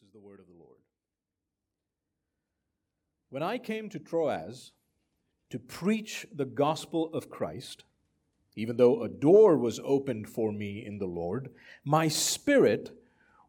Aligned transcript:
This 0.00 0.08
is 0.08 0.12
the 0.12 0.20
word 0.20 0.40
of 0.40 0.46
the 0.46 0.58
Lord. 0.58 0.78
When 3.30 3.42
I 3.42 3.58
came 3.58 3.88
to 3.90 3.98
Troas 3.98 4.72
to 5.50 5.58
preach 5.58 6.26
the 6.32 6.44
gospel 6.44 7.10
of 7.12 7.30
Christ, 7.30 7.84
even 8.56 8.76
though 8.76 9.02
a 9.02 9.08
door 9.08 9.56
was 9.56 9.80
opened 9.84 10.28
for 10.28 10.52
me 10.52 10.84
in 10.84 10.98
the 10.98 11.06
Lord, 11.06 11.50
my 11.84 12.08
spirit 12.08 12.90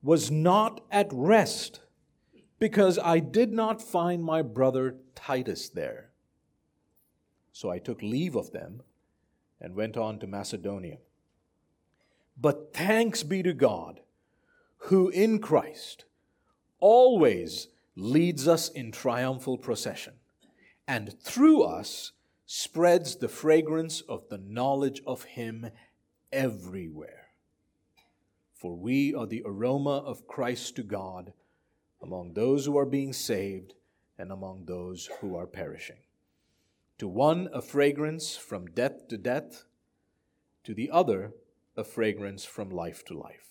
was 0.02 0.30
not 0.30 0.82
at 0.92 1.10
rest 1.12 1.82
because 2.60 3.00
I 3.00 3.20
did 3.20 3.52
not 3.52 3.82
find 3.82 4.24
my 4.24 4.42
brother 4.42 4.98
Titus 5.16 5.70
there. 5.70 6.12
So 7.52 7.70
I 7.70 7.80
took 7.80 8.02
leave 8.02 8.36
of 8.36 8.52
them 8.52 8.84
and 9.60 9.76
went 9.76 9.98
on 9.98 10.20
to 10.20 10.28
Macedonia. 10.28 10.98
But 12.40 12.74
thanks 12.74 13.24
be 13.24 13.44
to 13.44 13.54
God, 13.54 14.02
who 14.84 15.10
in 15.10 15.40
Christ 15.40 16.06
always 16.80 17.68
leads 17.96 18.48
us 18.48 18.70
in 18.70 18.92
triumphal 18.92 19.58
procession, 19.58 20.14
and 20.88 21.20
through 21.22 21.64
us 21.64 22.14
spreads 22.46 23.18
the 23.18 23.28
fragrance 23.28 24.02
of 24.02 24.28
the 24.30 24.38
knowledge 24.38 25.02
of 25.06 25.24
Him 25.24 25.70
everywhere. 26.32 27.28
For 28.56 28.76
we 28.76 29.14
are 29.14 29.28
the 29.28 29.44
aroma 29.46 29.98
of 29.98 30.28
Christ 30.28 30.76
to 30.78 30.84
God 30.84 31.34
among 32.02 32.34
those 32.34 32.66
who 32.66 32.78
are 32.78 32.86
being 32.86 33.14
saved 33.14 33.74
and 34.18 34.32
among 34.32 34.66
those 34.66 35.10
who 35.22 35.36
are 35.36 35.48
perishing. 35.48 36.00
To 36.98 37.08
one, 37.08 37.48
a 37.54 37.62
fragrance 37.62 38.36
from 38.36 38.68
death 38.68 39.08
to 39.08 39.18
death, 39.18 39.64
to 40.66 40.74
the 40.74 40.92
other, 40.92 41.32
a 41.78 41.84
fragrance 41.84 42.44
from 42.44 42.70
life 42.70 43.06
to 43.06 43.18
life. 43.18 43.48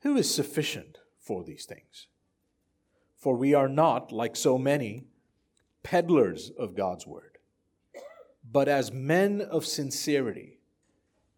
Who 0.00 0.16
is 0.16 0.32
sufficient 0.32 0.98
for 1.18 1.42
these 1.42 1.64
things? 1.64 2.08
For 3.24 3.34
we 3.34 3.54
are 3.54 3.70
not, 3.70 4.12
like 4.12 4.36
so 4.36 4.58
many, 4.58 5.04
peddlers 5.82 6.50
of 6.58 6.74
God's 6.74 7.06
word, 7.06 7.38
but 8.52 8.68
as 8.68 8.92
men 8.92 9.40
of 9.40 9.64
sincerity, 9.64 10.58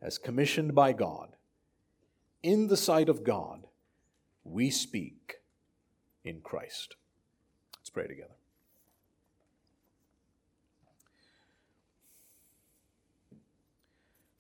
as 0.03 0.19
commissioned 0.19 0.75
by 0.75 0.93
God, 0.93 1.37
in 2.43 2.67
the 2.67 2.77
sight 2.77 3.09
of 3.09 3.23
God, 3.23 3.69
we 4.43 4.69
speak 4.69 5.37
in 6.25 6.41
Christ. 6.41 6.97
Let's 7.79 7.91
pray 7.91 8.09
together. 8.09 8.35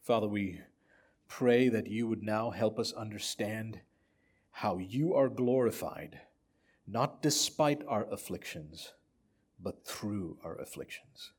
Father, 0.02 0.26
we 0.26 0.62
pray 1.28 1.68
that 1.68 1.86
you 1.86 2.08
would 2.08 2.24
now 2.24 2.50
help 2.50 2.80
us 2.80 2.92
understand 2.92 3.82
how 4.50 4.78
you 4.78 5.14
are 5.14 5.28
glorified 5.28 6.22
not 6.86 7.22
despite 7.22 7.82
our 7.88 8.06
afflictions, 8.12 8.92
but 9.60 9.84
through 9.84 10.38
our 10.44 10.56
afflictions. 10.60 11.32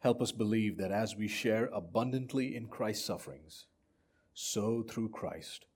Help 0.00 0.20
us 0.20 0.32
believe 0.32 0.78
that 0.78 0.90
as 0.90 1.16
we 1.16 1.28
share 1.28 1.66
abundantly 1.66 2.56
in 2.56 2.66
Christ's 2.66 3.04
sufferings, 3.04 3.66
so 4.34 4.82
through 4.82 5.10
Christ 5.10 5.66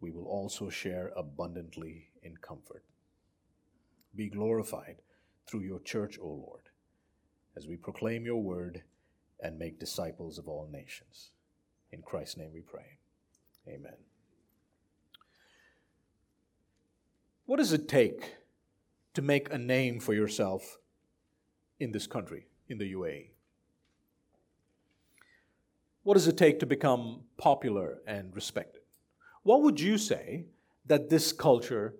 we 0.00 0.10
will 0.10 0.26
also 0.26 0.70
share 0.70 1.12
abundantly 1.16 2.08
in 2.22 2.36
comfort. 2.38 2.84
Be 4.16 4.28
glorified 4.28 4.96
through 5.46 5.60
your 5.60 5.80
church, 5.80 6.18
O 6.20 6.26
Lord, 6.26 6.70
as 7.56 7.66
we 7.66 7.76
proclaim 7.76 8.24
your 8.24 8.42
word 8.42 8.82
and 9.40 9.58
make 9.58 9.78
disciples 9.78 10.38
of 10.38 10.48
all 10.48 10.68
nations. 10.70 11.30
In 11.92 12.02
Christ's 12.02 12.36
name 12.36 12.52
we 12.52 12.60
pray. 12.60 12.98
Amen. 13.68 14.09
What 17.50 17.58
does 17.58 17.72
it 17.72 17.88
take 17.88 18.36
to 19.14 19.22
make 19.22 19.52
a 19.52 19.58
name 19.58 19.98
for 19.98 20.14
yourself 20.14 20.78
in 21.80 21.90
this 21.90 22.06
country, 22.06 22.46
in 22.68 22.78
the 22.78 22.92
UAE? 22.92 23.30
What 26.04 26.14
does 26.14 26.28
it 26.28 26.36
take 26.36 26.60
to 26.60 26.66
become 26.66 27.22
popular 27.38 28.02
and 28.06 28.32
respected? 28.36 28.82
What 29.42 29.62
would 29.62 29.80
you 29.80 29.98
say 29.98 30.44
that 30.86 31.10
this 31.10 31.32
culture 31.32 31.96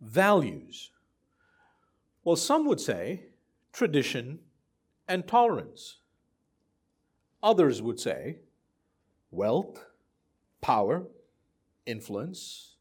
values? 0.00 0.90
Well, 2.24 2.36
some 2.36 2.64
would 2.64 2.80
say 2.80 3.24
tradition 3.74 4.38
and 5.06 5.28
tolerance. 5.28 5.98
Others 7.42 7.82
would 7.82 8.00
say 8.00 8.38
wealth, 9.30 9.84
power, 10.62 11.02
influence, 11.84 12.76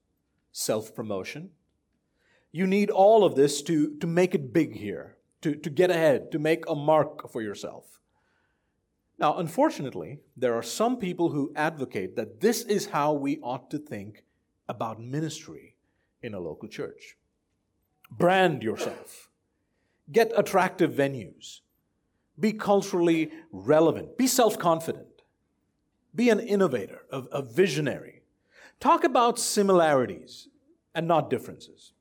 self 0.53 0.95
promotion. 0.95 1.49
You 2.53 2.67
need 2.67 2.91
all 2.91 3.25
of 3.25 3.35
this 3.35 3.63
to, 3.63 3.97
to 3.97 4.07
make 4.07 4.35
it 4.35 4.53
big 4.53 4.77
here, 4.77 5.17
to, 5.41 5.55
to 5.55 5.69
get 5.71 5.89
ahead, 5.89 6.31
to 6.31 6.39
make 6.39 6.63
a 6.69 6.75
mark 6.75 7.29
for 7.31 7.41
yourself. 7.41 7.99
Now, 9.17 9.37
unfortunately, 9.37 10.19
there 10.37 10.53
are 10.53 10.61
some 10.61 10.97
people 10.97 11.29
who 11.29 11.51
advocate 11.55 12.15
that 12.15 12.41
this 12.41 12.61
is 12.61 12.85
how 12.87 13.13
we 13.13 13.39
ought 13.39 13.71
to 13.71 13.79
think 13.79 14.23
about 14.69 15.01
ministry 15.01 15.75
in 16.21 16.35
a 16.35 16.39
local 16.39 16.69
church. 16.69 17.17
Brand 18.11 18.61
yourself, 18.61 19.31
get 20.11 20.31
attractive 20.37 20.91
venues, 20.91 21.61
be 22.39 22.53
culturally 22.53 23.31
relevant, 23.51 24.15
be 24.15 24.27
self 24.27 24.59
confident, 24.59 25.23
be 26.13 26.29
an 26.29 26.39
innovator, 26.39 27.01
a, 27.11 27.19
a 27.31 27.41
visionary. 27.41 28.21
Talk 28.79 29.03
about 29.03 29.39
similarities 29.39 30.49
and 30.93 31.07
not 31.07 31.31
differences. 31.31 31.92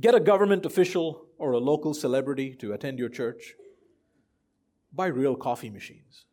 Get 0.00 0.14
a 0.14 0.20
government 0.20 0.64
official 0.64 1.26
or 1.38 1.52
a 1.52 1.58
local 1.58 1.92
celebrity 1.94 2.54
to 2.56 2.72
attend 2.72 2.98
your 2.98 3.08
church. 3.08 3.54
Buy 4.92 5.06
real 5.06 5.36
coffee 5.36 5.70
machines. 5.70 6.24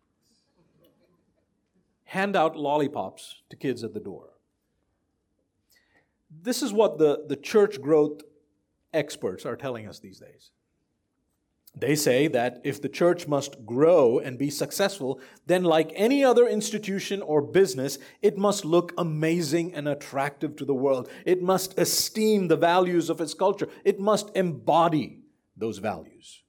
Hand 2.05 2.35
out 2.35 2.55
lollipops 2.55 3.43
to 3.49 3.55
kids 3.55 3.83
at 3.83 3.93
the 3.93 3.99
door. 3.99 4.29
This 6.31 6.63
is 6.63 6.73
what 6.73 6.97
the, 6.97 7.25
the 7.27 7.35
church 7.35 7.81
growth 7.81 8.21
experts 8.93 9.45
are 9.45 9.55
telling 9.55 9.87
us 9.87 9.99
these 9.99 10.19
days. 10.19 10.51
They 11.79 11.95
say 11.95 12.27
that 12.27 12.59
if 12.65 12.81
the 12.81 12.89
church 12.89 13.25
must 13.25 13.65
grow 13.65 14.19
and 14.19 14.37
be 14.37 14.49
successful, 14.49 15.21
then, 15.45 15.63
like 15.63 15.93
any 15.95 16.25
other 16.25 16.45
institution 16.45 17.21
or 17.21 17.41
business, 17.41 17.97
it 18.21 18.37
must 18.37 18.65
look 18.65 18.93
amazing 18.97 19.73
and 19.73 19.87
attractive 19.87 20.57
to 20.57 20.65
the 20.65 20.73
world. 20.73 21.09
It 21.25 21.41
must 21.41 21.79
esteem 21.79 22.49
the 22.49 22.57
values 22.57 23.09
of 23.09 23.21
its 23.21 23.33
culture. 23.33 23.69
It 23.85 23.97
must 23.97 24.35
embody 24.35 25.19
those 25.55 25.77
values. 25.77 26.43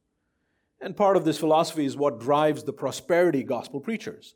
And 0.80 0.96
part 0.96 1.16
of 1.16 1.24
this 1.24 1.38
philosophy 1.38 1.84
is 1.84 1.96
what 1.96 2.18
drives 2.18 2.64
the 2.64 2.72
prosperity 2.72 3.44
gospel 3.44 3.78
preachers. 3.78 4.34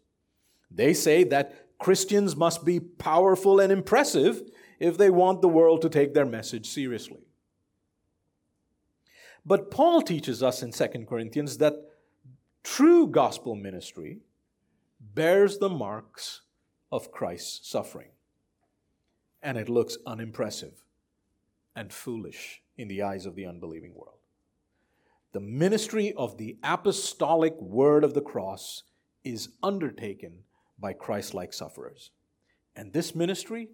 They 0.70 0.94
say 0.94 1.24
that 1.24 1.78
Christians 1.78 2.36
must 2.36 2.64
be 2.64 2.78
powerful 2.78 3.58
and 3.58 3.72
impressive 3.72 4.42
if 4.78 4.96
they 4.96 5.10
want 5.10 5.42
the 5.42 5.48
world 5.48 5.82
to 5.82 5.88
take 5.88 6.14
their 6.14 6.26
message 6.26 6.68
seriously. 6.68 7.23
But 9.46 9.70
Paul 9.70 10.02
teaches 10.02 10.42
us 10.42 10.62
in 10.62 10.72
2 10.72 11.06
Corinthians 11.08 11.58
that 11.58 11.74
true 12.62 13.06
gospel 13.06 13.54
ministry 13.54 14.20
bears 15.00 15.58
the 15.58 15.68
marks 15.68 16.42
of 16.90 17.12
Christ's 17.12 17.68
suffering. 17.68 18.08
And 19.42 19.58
it 19.58 19.68
looks 19.68 19.98
unimpressive 20.06 20.84
and 21.76 21.92
foolish 21.92 22.62
in 22.78 22.88
the 22.88 23.02
eyes 23.02 23.26
of 23.26 23.34
the 23.34 23.46
unbelieving 23.46 23.94
world. 23.94 24.18
The 25.32 25.40
ministry 25.40 26.14
of 26.16 26.38
the 26.38 26.56
apostolic 26.62 27.60
word 27.60 28.04
of 28.04 28.14
the 28.14 28.20
cross 28.20 28.84
is 29.24 29.50
undertaken 29.62 30.44
by 30.78 30.92
Christ 30.92 31.34
like 31.34 31.52
sufferers. 31.52 32.10
And 32.76 32.92
this 32.92 33.14
ministry 33.14 33.68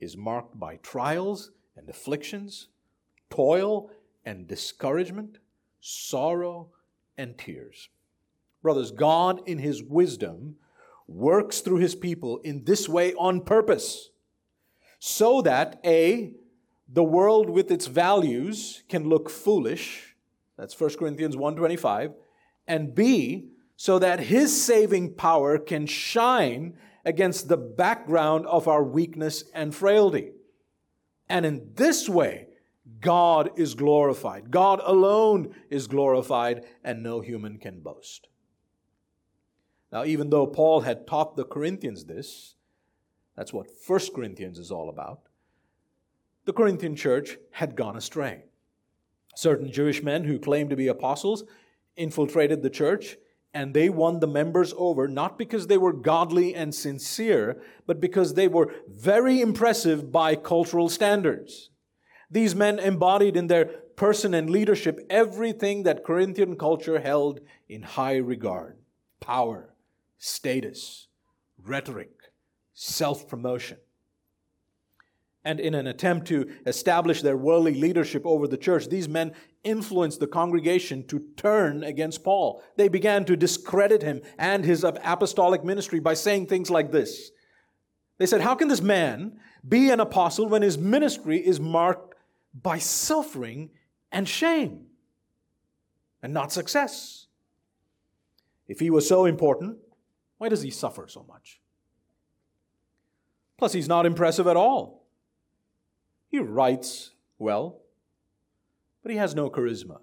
is 0.00 0.16
marked 0.16 0.58
by 0.58 0.76
trials 0.76 1.50
and 1.76 1.88
afflictions, 1.88 2.68
toil 3.30 3.90
and 4.28 4.46
discouragement, 4.46 5.38
sorrow 5.80 6.68
and 7.16 7.38
tears. 7.38 7.88
Brothers, 8.62 8.90
God 8.90 9.40
in 9.46 9.56
His 9.56 9.82
wisdom 9.82 10.56
works 11.06 11.60
through 11.60 11.78
His 11.78 11.94
people 11.94 12.36
in 12.44 12.64
this 12.64 12.86
way 12.90 13.14
on 13.14 13.40
purpose 13.40 14.10
so 14.98 15.40
that 15.42 15.80
A, 15.82 16.32
the 16.86 17.02
world 17.02 17.48
with 17.48 17.70
its 17.70 17.86
values 17.86 18.82
can 18.90 19.08
look 19.08 19.30
foolish. 19.30 20.14
That's 20.58 20.78
1 20.78 20.98
Corinthians 20.98 21.34
1:25. 21.34 22.12
And 22.66 22.94
B, 22.94 23.48
so 23.76 23.98
that 23.98 24.20
his 24.20 24.62
saving 24.62 25.14
power 25.14 25.56
can 25.58 25.86
shine 25.86 26.76
against 27.02 27.48
the 27.48 27.56
background 27.56 28.44
of 28.46 28.68
our 28.68 28.82
weakness 28.82 29.44
and 29.54 29.74
frailty. 29.74 30.32
And 31.30 31.46
in 31.46 31.70
this 31.74 32.08
way, 32.08 32.47
God 33.00 33.50
is 33.56 33.74
glorified. 33.74 34.50
God 34.50 34.80
alone 34.84 35.54
is 35.70 35.86
glorified, 35.86 36.64
and 36.82 37.02
no 37.02 37.20
human 37.20 37.58
can 37.58 37.80
boast. 37.80 38.28
Now, 39.92 40.04
even 40.04 40.30
though 40.30 40.46
Paul 40.46 40.80
had 40.80 41.06
taught 41.06 41.36
the 41.36 41.44
Corinthians 41.44 42.04
this, 42.04 42.54
that's 43.36 43.52
what 43.52 43.68
1 43.86 44.00
Corinthians 44.14 44.58
is 44.58 44.70
all 44.70 44.88
about, 44.88 45.20
the 46.44 46.52
Corinthian 46.52 46.96
church 46.96 47.36
had 47.52 47.76
gone 47.76 47.96
astray. 47.96 48.44
Certain 49.34 49.70
Jewish 49.70 50.02
men 50.02 50.24
who 50.24 50.38
claimed 50.38 50.70
to 50.70 50.76
be 50.76 50.88
apostles 50.88 51.44
infiltrated 51.96 52.62
the 52.62 52.70
church 52.70 53.16
and 53.54 53.72
they 53.72 53.88
won 53.88 54.20
the 54.20 54.26
members 54.26 54.74
over 54.76 55.08
not 55.08 55.38
because 55.38 55.66
they 55.66 55.78
were 55.78 55.92
godly 55.92 56.54
and 56.54 56.74
sincere, 56.74 57.62
but 57.86 58.00
because 58.00 58.34
they 58.34 58.48
were 58.48 58.72
very 58.88 59.40
impressive 59.40 60.12
by 60.12 60.36
cultural 60.36 60.88
standards. 60.88 61.70
These 62.30 62.54
men 62.54 62.78
embodied 62.78 63.36
in 63.36 63.46
their 63.46 63.64
person 63.96 64.34
and 64.34 64.50
leadership 64.50 65.00
everything 65.10 65.82
that 65.84 66.04
Corinthian 66.04 66.56
culture 66.56 67.00
held 67.00 67.40
in 67.68 67.82
high 67.82 68.16
regard 68.16 68.76
power, 69.20 69.74
status, 70.18 71.08
rhetoric, 71.62 72.12
self 72.74 73.28
promotion 73.28 73.78
and 75.48 75.60
in 75.60 75.74
an 75.74 75.86
attempt 75.86 76.26
to 76.28 76.46
establish 76.66 77.22
their 77.22 77.36
worldly 77.36 77.74
leadership 77.74 78.26
over 78.26 78.46
the 78.46 78.58
church, 78.58 78.88
these 78.88 79.08
men 79.08 79.32
influenced 79.64 80.20
the 80.20 80.26
congregation 80.26 81.06
to 81.06 81.24
turn 81.38 81.82
against 81.84 82.22
Paul. 82.22 82.62
They 82.76 82.88
began 82.88 83.24
to 83.24 83.34
discredit 83.34 84.02
him 84.02 84.20
and 84.38 84.62
his 84.62 84.84
apostolic 84.84 85.64
ministry 85.64 86.00
by 86.00 86.12
saying 86.12 86.46
things 86.46 86.70
like 86.70 86.92
this. 86.92 87.30
They 88.18 88.26
said, 88.26 88.42
How 88.42 88.56
can 88.56 88.68
this 88.68 88.82
man 88.82 89.40
be 89.66 89.88
an 89.88 90.00
apostle 90.00 90.48
when 90.48 90.60
his 90.60 90.76
ministry 90.76 91.38
is 91.38 91.58
marked 91.58 92.14
by 92.54 92.78
suffering 92.78 93.70
and 94.10 94.28
shame 94.28 94.86
and 96.22 96.32
not 96.32 96.52
success? 96.52 97.26
If 98.66 98.80
he 98.80 98.90
was 98.90 99.08
so 99.08 99.24
important, 99.24 99.78
why 100.38 100.48
does 100.48 100.62
he 100.62 100.70
suffer 100.70 101.06
so 101.08 101.24
much? 101.28 101.60
Plus, 103.56 103.72
he's 103.72 103.88
not 103.88 104.06
impressive 104.06 104.46
at 104.46 104.56
all. 104.56 105.06
He 106.28 106.38
writes 106.38 107.10
well, 107.38 107.80
but 109.02 109.10
he 109.10 109.18
has 109.18 109.34
no 109.34 109.50
charisma, 109.50 110.00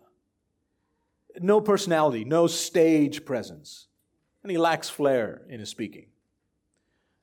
no 1.40 1.62
personality, 1.62 2.26
no 2.26 2.48
stage 2.48 3.24
presence, 3.24 3.88
and 4.44 4.52
he 4.52 4.58
lacks 4.58 4.90
flair 4.90 5.44
in 5.50 5.60
his 5.60 5.70
speaking. 5.70 6.08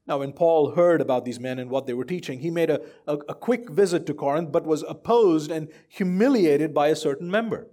Now, 0.06 0.19
when 0.19 0.32
Paul 0.32 0.72
heard 0.72 1.00
about 1.00 1.25
these 1.25 1.38
men 1.38 1.58
and 1.58 1.70
what 1.70 1.87
they 1.87 1.94
were 1.94 2.04
teaching, 2.04 2.40
he 2.40 2.50
made 2.50 2.70
a, 2.70 2.81
a, 3.06 3.16
a, 3.28 3.34
quick 3.34 3.70
visit 3.70 4.04
to 4.06 4.14
Corinth, 4.14 4.50
but 4.50 4.66
was 4.66 4.82
opposed 4.88 5.50
and 5.50 5.69
humiliated 5.88 6.75
by 6.75 6.88
a 6.88 6.96
certain 6.96 7.31
member. 7.31 7.69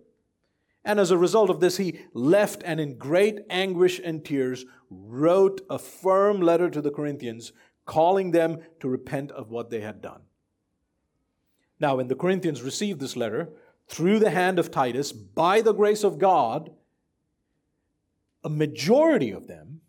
And 0.85 0.99
as 0.99 1.09
a 1.09 1.17
result 1.17 1.49
of 1.49 1.59
this, 1.59 1.77
he 1.77 1.99
left 2.13 2.61
and 2.65 2.79
in 2.79 2.97
great 2.97 3.39
anguish 3.49 3.99
and 4.03 4.23
tears 4.23 4.65
wrote 4.91 5.61
a 5.69 5.79
firm 5.79 6.39
letter 6.39 6.69
to 6.69 6.81
the 6.81 6.91
Corinthians, 6.91 7.51
calling 7.85 8.31
them 8.31 8.59
to 8.79 8.87
repent 8.87 9.31
of 9.31 9.49
what 9.49 9.71
they 9.71 9.81
had 9.81 10.01
done. 10.01 10.21
Now, 11.79 11.95
when 11.95 12.07
the 12.07 12.15
Corinthians 12.15 12.61
received 12.61 12.99
this 12.99 13.15
letter 13.15 13.49
through 13.87 14.19
the 14.19 14.29
hand 14.29 14.59
of 14.59 14.69
Titus, 14.69 15.11
by 15.11 15.61
the 15.61 15.73
grace 15.73 16.03
of 16.03 16.19
God, 16.19 16.69
a 18.43 18.49
majority 18.49 19.31
of 19.31 19.47
them 19.47 19.81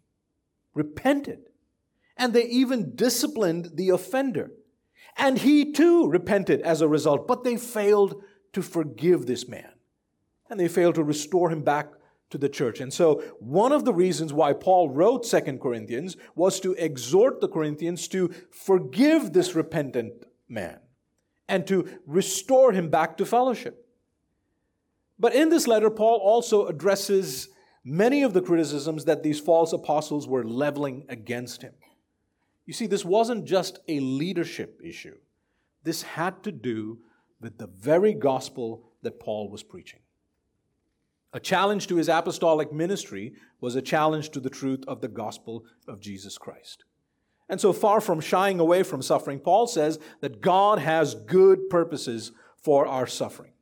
repented. 0.74 1.49
And 2.20 2.32
they 2.32 2.44
even 2.44 2.94
disciplined 2.94 3.72
the 3.74 3.88
offender. 3.88 4.52
And 5.16 5.38
he 5.38 5.72
too 5.72 6.08
repented 6.08 6.60
as 6.60 6.82
a 6.82 6.88
result, 6.88 7.26
but 7.26 7.42
they 7.42 7.56
failed 7.56 8.22
to 8.52 8.62
forgive 8.62 9.26
this 9.26 9.48
man. 9.48 9.72
And 10.48 10.60
they 10.60 10.68
failed 10.68 10.96
to 10.96 11.02
restore 11.02 11.50
him 11.50 11.62
back 11.62 11.88
to 12.30 12.38
the 12.38 12.48
church. 12.48 12.80
And 12.80 12.92
so, 12.92 13.22
one 13.40 13.72
of 13.72 13.84
the 13.84 13.94
reasons 13.94 14.32
why 14.32 14.52
Paul 14.52 14.90
wrote 14.90 15.26
Second 15.26 15.60
Corinthians 15.60 16.16
was 16.34 16.60
to 16.60 16.74
exhort 16.74 17.40
the 17.40 17.48
Corinthians 17.48 18.06
to 18.08 18.32
forgive 18.50 19.32
this 19.32 19.54
repentant 19.54 20.12
man 20.48 20.78
and 21.48 21.66
to 21.66 21.88
restore 22.06 22.72
him 22.72 22.88
back 22.88 23.16
to 23.16 23.26
fellowship. 23.26 23.86
But 25.18 25.34
in 25.34 25.48
this 25.48 25.66
letter, 25.66 25.90
Paul 25.90 26.18
also 26.18 26.66
addresses 26.66 27.48
many 27.84 28.22
of 28.22 28.32
the 28.32 28.42
criticisms 28.42 29.04
that 29.06 29.22
these 29.22 29.40
false 29.40 29.72
apostles 29.72 30.28
were 30.28 30.44
leveling 30.44 31.04
against 31.08 31.62
him. 31.62 31.72
You 32.70 32.74
see, 32.74 32.86
this 32.86 33.04
wasn't 33.04 33.46
just 33.46 33.80
a 33.88 33.98
leadership 33.98 34.80
issue, 34.80 35.16
this 35.82 36.02
had 36.02 36.44
to 36.44 36.52
do 36.52 37.00
with 37.40 37.58
the 37.58 37.66
very 37.66 38.14
gospel 38.14 38.92
that 39.02 39.18
Paul 39.18 39.50
was 39.50 39.64
preaching. 39.64 39.98
A 41.32 41.40
challenge 41.40 41.88
to 41.88 41.96
his 41.96 42.08
apostolic 42.08 42.72
ministry 42.72 43.32
was 43.60 43.74
a 43.74 43.82
challenge 43.82 44.30
to 44.30 44.38
the 44.38 44.48
truth 44.48 44.84
of 44.86 45.00
the 45.00 45.08
gospel 45.08 45.64
of 45.88 45.98
Jesus 45.98 46.38
Christ. 46.38 46.84
And 47.48 47.60
so 47.60 47.72
far 47.72 48.00
from 48.00 48.20
shying 48.20 48.60
away 48.60 48.84
from 48.84 49.02
suffering, 49.02 49.40
Paul 49.40 49.66
says 49.66 49.98
that 50.20 50.40
God 50.40 50.78
has 50.78 51.16
good 51.16 51.70
purposes 51.70 52.30
for 52.62 52.86
our 52.86 53.08
suffering. 53.08 53.54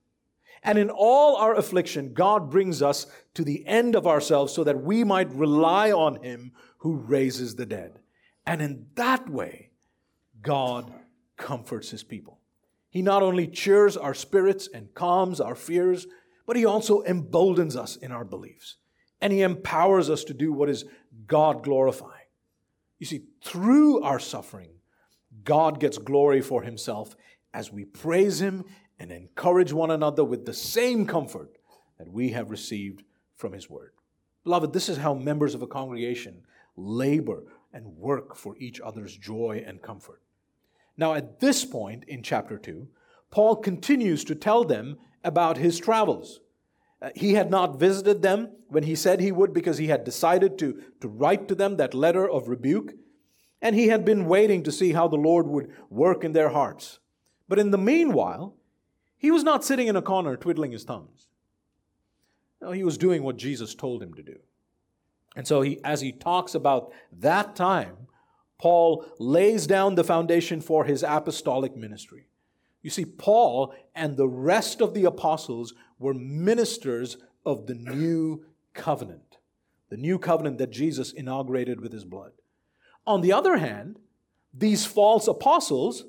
And 0.63 0.77
in 0.77 0.91
all 0.91 1.37
our 1.37 1.55
affliction, 1.55 2.13
God 2.13 2.51
brings 2.51 2.83
us 2.83 3.07
to 3.33 3.43
the 3.43 3.67
end 3.67 3.97
of 3.97 4.07
ourselves 4.07 4.53
so 4.53 4.65
that 4.65 4.83
we 4.83 5.03
might 5.03 5.33
rely 5.33 5.93
on 5.93 6.23
Him 6.23 6.53
who 6.81 6.97
raises 6.97 7.55
the 7.55 7.65
dead. 7.65 8.01
And 8.49 8.63
in 8.63 8.87
that 8.95 9.29
way, 9.29 9.69
God 10.41 10.91
comforts 11.37 11.91
His 11.91 12.03
people. 12.03 12.41
He 12.89 13.03
not 13.03 13.23
only 13.23 13.47
cheers 13.47 13.95
our 13.95 14.15
spirits 14.15 14.71
and 14.73 14.95
calms 14.95 15.39
our 15.39 15.55
fears, 15.55 16.07
but 16.47 16.57
He 16.57 16.65
also 16.65 17.03
emboldens 17.03 17.77
us 17.77 17.97
in 17.97 18.11
our 18.11 18.25
beliefs. 18.25 18.77
And 19.21 19.35
He 19.35 19.43
empowers 19.43 20.09
us 20.09 20.25
to 20.25 20.33
do 20.33 20.51
what 20.51 20.71
is 20.71 20.87
God 21.27 21.63
glorifying. 21.63 22.15
You 22.99 23.05
see, 23.05 23.25
through 23.43 24.03
our 24.03 24.19
suffering, 24.19 24.71
God 25.45 25.79
gets 25.79 25.99
glory 25.99 26.41
for 26.41 26.63
himself 26.63 27.15
as 27.53 27.71
we 27.71 27.85
praise 27.85 28.41
him 28.41 28.65
and 28.99 29.13
encourage 29.13 29.75
one 29.75 29.91
another 29.91 30.25
with 30.25 30.47
the 30.47 30.55
same 30.55 31.07
comfort 31.07 31.59
that 31.99 32.11
we 32.11 32.31
have 32.31 32.51
received 32.51 33.03
from 33.37 33.53
his 33.53 33.69
word. 33.69 33.93
Beloved, 34.43 34.73
this 34.73 34.89
is 34.89 34.97
how 34.97 35.13
members 35.13 35.55
of 35.55 35.61
a 35.61 35.67
congregation 35.67 36.43
labor 36.77 37.45
and 37.79 37.97
work 37.97 38.35
for 38.35 38.57
each 38.59 38.81
other's 38.81 39.17
joy 39.17 39.63
and 39.65 39.81
comfort. 39.81 40.21
Now, 40.97 41.15
at 41.15 41.39
this 41.39 41.65
point 41.65 42.03
in 42.09 42.25
chapter 42.25 42.59
2, 42.59 42.89
Paul 43.31 43.55
continues 43.55 44.25
to 44.25 44.35
tell 44.35 44.65
them 44.65 44.99
about 45.23 45.59
his 45.59 45.79
travels. 45.79 46.41
Uh, 47.01 47.11
he 47.15 47.35
had 47.35 47.53
not 47.53 47.79
visited 47.79 48.21
them 48.21 48.51
when 48.67 48.83
he 48.83 48.97
said 48.97 49.21
he 49.21 49.31
would 49.31 49.53
because 49.53 49.79
he 49.79 49.87
had 49.87 50.03
decided 50.03 50.59
to, 50.59 50.83
to 51.01 51.07
write 51.07 51.47
to 51.47 51.55
them 51.55 51.77
that 51.77 51.95
letter 51.95 52.29
of 52.29 52.49
rebuke. 52.49 52.95
And 53.63 53.77
he 53.77 53.89
had 53.89 54.05
been 54.05 54.27
waiting 54.27 54.65
to 54.65 54.73
see 54.73 54.93
how 54.93 55.07
the 55.07 55.17
Lord 55.17 55.47
would 55.47 55.71
work 55.89 56.25
in 56.25 56.33
their 56.33 56.49
hearts. 56.49 56.99
But 57.49 57.61
in 57.61 57.71
the 57.71 57.79
meanwhile, 57.79 58.57
he 59.17 59.31
was 59.31 59.45
not 59.45 59.65
sitting 59.65 59.87
in 59.87 59.95
a 59.95 60.03
corner 60.03 60.37
twiddling 60.37 60.73
his 60.73 60.83
thumbs. 60.83 61.29
No, 62.61 62.73
he 62.73 62.83
was 62.83 62.99
doing 62.99 63.23
what 63.23 63.37
Jesus 63.37 63.77
told 63.77 64.03
him 64.03 64.15
to 64.15 64.23
do. 64.23 64.39
And 65.37 65.47
so, 65.47 65.61
he, 65.61 65.81
as 65.85 66.01
he 66.01 66.13
talks 66.13 66.55
about 66.55 66.93
that 67.13 67.55
time, 67.55 68.09
Paul 68.59 69.05
lays 69.19 69.67
down 69.67 69.95
the 69.95 70.05
foundation 70.05 70.61
for 70.61 70.85
his 70.85 71.03
apostolic 71.03 71.77
ministry. 71.77 72.27
You 72.83 72.91
see, 72.91 73.05
Paul 73.05 73.75
and 73.95 74.17
the 74.17 74.29
rest 74.29 74.81
of 74.81 74.95
the 74.95 75.05
apostles 75.05 75.75
were 75.99 76.15
ministers 76.15 77.19
of 77.45 77.67
the 77.67 77.75
new 77.75 78.45
covenant, 78.75 79.39
the 79.91 79.97
new 79.97 80.19
covenant 80.19 80.59
that 80.59 80.71
Jesus 80.71 81.13
inaugurated 81.13 81.81
with 81.81 81.93
his 81.93 82.05
blood. 82.05 82.33
On 83.07 83.21
the 83.21 83.33
other 83.33 83.57
hand, 83.57 83.99
these 84.53 84.87
false 84.87 85.29
apostles 85.29 86.05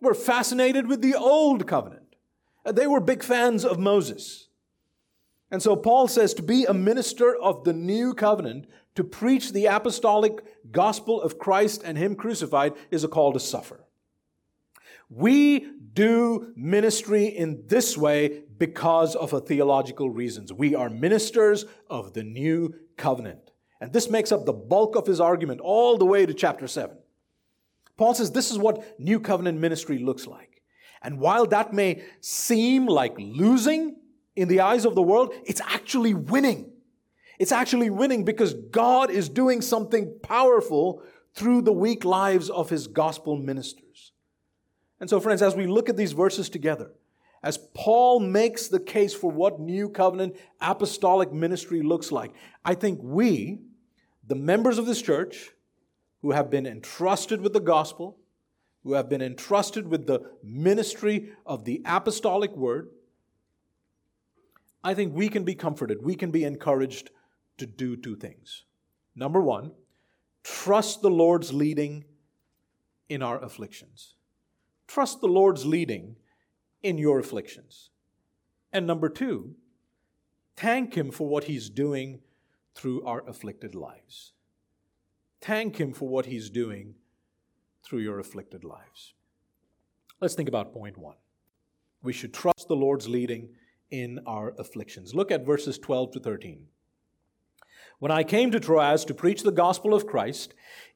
were 0.00 0.14
fascinated 0.14 0.86
with 0.86 1.02
the 1.02 1.14
old 1.14 1.66
covenant. 1.66 2.16
They 2.64 2.86
were 2.86 3.00
big 3.00 3.22
fans 3.22 3.64
of 3.64 3.78
Moses. 3.78 4.45
And 5.50 5.62
so 5.62 5.76
Paul 5.76 6.08
says 6.08 6.34
to 6.34 6.42
be 6.42 6.64
a 6.64 6.74
minister 6.74 7.34
of 7.36 7.64
the 7.64 7.72
new 7.72 8.14
covenant, 8.14 8.66
to 8.96 9.04
preach 9.04 9.52
the 9.52 9.66
apostolic 9.66 10.72
gospel 10.72 11.20
of 11.20 11.38
Christ 11.38 11.82
and 11.84 11.96
Him 11.96 12.16
crucified, 12.16 12.74
is 12.90 13.04
a 13.04 13.08
call 13.08 13.32
to 13.32 13.40
suffer. 13.40 13.84
We 15.08 15.68
do 15.92 16.52
ministry 16.56 17.26
in 17.26 17.64
this 17.66 17.96
way 17.96 18.42
because 18.58 19.14
of 19.14 19.32
a 19.32 19.40
theological 19.40 20.10
reasons. 20.10 20.52
We 20.52 20.74
are 20.74 20.90
ministers 20.90 21.64
of 21.88 22.12
the 22.12 22.24
new 22.24 22.74
covenant. 22.96 23.52
And 23.80 23.92
this 23.92 24.10
makes 24.10 24.32
up 24.32 24.46
the 24.46 24.52
bulk 24.52 24.96
of 24.96 25.06
his 25.06 25.20
argument 25.20 25.60
all 25.60 25.96
the 25.96 26.04
way 26.06 26.26
to 26.26 26.34
chapter 26.34 26.66
7. 26.66 26.96
Paul 27.96 28.14
says 28.14 28.32
this 28.32 28.50
is 28.50 28.58
what 28.58 28.98
new 28.98 29.20
covenant 29.20 29.58
ministry 29.58 29.98
looks 29.98 30.26
like. 30.26 30.62
And 31.02 31.20
while 31.20 31.46
that 31.46 31.72
may 31.72 32.02
seem 32.20 32.86
like 32.86 33.14
losing 33.18 33.96
in 34.36 34.48
the 34.48 34.60
eyes 34.60 34.84
of 34.84 34.94
the 34.94 35.02
world, 35.02 35.34
it's 35.44 35.62
actually 35.62 36.14
winning. 36.14 36.70
It's 37.38 37.52
actually 37.52 37.90
winning 37.90 38.24
because 38.24 38.54
God 38.54 39.10
is 39.10 39.28
doing 39.28 39.60
something 39.60 40.18
powerful 40.22 41.02
through 41.34 41.62
the 41.62 41.72
weak 41.72 42.04
lives 42.04 42.48
of 42.48 42.70
his 42.70 42.86
gospel 42.86 43.36
ministers. 43.36 44.12
And 45.00 45.10
so, 45.10 45.20
friends, 45.20 45.42
as 45.42 45.54
we 45.54 45.66
look 45.66 45.88
at 45.88 45.96
these 45.96 46.12
verses 46.12 46.48
together, 46.48 46.92
as 47.42 47.58
Paul 47.74 48.20
makes 48.20 48.68
the 48.68 48.80
case 48.80 49.14
for 49.14 49.30
what 49.30 49.60
new 49.60 49.90
covenant 49.90 50.36
apostolic 50.60 51.32
ministry 51.32 51.82
looks 51.82 52.10
like, 52.10 52.32
I 52.64 52.74
think 52.74 53.00
we, 53.02 53.58
the 54.26 54.34
members 54.34 54.78
of 54.78 54.86
this 54.86 55.02
church, 55.02 55.50
who 56.22 56.30
have 56.30 56.50
been 56.50 56.66
entrusted 56.66 57.42
with 57.42 57.52
the 57.52 57.60
gospel, 57.60 58.18
who 58.82 58.94
have 58.94 59.08
been 59.08 59.20
entrusted 59.20 59.86
with 59.86 60.06
the 60.06 60.20
ministry 60.42 61.30
of 61.44 61.64
the 61.64 61.82
apostolic 61.84 62.56
word, 62.56 62.88
I 64.86 64.94
think 64.94 65.16
we 65.16 65.28
can 65.28 65.42
be 65.42 65.56
comforted, 65.56 66.04
we 66.04 66.14
can 66.14 66.30
be 66.30 66.44
encouraged 66.44 67.10
to 67.58 67.66
do 67.66 67.96
two 67.96 68.14
things. 68.14 68.66
Number 69.16 69.40
one, 69.40 69.72
trust 70.44 71.02
the 71.02 71.10
Lord's 71.10 71.52
leading 71.52 72.04
in 73.08 73.20
our 73.20 73.42
afflictions. 73.42 74.14
Trust 74.86 75.20
the 75.20 75.26
Lord's 75.26 75.66
leading 75.66 76.14
in 76.84 76.98
your 76.98 77.18
afflictions. 77.18 77.90
And 78.72 78.86
number 78.86 79.08
two, 79.08 79.56
thank 80.56 80.94
Him 80.94 81.10
for 81.10 81.26
what 81.26 81.44
He's 81.44 81.68
doing 81.68 82.20
through 82.76 83.04
our 83.04 83.28
afflicted 83.28 83.74
lives. 83.74 84.34
Thank 85.40 85.80
Him 85.80 85.94
for 85.94 86.08
what 86.08 86.26
He's 86.26 86.48
doing 86.48 86.94
through 87.82 88.02
your 88.02 88.20
afflicted 88.20 88.62
lives. 88.62 89.14
Let's 90.20 90.36
think 90.36 90.48
about 90.48 90.72
point 90.72 90.96
one. 90.96 91.16
We 92.04 92.12
should 92.12 92.32
trust 92.32 92.68
the 92.68 92.76
Lord's 92.76 93.08
leading 93.08 93.48
in 93.90 94.20
our 94.26 94.54
afflictions. 94.58 95.14
Look 95.14 95.30
at 95.30 95.46
verses 95.46 95.78
12 95.78 96.12
to 96.12 96.20
13. 96.20 96.66
When 97.98 98.12
I 98.12 98.24
came 98.24 98.50
to 98.50 98.60
Troas 98.60 99.04
to 99.06 99.14
preach 99.14 99.42
the 99.42 99.52
gospel 99.52 99.94
of 99.94 100.06
Christ, 100.06 100.54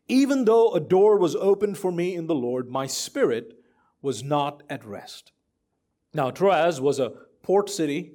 even 0.08 0.44
though 0.44 0.72
a 0.72 0.80
door 0.80 1.18
was 1.18 1.36
opened 1.36 1.78
for 1.78 1.92
me 1.92 2.14
in 2.14 2.26
the 2.26 2.34
Lord, 2.34 2.68
my 2.68 2.86
spirit 2.86 3.58
was 4.02 4.22
not 4.22 4.62
at 4.68 4.84
rest. 4.84 5.32
Now, 6.12 6.30
Troas 6.30 6.80
was 6.80 6.98
a 6.98 7.12
port 7.42 7.70
city 7.70 8.12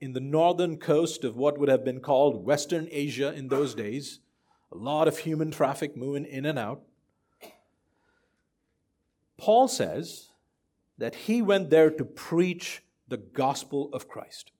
in 0.00 0.12
the 0.12 0.20
northern 0.20 0.78
coast 0.78 1.24
of 1.24 1.36
what 1.36 1.58
would 1.58 1.68
have 1.68 1.84
been 1.84 2.00
called 2.00 2.44
Western 2.44 2.88
Asia 2.90 3.32
in 3.32 3.48
those 3.48 3.74
days. 3.74 4.20
A 4.72 4.76
lot 4.76 5.08
of 5.08 5.18
human 5.18 5.50
traffic 5.50 5.96
moving 5.96 6.24
in 6.24 6.46
and 6.46 6.58
out. 6.58 6.82
Paul 9.36 9.68
says 9.68 10.30
that 10.98 11.14
he 11.14 11.42
went 11.42 11.70
there 11.70 11.90
to 11.90 12.04
preach 12.04 12.82
the 13.12 13.18
gospel 13.18 13.90
of 13.92 14.08
Christ. 14.08 14.52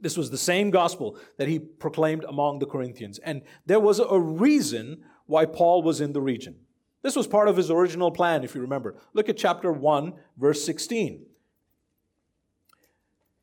This 0.00 0.16
was 0.16 0.30
the 0.30 0.36
same 0.36 0.70
gospel 0.70 1.16
that 1.38 1.48
he 1.48 1.58
proclaimed 1.58 2.24
among 2.24 2.58
the 2.58 2.66
Corinthians. 2.66 3.18
And 3.20 3.42
there 3.64 3.80
was 3.80 4.00
a 4.00 4.18
reason 4.18 5.04
why 5.26 5.46
Paul 5.46 5.82
was 5.82 6.00
in 6.00 6.12
the 6.12 6.20
region. 6.20 6.56
This 7.02 7.16
was 7.16 7.28
part 7.28 7.48
of 7.48 7.56
his 7.56 7.70
original 7.70 8.10
plan, 8.10 8.42
if 8.42 8.54
you 8.54 8.60
remember. 8.60 8.96
Look 9.14 9.28
at 9.28 9.36
chapter 9.36 9.72
1, 9.72 10.14
verse 10.36 10.64
16. 10.64 11.24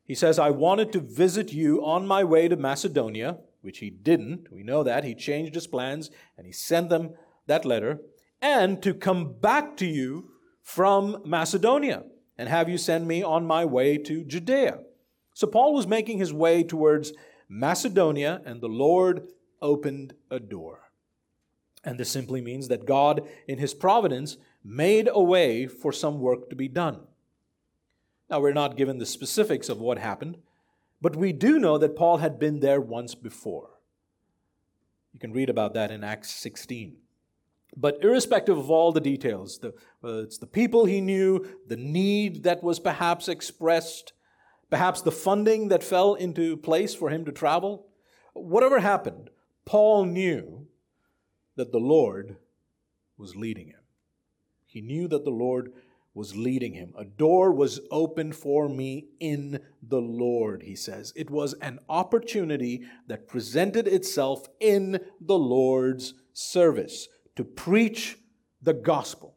He 0.04 0.14
says, 0.14 0.38
I 0.38 0.50
wanted 0.50 0.92
to 0.92 1.00
visit 1.00 1.52
you 1.52 1.82
on 1.82 2.06
my 2.06 2.22
way 2.24 2.46
to 2.46 2.56
Macedonia, 2.56 3.38
which 3.62 3.78
he 3.78 3.88
didn't. 3.88 4.52
We 4.52 4.62
know 4.62 4.82
that. 4.82 5.02
He 5.02 5.14
changed 5.14 5.54
his 5.54 5.66
plans 5.66 6.10
and 6.36 6.46
he 6.46 6.52
sent 6.52 6.90
them 6.90 7.14
that 7.46 7.64
letter, 7.64 8.00
and 8.42 8.82
to 8.82 8.92
come 8.92 9.34
back 9.40 9.78
to 9.78 9.86
you 9.86 10.30
from 10.62 11.22
Macedonia 11.24 12.04
and 12.36 12.48
have 12.48 12.68
you 12.68 12.78
send 12.78 13.06
me 13.06 13.22
on 13.22 13.46
my 13.46 13.64
way 13.64 13.96
to 13.98 14.24
Judea. 14.24 14.80
So 15.34 15.46
Paul 15.46 15.74
was 15.74 15.86
making 15.86 16.18
his 16.18 16.32
way 16.32 16.62
towards 16.62 17.12
Macedonia, 17.48 18.40
and 18.44 18.60
the 18.60 18.68
Lord 18.68 19.28
opened 19.60 20.14
a 20.30 20.40
door. 20.40 20.90
And 21.84 21.98
this 21.98 22.10
simply 22.10 22.40
means 22.40 22.68
that 22.68 22.86
God, 22.86 23.28
in 23.46 23.58
his 23.58 23.74
providence, 23.74 24.38
made 24.64 25.08
a 25.12 25.22
way 25.22 25.66
for 25.66 25.92
some 25.92 26.20
work 26.20 26.48
to 26.50 26.56
be 26.56 26.68
done. 26.68 27.00
Now, 28.30 28.40
we're 28.40 28.52
not 28.52 28.76
given 28.76 28.98
the 28.98 29.06
specifics 29.06 29.68
of 29.68 29.80
what 29.80 29.98
happened, 29.98 30.38
but 31.00 31.14
we 31.14 31.32
do 31.32 31.58
know 31.58 31.76
that 31.76 31.96
Paul 31.96 32.18
had 32.18 32.38
been 32.38 32.60
there 32.60 32.80
once 32.80 33.14
before. 33.14 33.70
You 35.12 35.20
can 35.20 35.32
read 35.32 35.50
about 35.50 35.74
that 35.74 35.90
in 35.90 36.02
Acts 36.02 36.30
16. 36.30 36.96
But 37.76 37.98
irrespective 38.02 38.56
of 38.56 38.70
all 38.70 38.92
the 38.92 39.00
details, 39.00 39.58
the, 39.58 39.74
it's 40.02 40.38
the 40.38 40.46
people 40.46 40.84
he 40.84 41.00
knew, 41.00 41.46
the 41.66 41.76
need 41.76 42.44
that 42.44 42.62
was 42.62 42.78
perhaps 42.78 43.28
expressed, 43.28 44.12
perhaps 44.70 45.00
the 45.00 45.12
funding 45.12 45.68
that 45.68 45.82
fell 45.82 46.14
into 46.14 46.56
place 46.56 46.94
for 46.94 47.10
him 47.10 47.24
to 47.24 47.32
travel, 47.32 47.86
whatever 48.32 48.78
happened, 48.80 49.30
Paul 49.64 50.04
knew 50.04 50.66
that 51.56 51.72
the 51.72 51.80
Lord 51.80 52.36
was 53.16 53.34
leading 53.34 53.68
him. 53.68 53.80
He 54.66 54.80
knew 54.80 55.08
that 55.08 55.24
the 55.24 55.30
Lord 55.30 55.72
was 56.14 56.36
leading 56.36 56.74
him. 56.74 56.92
A 56.96 57.04
door 57.04 57.52
was 57.52 57.80
opened 57.90 58.36
for 58.36 58.68
me 58.68 59.06
in 59.18 59.60
the 59.82 60.00
Lord, 60.00 60.62
he 60.62 60.76
says. 60.76 61.12
It 61.16 61.28
was 61.28 61.54
an 61.54 61.80
opportunity 61.88 62.82
that 63.08 63.26
presented 63.26 63.88
itself 63.88 64.46
in 64.60 65.00
the 65.20 65.38
Lord's 65.38 66.14
service 66.32 67.08
to 67.36 67.44
preach 67.44 68.18
the 68.62 68.74
gospel. 68.74 69.36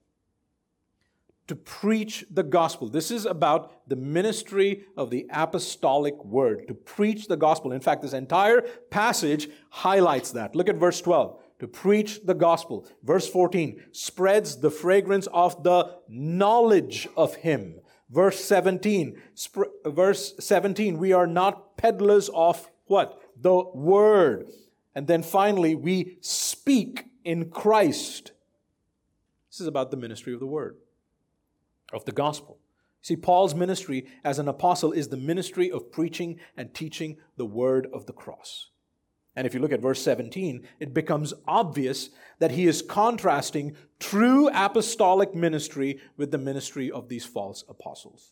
To 1.48 1.56
preach 1.56 2.26
the 2.30 2.44
gospel. 2.44 2.90
This 2.90 3.10
is 3.10 3.26
about 3.26 3.88
the 3.88 3.96
ministry 3.96 4.84
of 4.98 5.10
the 5.10 5.28
apostolic 5.32 6.24
word, 6.26 6.68
to 6.68 6.74
preach 6.74 7.28
the 7.28 7.38
gospel. 7.38 7.72
In 7.72 7.80
fact, 7.80 8.02
this 8.02 8.14
entire 8.14 8.62
passage 8.90 9.50
highlights 9.70 10.32
that. 10.32 10.56
Look 10.56 10.68
at 10.68 10.76
verse 10.76 11.00
12. 11.02 11.42
To 11.60 11.68
preach 11.68 12.26
the 12.26 12.34
gospel. 12.34 12.86
Verse 13.02 13.28
14 13.28 13.82
spreads 13.92 14.58
the 14.58 14.70
fragrance 14.70 15.28
of 15.28 15.64
the 15.64 15.96
knowledge 16.10 17.08
of 17.16 17.36
him. 17.36 17.80
Verse 18.10 18.44
17, 18.44 19.22
sp- 19.36 19.72
verse 19.86 20.34
17, 20.40 20.98
we 20.98 21.12
are 21.14 21.28
not 21.28 21.78
peddlers 21.78 22.30
of 22.34 22.70
what? 22.86 23.22
The 23.40 23.64
word. 23.74 24.48
And 24.96 25.08
then 25.08 25.24
finally, 25.24 25.76
we 25.76 26.18
speak 26.22 27.07
in 27.28 27.50
Christ. 27.50 28.32
This 29.52 29.60
is 29.60 29.68
about 29.68 29.92
the 29.92 29.98
ministry 29.98 30.34
of 30.34 30.40
the 30.40 30.48
word, 30.48 30.78
of 31.92 32.06
the 32.06 32.14
gospel. 32.14 32.58
See, 33.02 33.18
Paul's 33.18 33.54
ministry 33.54 34.08
as 34.24 34.40
an 34.40 34.48
apostle 34.48 34.94
is 34.94 35.10
the 35.10 35.18
ministry 35.18 35.70
of 35.70 35.92
preaching 35.92 36.40
and 36.56 36.74
teaching 36.74 37.18
the 37.36 37.46
word 37.46 37.86
of 37.92 38.06
the 38.06 38.14
cross. 38.14 38.70
And 39.36 39.46
if 39.46 39.54
you 39.54 39.60
look 39.60 39.74
at 39.74 39.82
verse 39.82 40.02
17, 40.02 40.66
it 40.80 40.94
becomes 40.94 41.34
obvious 41.46 42.12
that 42.40 42.52
he 42.52 42.66
is 42.66 42.82
contrasting 42.82 43.76
true 44.00 44.50
apostolic 44.54 45.36
ministry 45.36 46.00
with 46.16 46.32
the 46.32 46.38
ministry 46.38 46.90
of 46.90 47.10
these 47.10 47.26
false 47.26 47.66
apostles. 47.68 48.32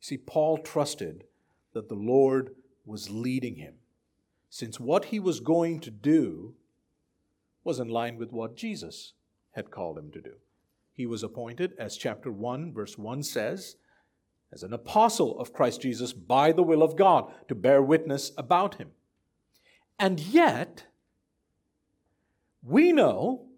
See, 0.00 0.18
Paul 0.18 0.58
trusted 0.58 1.24
that 1.72 1.88
the 1.88 1.94
Lord 1.94 2.54
was 2.84 3.08
leading 3.08 3.56
him, 3.56 3.76
since 4.50 4.78
what 4.78 5.06
he 5.06 5.18
was 5.18 5.40
going 5.40 5.80
to 5.80 5.90
do 5.90 6.54
was 7.68 7.78
in 7.78 7.88
line 7.88 8.16
with 8.16 8.32
what 8.32 8.56
Jesus 8.56 9.12
had 9.50 9.70
called 9.70 9.98
him 9.98 10.10
to 10.12 10.22
do. 10.22 10.32
He 10.94 11.04
was 11.04 11.22
appointed, 11.22 11.74
as 11.78 11.98
chapter 11.98 12.32
1, 12.32 12.72
verse 12.72 12.96
1 12.96 13.22
says, 13.22 13.76
as 14.50 14.62
an 14.62 14.72
apostle 14.72 15.38
of 15.38 15.52
Christ 15.52 15.82
Jesus 15.82 16.14
by 16.14 16.50
the 16.50 16.62
will 16.62 16.82
of 16.82 16.96
God 16.96 17.30
to 17.46 17.54
bear 17.54 17.82
witness 17.82 18.32
about 18.38 18.76
him. 18.76 18.92
And 19.98 20.18
yet, 20.18 20.84
we 22.62 22.90
know 22.90 23.48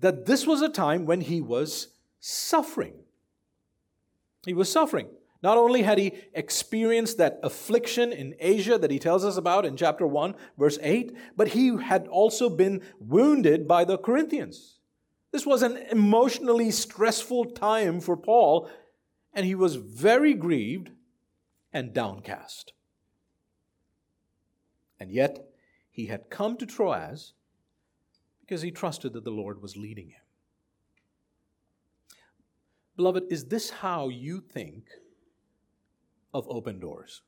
that 0.00 0.26
this 0.26 0.48
was 0.48 0.60
a 0.60 0.68
time 0.68 1.06
when 1.06 1.20
he 1.20 1.40
was 1.40 1.94
suffering. 2.18 2.94
He 4.44 4.52
was 4.52 4.68
suffering. 4.68 5.06
Not 5.44 5.58
only 5.58 5.82
had 5.82 5.98
he 5.98 6.14
experienced 6.32 7.18
that 7.18 7.38
affliction 7.42 8.14
in 8.14 8.34
Asia 8.40 8.78
that 8.78 8.90
he 8.90 8.98
tells 8.98 9.26
us 9.26 9.36
about 9.36 9.66
in 9.66 9.76
chapter 9.76 10.06
1, 10.06 10.34
verse 10.56 10.78
8, 10.80 11.14
but 11.36 11.48
he 11.48 11.76
had 11.76 12.08
also 12.08 12.48
been 12.48 12.80
wounded 12.98 13.68
by 13.68 13.84
the 13.84 13.98
Corinthians. 13.98 14.78
This 15.32 15.44
was 15.44 15.60
an 15.60 15.76
emotionally 15.90 16.70
stressful 16.70 17.50
time 17.50 18.00
for 18.00 18.16
Paul, 18.16 18.70
and 19.34 19.44
he 19.44 19.54
was 19.54 19.76
very 19.76 20.32
grieved 20.32 20.92
and 21.74 21.92
downcast. 21.92 22.72
And 24.98 25.12
yet, 25.12 25.50
he 25.90 26.06
had 26.06 26.30
come 26.30 26.56
to 26.56 26.64
Troas 26.64 27.34
because 28.40 28.62
he 28.62 28.70
trusted 28.70 29.12
that 29.12 29.24
the 29.24 29.30
Lord 29.30 29.60
was 29.60 29.76
leading 29.76 30.08
him. 30.08 30.22
Beloved, 32.96 33.24
is 33.28 33.44
this 33.44 33.68
how 33.68 34.08
you 34.08 34.40
think 34.40 34.86
of 36.34 36.46
open 36.48 36.80
doors. 36.80 37.22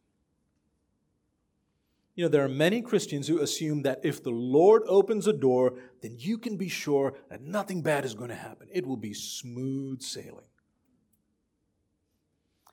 You 2.17 2.25
know, 2.25 2.29
there 2.29 2.45
are 2.45 2.49
many 2.49 2.81
Christians 2.81 3.29
who 3.29 3.41
assume 3.41 3.83
that 3.83 4.01
if 4.03 4.23
the 4.23 4.31
Lord 4.31 4.83
opens 4.87 5.27
a 5.27 5.35
door, 5.35 5.75
then 6.01 6.17
you 6.19 6.39
can 6.39 6.57
be 6.57 6.69
sure 6.69 7.15
that 7.29 7.43
nothing 7.43 7.83
bad 7.83 8.05
is 8.07 8.15
going 8.15 8.31
to 8.31 8.35
happen. 8.35 8.69
It 8.73 8.87
will 8.87 8.97
be 8.97 9.13
smooth 9.13 10.01
sailing. 10.01 10.47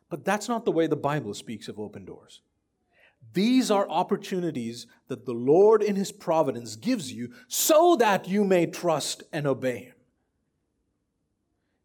But 0.09 0.23
that's 0.23 0.47
not 0.47 0.63
the 0.63 0.71
way 0.71 0.87
the 0.87 0.95
Bible 0.95 1.33
speaks 1.33 1.67
of 1.67 1.77
open 1.77 2.05
doors. 2.05 2.41
These 3.33 3.69
are 3.69 3.89
opportunities 3.89 4.87
that 5.07 5.25
the 5.25 5.33
Lord 5.33 5.83
in 5.83 5.95
His 5.95 6.11
providence 6.11 6.75
gives 6.75 7.11
you 7.11 7.33
so 7.47 7.95
that 7.97 8.27
you 8.27 8.43
may 8.45 8.65
trust 8.65 9.23
and 9.33 9.45
obey 9.45 9.85
Him. 9.85 9.95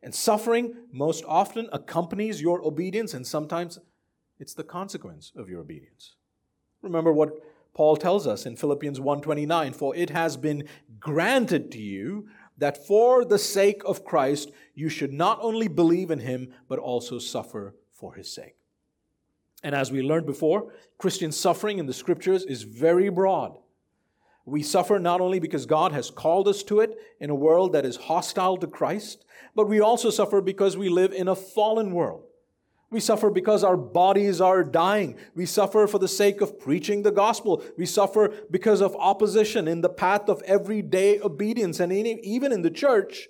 And 0.01 0.15
suffering 0.15 0.75
most 0.93 1.25
often 1.27 1.69
accompanies 1.73 2.41
your 2.41 2.65
obedience 2.65 3.15
and 3.15 3.27
sometimes 3.27 3.79
it's 4.39 4.55
the 4.55 4.65
consequence 4.65 5.33
of 5.37 5.49
your 5.49 5.61
obedience. 5.61 6.15
Remember 6.83 7.13
what 7.13 7.33
Paul 7.75 7.97
tells 7.97 8.27
us 8.27 8.47
in 8.47 8.57
Philippians 8.57 9.01
1:29, 9.01 9.73
for 9.73 9.95
it 9.95 10.11
has 10.11 10.37
been 10.37 10.69
granted 10.99 11.71
to 11.73 11.81
you 11.81 12.29
that 12.57 12.87
for 12.87 13.25
the 13.25 13.39
sake 13.39 13.83
of 13.85 14.05
Christ 14.05 14.51
you 14.75 14.89
should 14.89 15.13
not 15.13 15.39
only 15.41 15.69
believe 15.69 16.11
in 16.11 16.21
him, 16.21 16.53
but 16.69 16.79
also 16.79 17.19
suffer 17.19 17.77
for 17.93 18.15
his 18.15 18.33
sake. 18.33 18.57
And 19.63 19.75
as 19.75 19.91
we 19.91 20.03
learned 20.03 20.27
before, 20.27 20.73
Christian 20.99 21.33
suffering 21.33 21.79
in 21.79 21.87
the 21.87 21.93
scriptures 21.93 22.45
is 22.45 22.63
very 22.63 23.09
broad. 23.09 23.59
We 24.45 24.63
suffer 24.63 24.99
not 24.99 25.21
only 25.21 25.41
because 25.41 25.67
God 25.67 25.93
has 25.93 26.11
called 26.11 26.49
us 26.49 26.63
to 26.65 26.81
it 26.81 26.97
in 27.21 27.29
a 27.29 27.35
world 27.35 27.73
that 27.73 27.85
is 27.85 27.97
hostile 27.97 28.57
to 28.59 28.67
Christ, 28.67 29.25
but 29.55 29.69
we 29.69 29.81
also 29.81 30.11
suffer 30.11 30.41
because 30.41 30.77
we 30.77 30.89
live 30.89 31.13
in 31.13 31.29
a 31.29 31.37
fallen 31.37 31.93
world. 31.93 32.28
We 32.91 33.01
suffer 33.01 33.29
because 33.31 33.65
our 33.65 33.77
bodies 33.77 34.41
are 34.41 34.65
dying. 34.65 35.17
We 35.35 35.45
suffer 35.45 35.87
for 35.87 35.99
the 35.99 36.09
sake 36.09 36.41
of 36.41 36.59
preaching 36.59 37.03
the 37.03 37.11
gospel. 37.11 37.63
We 37.77 37.85
suffer 37.85 38.33
because 38.51 38.81
of 38.81 38.97
opposition 38.97 39.69
in 39.69 39.83
the 39.83 39.91
path 39.91 40.29
of 40.31 40.41
everyday 40.43 41.21
obedience. 41.21 41.81
And 41.81 41.93
even 41.93 42.51
in 42.51 42.63
the 42.63 42.71
church, 42.71 43.29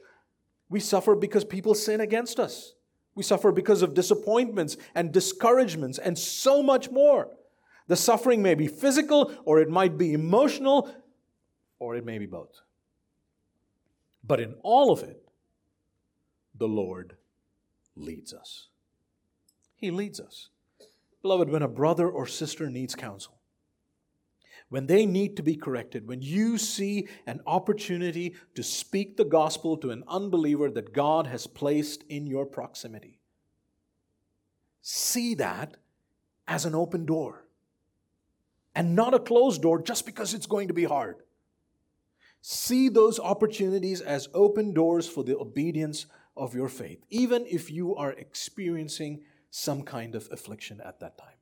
we 0.68 0.78
suffer 0.78 1.16
because 1.16 1.44
people 1.44 1.74
sin 1.74 2.00
against 2.00 2.38
us. 2.38 2.74
We 3.16 3.24
suffer 3.24 3.50
because 3.50 3.82
of 3.82 3.94
disappointments 3.94 4.76
and 4.94 5.10
discouragements 5.10 5.98
and 5.98 6.16
so 6.16 6.62
much 6.62 6.90
more. 6.92 7.28
The 7.88 7.96
suffering 7.96 8.42
may 8.42 8.54
be 8.54 8.68
physical 8.68 9.34
or 9.44 9.60
it 9.60 9.68
might 9.68 9.98
be 9.98 10.12
emotional 10.12 10.94
or 11.80 11.96
it 11.96 12.04
may 12.04 12.18
be 12.18 12.26
both. 12.26 12.60
But 14.22 14.38
in 14.38 14.54
all 14.62 14.92
of 14.92 15.02
it, 15.02 15.20
the 16.54 16.68
Lord 16.68 17.16
leads 17.96 18.32
us. 18.32 18.68
He 19.78 19.92
leads 19.92 20.18
us. 20.18 20.48
Beloved, 21.22 21.48
when 21.48 21.62
a 21.62 21.68
brother 21.68 22.10
or 22.10 22.26
sister 22.26 22.68
needs 22.68 22.94
counsel, 22.94 23.38
when 24.68 24.86
they 24.86 25.06
need 25.06 25.36
to 25.36 25.42
be 25.42 25.56
corrected, 25.56 26.06
when 26.06 26.20
you 26.20 26.58
see 26.58 27.08
an 27.26 27.40
opportunity 27.46 28.34
to 28.54 28.62
speak 28.62 29.16
the 29.16 29.24
gospel 29.24 29.76
to 29.78 29.90
an 29.90 30.04
unbeliever 30.08 30.70
that 30.70 30.92
God 30.92 31.28
has 31.28 31.46
placed 31.46 32.02
in 32.08 32.26
your 32.26 32.44
proximity, 32.44 33.20
see 34.82 35.34
that 35.36 35.76
as 36.46 36.64
an 36.64 36.74
open 36.74 37.06
door 37.06 37.44
and 38.74 38.94
not 38.94 39.14
a 39.14 39.18
closed 39.18 39.62
door 39.62 39.80
just 39.80 40.04
because 40.04 40.34
it's 40.34 40.46
going 40.46 40.68
to 40.68 40.74
be 40.74 40.84
hard. 40.84 41.16
See 42.42 42.88
those 42.88 43.18
opportunities 43.18 44.00
as 44.00 44.28
open 44.34 44.74
doors 44.74 45.08
for 45.08 45.24
the 45.24 45.38
obedience 45.38 46.06
of 46.36 46.54
your 46.54 46.68
faith, 46.68 47.04
even 47.10 47.46
if 47.46 47.70
you 47.70 47.94
are 47.96 48.12
experiencing 48.12 49.22
some 49.50 49.82
kind 49.82 50.14
of 50.14 50.28
affliction 50.30 50.80
at 50.84 51.00
that 51.00 51.18
time. 51.18 51.36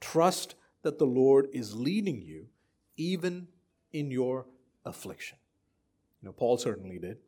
Trust 0.00 0.54
that 0.82 0.98
the 0.98 1.06
Lord 1.06 1.48
is 1.52 1.74
leading 1.74 2.22
you 2.22 2.48
even 2.96 3.48
in 3.92 4.10
your 4.10 4.46
affliction. 4.84 5.38
You 6.22 6.26
know, 6.28 6.32
Paul 6.32 6.56
certainly 6.58 6.98
did. 6.98 7.18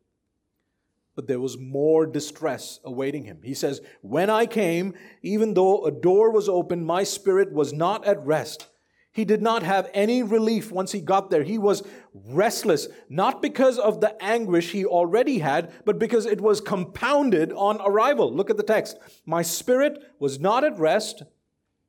But 1.16 1.26
there 1.26 1.40
was 1.40 1.58
more 1.58 2.06
distress 2.06 2.80
awaiting 2.84 3.24
him. 3.24 3.40
He 3.42 3.54
says, 3.54 3.80
When 4.00 4.30
I 4.30 4.46
came, 4.46 4.94
even 5.22 5.54
though 5.54 5.84
a 5.84 5.90
door 5.90 6.30
was 6.30 6.48
open, 6.48 6.84
my 6.84 7.02
spirit 7.02 7.52
was 7.52 7.72
not 7.72 8.06
at 8.06 8.24
rest. 8.24 8.68
He 9.12 9.24
did 9.24 9.42
not 9.42 9.64
have 9.64 9.90
any 9.92 10.22
relief 10.22 10.70
once 10.70 10.92
he 10.92 11.00
got 11.00 11.30
there. 11.30 11.42
He 11.42 11.58
was 11.58 11.82
restless, 12.14 12.86
not 13.08 13.42
because 13.42 13.78
of 13.78 14.00
the 14.00 14.20
anguish 14.22 14.70
he 14.70 14.84
already 14.84 15.38
had, 15.38 15.72
but 15.84 15.98
because 15.98 16.26
it 16.26 16.40
was 16.40 16.60
compounded 16.60 17.52
on 17.52 17.80
arrival. 17.80 18.32
Look 18.32 18.50
at 18.50 18.56
the 18.56 18.62
text. 18.62 18.98
My 19.26 19.42
spirit 19.42 19.98
was 20.20 20.38
not 20.38 20.62
at 20.62 20.78
rest, 20.78 21.24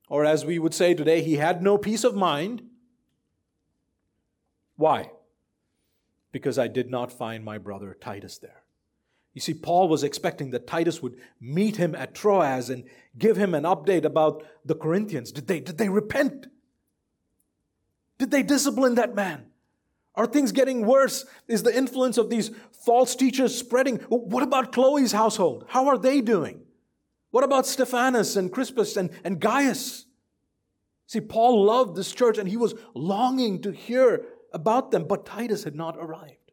or 0.10 0.26
as 0.26 0.46
we 0.46 0.58
would 0.58 0.74
say 0.74 0.96
today, 0.96 1.22
he 1.22 1.36
had 1.36 1.62
no 1.62 1.78
peace 1.78 2.04
of 2.04 2.16
mind. 2.16 2.64
Why? 4.76 5.12
Because 6.32 6.58
I 6.58 6.68
did 6.68 6.90
not 6.90 7.12
find 7.12 7.46
my 7.46 7.60
brother 7.60 7.96
Titus 8.00 8.40
there. 8.40 8.64
You 9.34 9.42
see, 9.42 9.54
Paul 9.54 9.88
was 9.88 10.04
expecting 10.04 10.50
that 10.52 10.66
Titus 10.66 11.04
would 11.04 11.18
meet 11.40 11.78
him 11.78 11.94
at 11.94 12.16
Troas 12.16 12.70
and 12.70 12.84
give 13.18 13.38
him 13.38 13.54
an 13.54 13.64
update 13.64 14.06
about 14.06 14.44
the 14.66 14.76
Corinthians. 14.76 15.32
Did 15.32 15.48
they, 15.48 15.60
did 15.60 15.78
they 15.78 15.88
repent? 15.88 16.48
Did 18.22 18.30
they 18.30 18.44
discipline 18.44 18.94
that 18.96 19.16
man? 19.16 19.48
Are 20.14 20.28
things 20.28 20.52
getting 20.52 20.86
worse? 20.86 21.26
Is 21.48 21.64
the 21.64 21.76
influence 21.76 22.20
of 22.20 22.30
these 22.30 22.52
false 22.86 23.16
teachers 23.16 23.58
spreading? 23.58 23.98
What 24.10 24.44
about 24.44 24.72
Chloe's 24.72 25.12
household? 25.12 25.66
How 25.70 25.88
are 25.88 25.98
they 25.98 26.22
doing? 26.22 26.62
What 27.32 27.44
about 27.44 27.66
Stephanas 27.66 28.38
and 28.38 28.52
Crispus 28.52 28.96
and, 28.96 29.10
and 29.24 29.40
Gaius? 29.40 30.06
See, 31.08 31.20
Paul 31.20 31.66
loved 31.66 31.96
this 31.96 32.12
church 32.12 32.38
and 32.38 32.48
he 32.48 32.58
was 32.58 32.76
longing 32.94 33.60
to 33.64 33.72
hear 33.72 34.24
about 34.54 34.92
them, 34.92 35.08
but 35.08 35.26
Titus 35.26 35.64
had 35.64 35.74
not 35.74 35.98
arrived. 35.98 36.52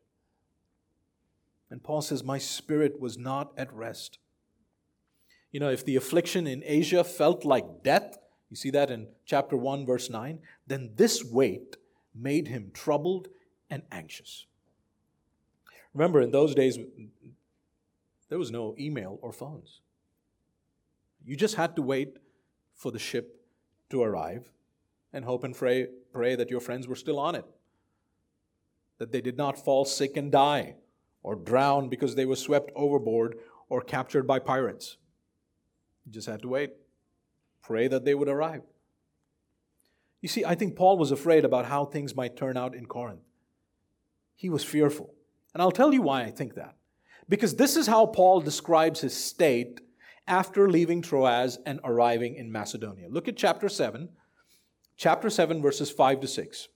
And 1.71 1.83
Paul 1.85 2.01
says, 2.01 2.25
My 2.25 2.39
spirit 2.39 2.99
was 2.99 3.19
not 3.19 3.53
at 3.59 3.71
rest. 3.75 4.19
You 5.53 5.61
know, 5.61 5.69
if 5.69 5.85
the 5.85 5.97
affliction 5.97 6.47
in 6.47 6.63
Asia 6.65 7.05
felt 7.05 7.45
like 7.45 7.83
death, 7.83 8.17
you 8.51 8.57
see 8.57 8.71
that 8.71 8.91
in 8.91 9.09
chapter 9.25 9.57
1, 9.57 9.87
verse 9.87 10.09
9? 10.09 10.39
Then 10.67 10.91
this 10.97 11.25
weight 11.25 11.77
made 12.15 12.49
him 12.49 12.71
troubled 12.73 13.29
and 13.71 13.83
anxious. 13.93 14.47
Remember, 15.95 16.21
in 16.21 16.31
those 16.31 16.55
days, 16.55 16.79
there 18.29 18.39
was 18.39 18.51
no 18.51 18.75
email 18.79 19.19
or 19.23 19.33
phones. 19.33 19.81
You 21.25 21.37
just 21.37 21.57
had 21.57 21.77
to 21.77 21.83
wait 21.83 22.17
for 22.75 22.91
the 22.91 22.99
ship 22.99 23.45
to 23.91 24.03
arrive 24.03 24.51
and 25.13 25.25
hope 25.25 25.45
and 25.45 25.55
pray, 25.55 25.89
pray 26.13 26.37
that 26.37 26.51
your 26.51 26.61
friends 26.61 26.87
were 26.87 26.95
still 26.95 27.19
on 27.19 27.35
it, 27.35 27.45
that 28.99 29.13
they 29.13 29.21
did 29.21 29.37
not 29.37 29.63
fall 29.63 29.85
sick 29.85 30.17
and 30.17 30.31
die, 30.31 30.77
or 31.23 31.35
drown 31.35 31.89
because 31.89 32.15
they 32.15 32.25
were 32.25 32.37
swept 32.37 32.71
overboard 32.75 33.37
or 33.69 33.81
captured 33.81 34.27
by 34.27 34.39
pirates. 34.39 34.97
You 36.07 36.13
just 36.13 36.29
had 36.29 36.43
to 36.43 36.49
wait. 36.49 36.73
Pray 37.63 37.89
that 37.89 38.05
they 38.05 38.15
would 38.15 38.29
arrive. 38.29 38.63
You 40.21 40.29
see, 40.29 40.45
I 40.45 40.55
think 40.55 40.77
Paul 40.77 40.99
was 40.99 41.13
afraid 41.13 41.45
about 41.45 41.67
how 41.67 41.85
things 41.85 42.17
might 42.17 42.37
turn 42.37 42.57
out 42.57 42.75
in 42.75 42.87
Corinth. 42.87 43.21
He 44.35 44.49
was 44.49 44.65
fearful. 44.65 45.15
And 45.55 45.63
I'll 45.63 45.71
tell 45.71 45.93
you 45.93 46.03
why 46.03 46.23
I 46.23 46.31
think 46.31 46.55
that. 46.55 46.77
Because 47.29 47.57
this 47.57 47.77
is 47.77 47.87
how 47.87 48.07
Paul 48.07 48.41
describes 48.41 49.01
his 49.01 49.15
state 49.15 49.81
after 50.27 50.69
leaving 50.69 51.03
Troas 51.03 51.59
and 51.67 51.81
arriving 51.85 52.35
in 52.37 52.51
Macedonia. 52.53 53.09
Look 53.09 53.29
at 53.29 53.37
chapter 53.37 53.69
7, 53.69 54.09
chapter 54.97 55.31
7, 55.31 55.63
verses 55.63 55.91
5 55.91 56.21
to 56.21 56.29
6. 56.29 56.69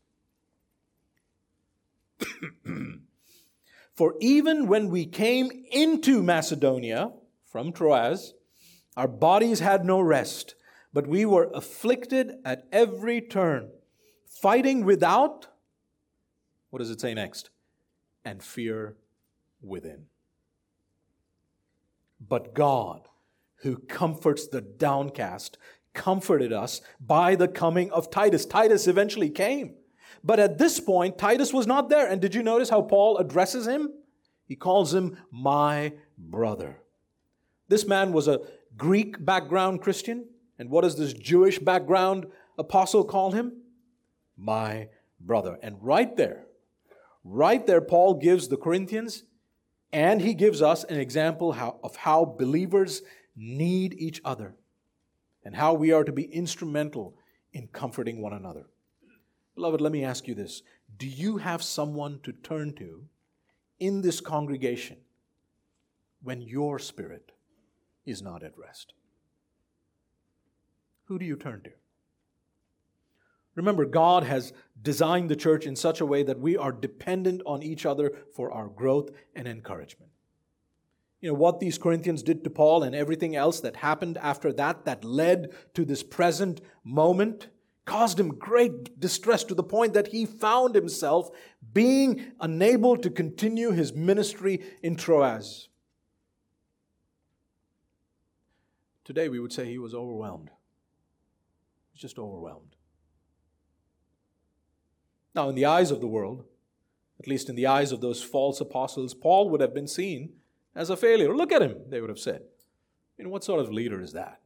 For 3.95 4.15
even 4.21 4.67
when 4.67 4.89
we 4.89 5.07
came 5.07 5.51
into 5.71 6.23
Macedonia 6.23 7.13
from 7.45 7.73
Troas, 7.73 8.35
our 8.97 9.09
bodies 9.09 9.61
had 9.61 9.85
no 9.85 10.01
rest 10.01 10.55
but 10.93 11.07
we 11.07 11.25
were 11.25 11.51
afflicted 11.55 12.35
at 12.45 12.67
every 12.73 13.21
turn, 13.21 13.71
fighting 14.27 14.85
without, 14.85 15.47
what 16.71 16.79
does 16.79 16.91
it 16.91 17.01
say 17.01 17.15
next? 17.15 17.51
And 18.25 18.43
fear 18.43 18.97
within. 19.61 20.07
But 22.21 22.55
God, 22.55 23.09
who 23.57 23.79
comforts 23.79 24.47
the 24.47 24.61
downcast, 24.61 25.59
comforted 25.93 26.53
us 26.53 26.81
by 27.01 27.35
the 27.35 27.49
coming 27.49 27.91
of 27.91 28.11
Titus. 28.11 28.47
Titus 28.47 28.87
eventually 28.87 29.31
came. 29.31 29.75
But 30.25 30.39
at 30.39 30.59
this 30.59 30.79
point, 30.79 31.19
Titus 31.19 31.53
was 31.53 31.67
not 31.67 31.89
there. 31.89 32.07
And 32.07 32.21
did 32.21 32.35
you 32.35 32.43
notice 32.43 32.71
how 32.71 32.83
Paul 32.83 33.19
addresses 33.19 33.67
him? 33.67 33.93
He 34.45 34.57
calls 34.57 34.95
him 34.95 35.17
my 35.31 35.95
brother. 36.17 36.79
This 37.69 37.87
man 37.87 38.13
was 38.13 38.29
a 38.29 38.41
Greek 38.77 39.25
background 39.25 39.81
Christian. 39.81 40.27
And 40.63 40.71
what 40.71 40.83
does 40.83 40.97
this 40.97 41.13
Jewish 41.13 41.59
background 41.59 42.27
apostle 42.57 43.03
call 43.03 43.33
him? 43.33 43.63
My 44.37 44.91
brother. 45.19 45.59
And 45.61 45.77
right 45.83 46.17
there, 46.17 46.45
right 47.25 47.67
there, 47.67 47.81
Paul 47.81 48.15
gives 48.15 48.47
the 48.47 48.57
Corinthians 48.57 49.25
and 49.93 50.23
he 50.23 50.35
gives 50.35 50.63
us 50.63 50.85
an 50.85 51.01
example 51.01 51.51
how, 51.51 51.81
of 51.83 51.97
how 51.97 52.25
believers 52.25 53.03
need 53.35 53.95
each 53.95 54.21
other 54.25 54.55
and 55.45 55.57
how 55.57 55.75
we 55.75 55.91
are 55.91 56.05
to 56.05 56.13
be 56.13 56.33
instrumental 56.33 57.17
in 57.53 57.67
comforting 57.67 58.23
one 58.23 58.33
another. 58.33 58.67
Beloved, 59.57 59.81
let 59.81 59.91
me 59.91 60.05
ask 60.05 60.29
you 60.29 60.37
this 60.37 60.63
Do 60.97 61.09
you 61.09 61.39
have 61.39 61.65
someone 61.65 62.21
to 62.23 62.31
turn 62.31 62.73
to 62.75 63.03
in 63.81 64.01
this 64.01 64.21
congregation 64.21 64.99
when 66.23 66.41
your 66.41 66.79
spirit 66.79 67.33
is 68.07 68.23
not 68.23 68.45
at 68.45 68.57
rest? 68.57 68.95
Who 71.05 71.19
do 71.19 71.25
you 71.25 71.37
turn 71.37 71.63
to? 71.63 71.71
Remember, 73.55 73.85
God 73.85 74.25
has 74.25 74.53
designed 74.81 75.29
the 75.31 75.37
church 75.37 75.67
in 75.67 75.77
such 75.77 76.01
a 76.01 76.07
way 76.07 76.23
that 76.23 76.41
we 76.41 76.57
are 76.57 76.73
dependent 76.73 77.43
on 77.45 77.63
each 77.63 77.85
other 77.85 78.13
for 78.35 78.51
our 78.51 78.69
growth 78.69 79.11
and 79.35 79.47
encouragement. 79.47 80.11
You 81.21 81.29
know, 81.29 81.35
what 81.35 81.61
these 81.61 81.79
Corinthians 81.79 82.23
did 82.23 82.43
to 82.45 82.51
Paul 82.51 82.83
and 82.83 82.95
everything 82.95 83.37
else 83.37 83.61
that 83.61 83.77
happened 83.77 84.19
after 84.19 84.53
that, 84.55 84.85
that 84.87 85.05
led 85.05 85.55
to 85.75 85.85
this 85.85 86.03
present 86.03 86.61
moment, 86.83 87.49
caused 87.85 88.19
him 88.19 88.37
great 88.37 88.99
distress 88.99 89.45
to 89.45 89.55
the 89.55 89.63
point 89.63 89.93
that 89.95 90.09
he 90.09 90.25
found 90.25 90.75
himself 90.75 91.31
being 91.73 92.33
unable 92.41 92.97
to 92.97 93.11
continue 93.11 93.71
his 93.71 93.93
ministry 93.93 94.65
in 94.83 94.97
Troas. 94.97 95.69
Today, 99.05 99.29
we 99.29 99.41
would 99.41 99.53
say 99.53 99.67
he 99.67 99.79
was 99.79 99.95
overwhelmed. 99.95 100.51
Just 102.03 102.19
overwhelmed. 102.19 102.75
Now, 105.37 105.49
in 105.49 105.55
the 105.55 105.67
eyes 105.67 105.93
of 105.93 106.01
the 106.01 106.09
world, 106.09 106.43
at 107.21 107.29
least 107.29 107.49
in 107.49 107.55
the 107.55 107.69
eyes 107.69 107.93
of 107.93 108.01
those 108.01 108.25
false 108.25 108.61
apostles, 108.61 109.15
Paul 109.15 109.49
would 109.51 109.61
have 109.61 109.73
been 109.73 109.87
seen 109.87 110.33
as 110.75 110.91
a 110.91 110.97
failure. 110.97 111.33
Look 111.33 111.53
at 111.53 111.63
him, 111.63 111.77
they 111.89 112.01
would 112.01 112.11
have 112.11 112.19
said. 112.19 112.43
You 113.17 113.23
know, 113.23 113.31
what 113.31 113.45
sort 113.45 113.61
of 113.61 113.71
leader 113.71 114.01
is 114.01 114.15
that? 114.15 114.41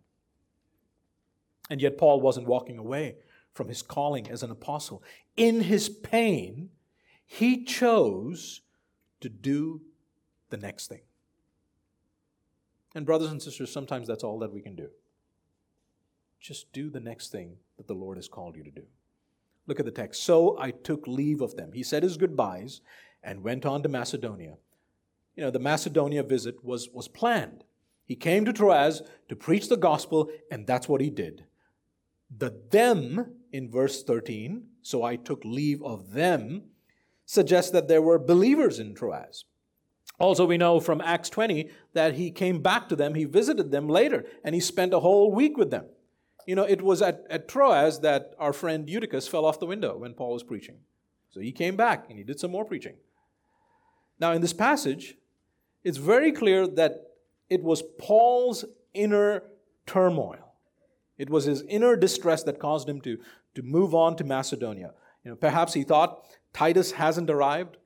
And 1.71 1.81
yet, 1.81 1.97
Paul 1.97 2.21
wasn't 2.21 2.47
walking 2.47 2.77
away 2.77 3.17
from 3.55 3.69
his 3.69 3.81
calling 3.81 4.31
as 4.31 4.43
an 4.43 4.51
apostle. 4.51 5.03
In 5.35 5.63
his 5.63 5.89
pain, 5.89 6.69
he 7.25 7.65
chose 7.65 8.61
to 9.23 9.31
do 9.31 9.81
the 10.51 10.59
next 10.59 10.89
thing. 10.89 11.01
And, 12.95 13.07
brothers 13.07 13.31
and 13.31 13.43
sisters, 13.43 13.73
sometimes 13.73 14.07
that's 14.07 14.25
all 14.25 14.41
that 14.41 14.53
we 14.53 14.61
can 14.61 14.77
do. 14.77 14.91
Just 16.47 16.73
do 16.73 16.91
the 16.91 17.01
next 17.01 17.33
thing 17.33 17.57
that 17.77 17.89
the 17.89 17.95
Lord 17.95 18.19
has 18.19 18.29
called 18.29 18.55
you 18.55 18.63
to 18.63 18.71
do. 18.71 18.85
Look 19.67 19.81
at 19.81 19.85
the 19.85 19.91
text. 19.91 20.23
So 20.23 20.57
I 20.61 20.71
took 20.71 21.05
leave 21.09 21.41
of 21.41 21.57
them. 21.57 21.73
He 21.73 21.83
said 21.83 22.05
his 22.05 22.17
goodbyes 22.17 22.83
and 23.21 23.43
went 23.43 23.67
on 23.67 23.83
to 23.83 23.89
Macedonia. 23.89 24.59
You 25.35 25.43
know, 25.43 25.51
the 25.51 25.59
Macedonia 25.59 26.23
visit 26.23 26.65
was, 26.65 26.89
was 26.91 27.09
planned. 27.09 27.65
He 28.05 28.15
came 28.15 28.45
to 28.45 28.53
Troas 28.53 29.03
to 29.29 29.35
preach 29.35 29.69
the 29.69 29.77
gospel, 29.77 30.31
and 30.49 30.69
that's 30.69 30.89
what 30.89 31.01
he 31.01 31.11
did. 31.11 31.47
The 32.31 32.55
them 32.71 33.35
in 33.51 33.69
verse 33.69 34.05
13, 34.05 34.69
so 34.83 35.03
I 35.03 35.17
took 35.17 35.45
leave 35.45 35.83
of 35.83 36.13
them, 36.13 36.67
suggests 37.25 37.73
that 37.73 37.89
there 37.89 38.03
were 38.03 38.21
believers 38.21 38.79
in 38.79 38.95
Troas. 38.95 39.47
Also, 40.21 40.47
we 40.47 40.59
know 40.59 40.79
from 40.79 41.01
Acts 41.01 41.29
20 41.29 41.71
that 41.93 42.15
he 42.15 42.31
came 42.31 42.63
back 42.63 42.89
to 42.89 42.95
them, 42.95 43.17
he 43.17 43.25
visited 43.25 43.73
them 43.73 43.89
later, 43.89 44.25
and 44.45 44.55
he 44.55 44.61
spent 44.61 44.95
a 44.95 45.01
whole 45.01 45.33
week 45.33 45.57
with 45.57 45.73
them. 45.73 45.87
You 46.47 46.55
know, 46.55 46.63
it 46.63 46.81
was 46.81 47.03
at, 47.03 47.25
at 47.29 47.49
Troas 47.49 48.01
that 48.01 48.35
our 48.39 48.53
friend 48.53 48.89
Eutychus 48.89 49.29
fell 49.29 49.45
off 49.45 49.61
the 49.61 49.67
window 49.67 49.99
when 49.99 50.15
Paul 50.15 50.33
was 50.33 50.45
preaching. 50.45 50.77
So 51.31 51.41
he 51.41 51.53
came 51.53 51.77
back 51.77 52.07
and 52.09 52.17
he 52.17 52.25
did 52.25 52.41
some 52.41 52.53
more 52.53 52.65
preaching. 52.65 52.95
Now, 54.19 54.33
in 54.33 54.41
this 54.41 54.53
passage, 54.53 55.17
it's 55.85 55.99
very 55.99 56.33
clear 56.33 56.67
that 56.67 57.03
it 57.51 57.63
was 57.63 57.83
Paul's 57.99 58.65
inner 58.95 59.43
turmoil. 59.87 60.55
It 61.19 61.31
was 61.31 61.45
his 61.45 61.63
inner 61.63 61.97
distress 61.97 62.43
that 62.45 62.59
caused 62.59 62.89
him 62.89 63.01
to, 63.03 63.19
to 63.55 63.63
move 63.63 63.95
on 63.95 64.17
to 64.17 64.25
Macedonia. 64.25 64.93
You 65.25 65.33
know, 65.33 65.37
perhaps 65.37 65.75
he 65.75 65.83
thought 65.83 66.25
Titus 66.53 66.93
hasn't 66.93 67.29
arrived 67.29 67.77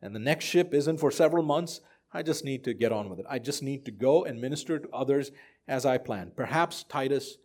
and 0.00 0.14
the 0.14 0.20
next 0.20 0.44
ship 0.44 0.74
isn't 0.74 0.98
for 0.98 1.10
several 1.10 1.42
months. 1.42 1.80
I 2.12 2.22
just 2.22 2.44
need 2.44 2.64
to 2.64 2.74
get 2.74 2.92
on 2.92 3.08
with 3.08 3.20
it. 3.20 3.26
I 3.28 3.38
just 3.38 3.62
need 3.62 3.84
to 3.86 3.90
go 3.90 4.24
and 4.24 4.40
minister 4.40 4.78
to 4.78 4.88
others 4.90 5.30
as 5.66 5.86
I 5.86 5.96
planned. 5.98 6.36
Perhaps 6.36 6.84
Titus 6.84 7.38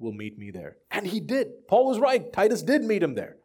will 0.00 0.12
meet 0.12 0.38
me 0.38 0.50
there. 0.50 0.78
And 0.90 1.06
he 1.06 1.20
did. 1.20 1.68
Paul 1.68 1.86
was 1.86 2.00
right. 2.00 2.32
Titus 2.32 2.62
did 2.62 2.82
meet 2.82 3.02
him 3.02 3.14
there. 3.14 3.36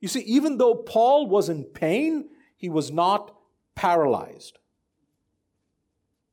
You 0.00 0.08
see, 0.08 0.20
even 0.20 0.58
though 0.58 0.74
Paul 0.74 1.26
was 1.26 1.48
in 1.48 1.64
pain, 1.64 2.28
he 2.56 2.68
was 2.68 2.92
not 2.92 3.34
paralyzed. 3.74 4.58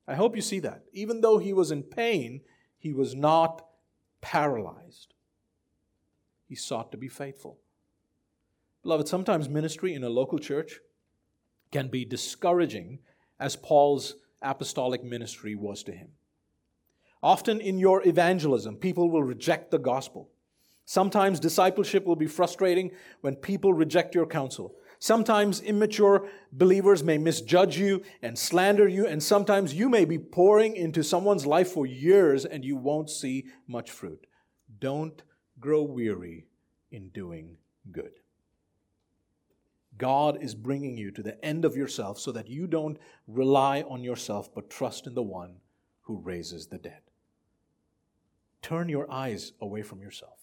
I 0.07 0.15
hope 0.15 0.35
you 0.35 0.41
see 0.41 0.59
that. 0.59 0.83
Even 0.93 1.21
though 1.21 1.39
he 1.39 1.53
was 1.53 1.71
in 1.71 1.81
pain, 1.81 2.41
he 2.77 2.93
was 2.93 3.15
not 3.15 3.65
paralyzed. 4.21 5.13
He 6.47 6.55
sought 6.55 6.91
to 6.91 6.97
be 6.97 7.07
faithful. 7.07 7.57
Beloved, 8.83 9.07
sometimes 9.07 9.49
ministry 9.49 9.95
in 9.95 10.03
a 10.03 10.09
local 10.09 10.37
church 10.37 10.79
can 11.71 11.87
be 11.87 12.05
discouraging, 12.05 12.99
as 13.39 13.55
Paul's 13.55 14.15
apostolic 14.43 15.03
ministry 15.03 15.55
was 15.55 15.81
to 15.83 15.91
him. 15.91 16.09
Often 17.25 17.61
in 17.61 17.79
your 17.79 18.07
evangelism, 18.07 18.75
people 18.75 19.09
will 19.09 19.23
reject 19.23 19.71
the 19.71 19.79
gospel. 19.79 20.29
Sometimes 20.85 21.39
discipleship 21.39 22.05
will 22.05 22.15
be 22.15 22.27
frustrating 22.27 22.91
when 23.21 23.35
people 23.35 23.73
reject 23.73 24.13
your 24.13 24.27
counsel. 24.27 24.75
Sometimes 24.99 25.59
immature 25.61 26.29
believers 26.51 27.03
may 27.03 27.17
misjudge 27.17 27.79
you 27.79 28.03
and 28.21 28.37
slander 28.37 28.87
you, 28.87 29.07
and 29.07 29.23
sometimes 29.23 29.73
you 29.73 29.89
may 29.89 30.05
be 30.05 30.19
pouring 30.19 30.75
into 30.75 31.01
someone's 31.01 31.47
life 31.47 31.71
for 31.71 31.87
years 31.87 32.45
and 32.45 32.63
you 32.63 32.75
won't 32.75 33.09
see 33.09 33.45
much 33.67 33.89
fruit. 33.89 34.27
Don't 34.79 35.23
grow 35.59 35.81
weary 35.81 36.45
in 36.91 37.09
doing 37.09 37.57
good. 37.91 38.19
God 39.97 40.43
is 40.43 40.53
bringing 40.53 40.95
you 40.95 41.09
to 41.09 41.23
the 41.23 41.43
end 41.43 41.65
of 41.65 41.75
yourself 41.75 42.19
so 42.19 42.31
that 42.33 42.49
you 42.49 42.67
don't 42.67 42.99
rely 43.27 43.81
on 43.81 44.03
yourself 44.03 44.53
but 44.53 44.69
trust 44.69 45.07
in 45.07 45.15
the 45.15 45.23
one 45.23 45.55
who 46.01 46.19
raises 46.19 46.67
the 46.67 46.77
dead. 46.77 47.01
Turn 48.65 48.89
your 48.89 49.05
eyes 49.11 49.51
away 49.61 49.83
from 49.83 50.01
yourself. 50.01 50.39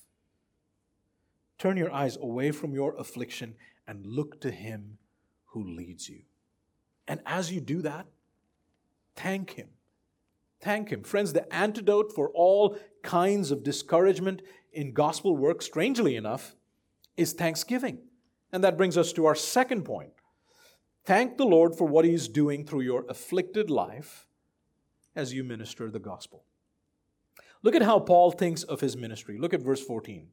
Turn 1.58 1.76
your 1.76 1.92
eyes 1.92 2.16
away 2.16 2.52
from 2.52 2.72
your 2.72 2.94
affliction 2.94 3.56
and 3.84 4.06
look 4.06 4.40
to 4.42 4.52
Him 4.52 4.98
who 5.46 5.64
leads 5.64 6.08
you. 6.08 6.20
And 7.08 7.18
as 7.26 7.50
you 7.50 7.60
do 7.60 7.82
that, 7.82 8.06
thank 9.16 9.54
Him. 9.54 9.70
Thank 10.60 10.90
Him. 10.90 11.02
Friends, 11.02 11.32
the 11.32 11.52
antidote 11.52 12.12
for 12.14 12.30
all 12.30 12.78
kinds 13.02 13.50
of 13.50 13.64
discouragement 13.64 14.42
in 14.72 14.92
gospel 14.92 15.36
work, 15.36 15.60
strangely 15.60 16.14
enough, 16.14 16.54
is 17.16 17.32
thanksgiving. 17.32 17.98
And 18.52 18.62
that 18.62 18.76
brings 18.76 18.96
us 18.96 19.12
to 19.14 19.26
our 19.26 19.34
second 19.34 19.82
point. 19.82 20.12
Thank 21.04 21.38
the 21.38 21.44
Lord 21.44 21.74
for 21.74 21.88
what 21.88 22.04
He's 22.04 22.28
doing 22.28 22.66
through 22.66 22.82
your 22.82 23.04
afflicted 23.08 23.68
life 23.68 24.28
as 25.16 25.34
you 25.34 25.42
minister 25.42 25.90
the 25.90 25.98
gospel. 25.98 26.44
Look 27.62 27.74
at 27.74 27.82
how 27.82 28.00
Paul 28.00 28.32
thinks 28.32 28.62
of 28.62 28.80
his 28.80 28.96
ministry. 28.96 29.38
Look 29.38 29.54
at 29.54 29.60
verse 29.60 29.84
14. 29.84 30.28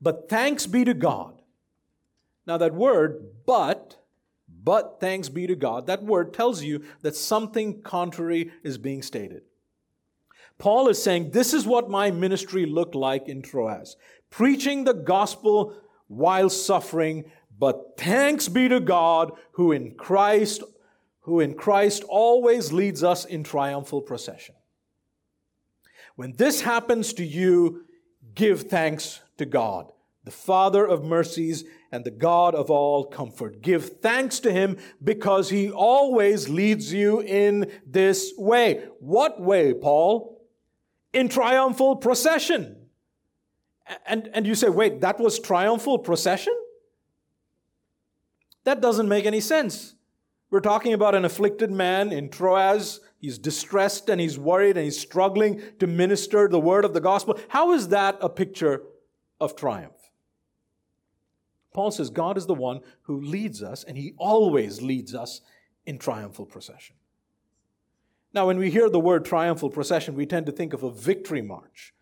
But 0.00 0.28
thanks 0.28 0.66
be 0.66 0.84
to 0.84 0.94
God 0.94 1.40
now, 2.50 2.56
that 2.58 2.74
word, 2.74 3.26
but, 3.46 3.96
but 4.62 4.98
thanks 4.98 5.28
be 5.28 5.46
to 5.46 5.54
God, 5.54 5.86
that 5.86 6.02
word 6.02 6.32
tells 6.34 6.64
you 6.64 6.82
that 7.02 7.14
something 7.14 7.82
contrary 7.82 8.50
is 8.64 8.78
being 8.78 9.02
stated. 9.02 9.42
Paul 10.58 10.88
is 10.88 11.02
saying, 11.02 11.30
This 11.30 11.54
is 11.54 11.66
what 11.66 11.88
my 11.88 12.10
ministry 12.10 12.66
looked 12.66 12.94
like 12.96 13.28
in 13.28 13.42
Troas 13.42 13.96
preaching 14.30 14.84
the 14.84 14.94
gospel 14.94 15.74
while 16.08 16.50
suffering, 16.50 17.24
but 17.58 17.94
thanks 17.96 18.48
be 18.48 18.68
to 18.68 18.80
God 18.80 19.32
who 19.52 19.72
in 19.72 19.94
Christ 19.94 20.62
who 21.20 21.38
in 21.38 21.54
Christ 21.54 22.02
always 22.08 22.72
leads 22.72 23.04
us 23.04 23.24
in 23.24 23.44
triumphal 23.44 24.00
procession. 24.00 24.56
When 26.20 26.36
this 26.36 26.60
happens 26.60 27.14
to 27.14 27.24
you, 27.24 27.86
give 28.34 28.64
thanks 28.64 29.22
to 29.38 29.46
God, 29.46 29.90
the 30.22 30.30
Father 30.30 30.84
of 30.84 31.02
mercies 31.02 31.64
and 31.90 32.04
the 32.04 32.10
God 32.10 32.54
of 32.54 32.70
all 32.70 33.06
comfort. 33.06 33.62
Give 33.62 33.82
thanks 34.02 34.38
to 34.40 34.52
him 34.52 34.76
because 35.02 35.48
he 35.48 35.70
always 35.70 36.50
leads 36.50 36.92
you 36.92 37.22
in 37.22 37.72
this 37.86 38.34
way. 38.36 38.84
What 38.98 39.40
way, 39.40 39.72
Paul? 39.72 40.46
In 41.14 41.30
triumphal 41.30 41.96
procession. 41.96 42.76
And, 44.04 44.28
and 44.34 44.46
you 44.46 44.54
say, 44.54 44.68
wait, 44.68 45.00
that 45.00 45.18
was 45.18 45.38
triumphal 45.38 46.00
procession? 46.00 46.52
That 48.64 48.82
doesn't 48.82 49.08
make 49.08 49.24
any 49.24 49.40
sense. 49.40 49.94
We're 50.50 50.60
talking 50.60 50.92
about 50.92 51.14
an 51.14 51.24
afflicted 51.24 51.70
man 51.70 52.12
in 52.12 52.28
Troas. 52.28 53.00
He's 53.20 53.38
distressed 53.38 54.08
and 54.08 54.20
he's 54.20 54.38
worried 54.38 54.76
and 54.76 54.84
he's 54.84 54.98
struggling 54.98 55.62
to 55.78 55.86
minister 55.86 56.48
the 56.48 56.58
word 56.58 56.86
of 56.86 56.94
the 56.94 57.00
gospel. 57.00 57.38
How 57.48 57.72
is 57.72 57.88
that 57.88 58.16
a 58.20 58.30
picture 58.30 58.82
of 59.38 59.54
triumph? 59.54 59.92
Paul 61.72 61.90
says 61.90 62.10
God 62.10 62.38
is 62.38 62.46
the 62.46 62.54
one 62.54 62.80
who 63.02 63.20
leads 63.20 63.62
us, 63.62 63.84
and 63.84 63.96
he 63.96 64.14
always 64.16 64.82
leads 64.82 65.14
us 65.14 65.40
in 65.86 65.98
triumphal 65.98 66.46
procession. 66.46 66.96
Now, 68.32 68.46
when 68.46 68.58
we 68.58 68.70
hear 68.70 68.88
the 68.88 68.98
word 68.98 69.24
triumphal 69.24 69.70
procession, 69.70 70.14
we 70.14 70.26
tend 70.26 70.46
to 70.46 70.52
think 70.52 70.72
of 70.72 70.82
a 70.82 70.90
victory 70.90 71.42
march, 71.42 71.94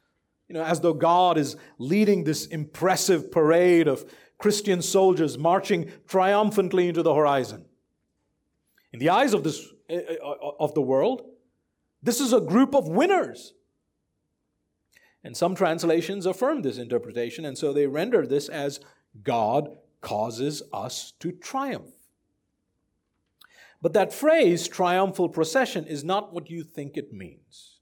you 0.48 0.54
know, 0.54 0.64
as 0.64 0.80
though 0.80 0.94
God 0.94 1.36
is 1.36 1.56
leading 1.78 2.24
this 2.24 2.46
impressive 2.46 3.30
parade 3.30 3.88
of 3.88 4.10
Christian 4.38 4.80
soldiers 4.82 5.36
marching 5.36 5.90
triumphantly 6.06 6.88
into 6.88 7.02
the 7.02 7.14
horizon. 7.14 7.64
In 8.92 9.00
the 9.00 9.10
eyes 9.10 9.34
of, 9.34 9.42
this, 9.44 9.68
Eh, 9.88 10.00
eh, 10.08 10.16
of 10.58 10.74
the 10.74 10.82
world, 10.82 11.22
this 12.02 12.20
is 12.20 12.32
a 12.32 12.40
group 12.40 12.74
of 12.74 12.88
winners. 12.88 13.54
And 15.24 15.36
some 15.36 15.54
translations 15.54 16.26
affirm 16.26 16.62
this 16.62 16.78
interpretation, 16.78 17.44
and 17.44 17.56
so 17.56 17.72
they 17.72 17.86
render 17.86 18.26
this 18.26 18.48
as 18.48 18.80
God 19.22 19.76
causes 20.00 20.62
us 20.72 21.12
to 21.20 21.32
triumph. 21.32 21.94
But 23.80 23.92
that 23.94 24.12
phrase, 24.12 24.68
triumphal 24.68 25.28
procession, 25.28 25.86
is 25.86 26.04
not 26.04 26.32
what 26.32 26.50
you 26.50 26.62
think 26.62 26.96
it 26.96 27.12
means. 27.12 27.78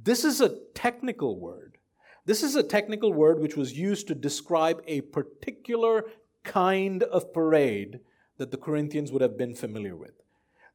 This 0.00 0.24
is 0.24 0.40
a 0.40 0.56
technical 0.74 1.38
word 1.38 1.78
This 2.24 2.42
is 2.42 2.56
a 2.56 2.62
technical 2.62 3.14
word 3.14 3.40
which 3.40 3.56
was 3.56 3.78
used 3.78 4.06
to 4.08 4.14
describe 4.14 4.82
a 4.86 5.00
particular 5.00 6.04
kind 6.44 7.02
of 7.04 7.32
parade 7.32 8.00
that 8.36 8.50
the 8.50 8.58
Corinthians 8.58 9.10
would 9.10 9.22
have 9.22 9.38
been 9.38 9.54
familiar 9.54 9.96
with. 9.96 10.12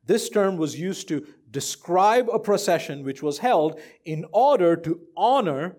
This 0.05 0.29
term 0.29 0.57
was 0.57 0.79
used 0.79 1.07
to 1.09 1.25
describe 1.49 2.27
a 2.29 2.39
procession 2.39 3.03
which 3.03 3.23
was 3.23 3.37
held 3.37 3.79
in 4.03 4.25
order 4.31 4.75
to 4.75 4.99
honor 5.15 5.77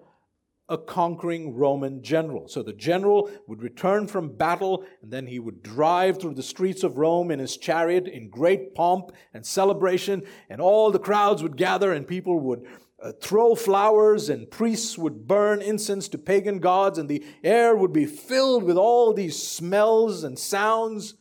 a 0.69 0.79
conquering 0.79 1.55
Roman 1.55 2.03
general. 2.03 2.49
So 2.49 2.63
the 2.63 2.73
general 2.73 3.31
would 3.47 3.63
return 3.63 4.07
from 4.07 4.37
battle 4.37 4.85
and 5.03 5.13
then 5.13 5.27
he 5.27 5.39
would 5.39 5.63
drive 5.63 6.19
through 6.19 6.35
the 6.35 6.43
streets 6.43 6.83
of 6.83 6.97
Rome 6.97 7.31
in 7.31 7.39
his 7.39 7.59
chariot 7.59 8.09
in 8.09 8.31
great 8.31 8.75
pomp 8.75 9.13
and 9.35 9.45
celebration, 9.45 10.23
and 10.49 10.61
all 10.61 10.91
the 10.91 10.99
crowds 10.99 11.43
would 11.43 11.59
gather 11.59 11.93
and 11.93 12.09
people 12.09 12.41
would 12.41 12.65
uh, 13.03 13.13
throw 13.21 13.55
flowers 13.55 14.31
and 14.31 14.51
priests 14.51 14.97
would 14.97 15.29
burn 15.29 15.61
incense 15.61 16.09
to 16.09 16.17
pagan 16.17 16.59
gods, 16.61 16.99
and 16.99 17.11
the 17.11 17.23
air 17.43 17.77
would 17.77 17.93
be 17.93 18.07
filled 18.07 18.63
with 18.63 18.79
all 18.79 19.13
these 19.13 19.41
smells 19.41 20.25
and 20.25 20.39
sounds. 20.39 21.15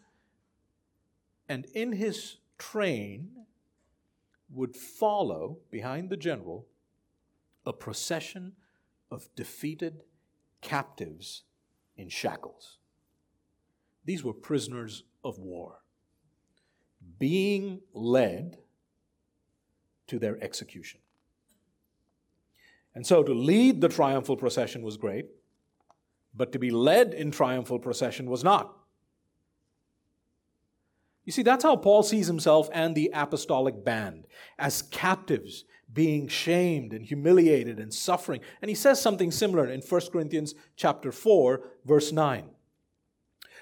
And 1.49 1.65
in 1.73 1.91
his 1.91 2.37
train 2.71 3.29
would 4.49 4.75
follow, 4.75 5.57
behind 5.71 6.09
the 6.09 6.17
general, 6.17 6.67
a 7.65 7.73
procession 7.73 8.53
of 9.09 9.29
defeated 9.35 10.03
captives 10.61 11.43
in 11.97 12.09
shackles. 12.09 12.77
These 14.05 14.23
were 14.23 14.33
prisoners 14.33 15.03
of 15.23 15.39
war 15.39 15.79
being 17.19 17.81
led 17.93 18.57
to 20.07 20.19
their 20.19 20.41
execution. 20.43 20.99
And 22.95 23.05
so 23.05 23.23
to 23.23 23.33
lead 23.33 23.81
the 23.81 23.89
triumphal 23.89 24.37
procession 24.37 24.83
was 24.83 24.97
great, 24.97 25.25
but 26.33 26.51
to 26.51 26.59
be 26.59 26.69
led 26.69 27.13
in 27.13 27.31
triumphal 27.31 27.79
procession 27.79 28.29
was 28.29 28.43
not. 28.43 28.77
You 31.25 31.31
see, 31.31 31.43
that's 31.43 31.63
how 31.63 31.75
Paul 31.75 32.03
sees 32.03 32.27
himself 32.27 32.69
and 32.73 32.95
the 32.95 33.11
apostolic 33.13 33.83
band 33.83 34.27
as 34.59 34.81
captives 34.81 35.65
being 35.93 36.27
shamed 36.27 36.91
and 36.91 37.05
humiliated 37.05 37.79
and 37.79 37.93
suffering. 37.93 38.41
And 38.61 38.69
he 38.69 38.75
says 38.75 38.99
something 39.01 39.31
similar 39.31 39.67
in 39.67 39.81
1 39.81 40.01
Corinthians 40.11 40.55
chapter 40.75 41.11
4 41.11 41.61
verse 41.85 42.11
9. 42.11 42.49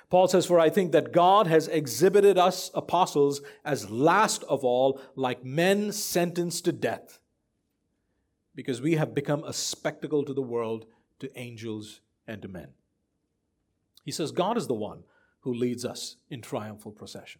Paul 0.09 0.27
says, 0.27 0.45
For 0.45 0.59
I 0.59 0.69
think 0.69 0.91
that 0.91 1.13
God 1.13 1.47
has 1.47 1.69
exhibited 1.69 2.37
us 2.37 2.69
apostles 2.73 3.41
as 3.63 3.89
last 3.89 4.43
of 4.43 4.65
all, 4.65 4.99
like 5.15 5.45
men 5.45 5.93
sentenced 5.93 6.65
to 6.65 6.73
death, 6.73 7.19
because 8.53 8.81
we 8.81 8.95
have 8.95 9.15
become 9.15 9.43
a 9.45 9.53
spectacle 9.53 10.25
to 10.25 10.33
the 10.33 10.41
world, 10.41 10.85
to 11.19 11.39
angels, 11.39 12.01
and 12.27 12.41
to 12.41 12.49
men. 12.49 12.69
He 14.03 14.11
says, 14.11 14.33
God 14.33 14.57
is 14.57 14.67
the 14.67 14.73
one 14.73 15.03
who 15.41 15.53
leads 15.53 15.85
us 15.85 16.17
in 16.29 16.41
triumphal 16.41 16.91
procession. 16.91 17.39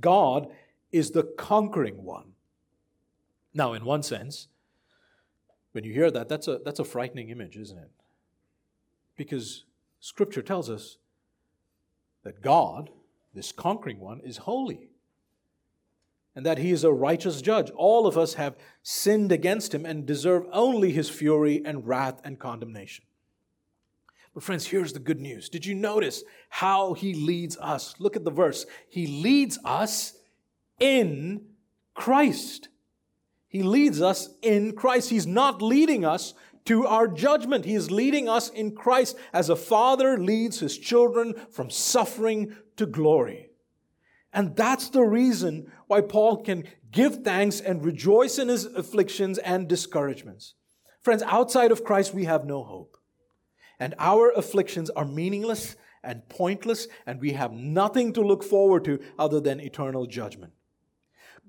God 0.00 0.48
is 0.92 1.10
the 1.10 1.22
conquering 1.22 2.04
one. 2.04 2.32
Now, 3.54 3.72
in 3.72 3.84
one 3.84 4.02
sense, 4.02 4.48
when 5.72 5.84
you 5.84 5.92
hear 5.92 6.10
that, 6.10 6.28
that's 6.28 6.48
a, 6.48 6.60
that's 6.64 6.78
a 6.78 6.84
frightening 6.84 7.30
image, 7.30 7.56
isn't 7.56 7.78
it? 7.78 7.90
Because 9.16 9.64
Scripture 10.00 10.42
tells 10.42 10.70
us 10.70 10.98
that 12.22 12.42
God, 12.42 12.90
this 13.34 13.52
conquering 13.52 14.00
one, 14.00 14.20
is 14.20 14.38
holy 14.38 14.90
and 16.34 16.46
that 16.46 16.58
he 16.58 16.70
is 16.70 16.84
a 16.84 16.92
righteous 16.92 17.42
judge. 17.42 17.70
All 17.70 18.06
of 18.06 18.16
us 18.16 18.34
have 18.34 18.56
sinned 18.82 19.32
against 19.32 19.74
him 19.74 19.84
and 19.84 20.06
deserve 20.06 20.46
only 20.52 20.92
his 20.92 21.10
fury 21.10 21.62
and 21.64 21.86
wrath 21.86 22.20
and 22.24 22.38
condemnation. 22.38 23.04
But, 24.34 24.42
friends, 24.44 24.66
here's 24.66 24.92
the 24.92 25.00
good 25.00 25.20
news. 25.20 25.48
Did 25.48 25.66
you 25.66 25.74
notice 25.74 26.22
how 26.48 26.94
he 26.94 27.14
leads 27.14 27.56
us? 27.58 27.94
Look 27.98 28.16
at 28.16 28.24
the 28.24 28.30
verse. 28.30 28.64
He 28.88 29.06
leads 29.06 29.58
us 29.64 30.14
in 30.78 31.46
Christ. 31.94 32.68
He 33.48 33.62
leads 33.62 34.00
us 34.00 34.28
in 34.42 34.72
Christ. 34.76 35.10
He's 35.10 35.26
not 35.26 35.60
leading 35.60 36.04
us 36.04 36.34
to 36.66 36.86
our 36.86 37.08
judgment. 37.08 37.64
He 37.64 37.74
is 37.74 37.90
leading 37.90 38.28
us 38.28 38.48
in 38.48 38.76
Christ 38.76 39.16
as 39.32 39.48
a 39.48 39.56
father 39.56 40.16
leads 40.16 40.60
his 40.60 40.78
children 40.78 41.34
from 41.50 41.68
suffering 41.70 42.54
to 42.76 42.86
glory. 42.86 43.50
And 44.32 44.54
that's 44.54 44.90
the 44.90 45.02
reason 45.02 45.72
why 45.88 46.02
Paul 46.02 46.44
can 46.44 46.64
give 46.92 47.24
thanks 47.24 47.60
and 47.60 47.84
rejoice 47.84 48.38
in 48.38 48.48
his 48.48 48.66
afflictions 48.66 49.38
and 49.38 49.66
discouragements. 49.66 50.54
Friends, 51.00 51.22
outside 51.24 51.72
of 51.72 51.82
Christ, 51.82 52.14
we 52.14 52.26
have 52.26 52.44
no 52.44 52.62
hope. 52.62 52.96
And 53.80 53.94
our 53.98 54.30
afflictions 54.30 54.90
are 54.90 55.04
meaningless 55.04 55.74
and 56.04 56.28
pointless, 56.28 56.86
and 57.06 57.20
we 57.20 57.32
have 57.32 57.52
nothing 57.52 58.12
to 58.12 58.20
look 58.20 58.44
forward 58.44 58.84
to 58.84 59.00
other 59.18 59.40
than 59.40 59.58
eternal 59.58 60.06
judgment. 60.06 60.52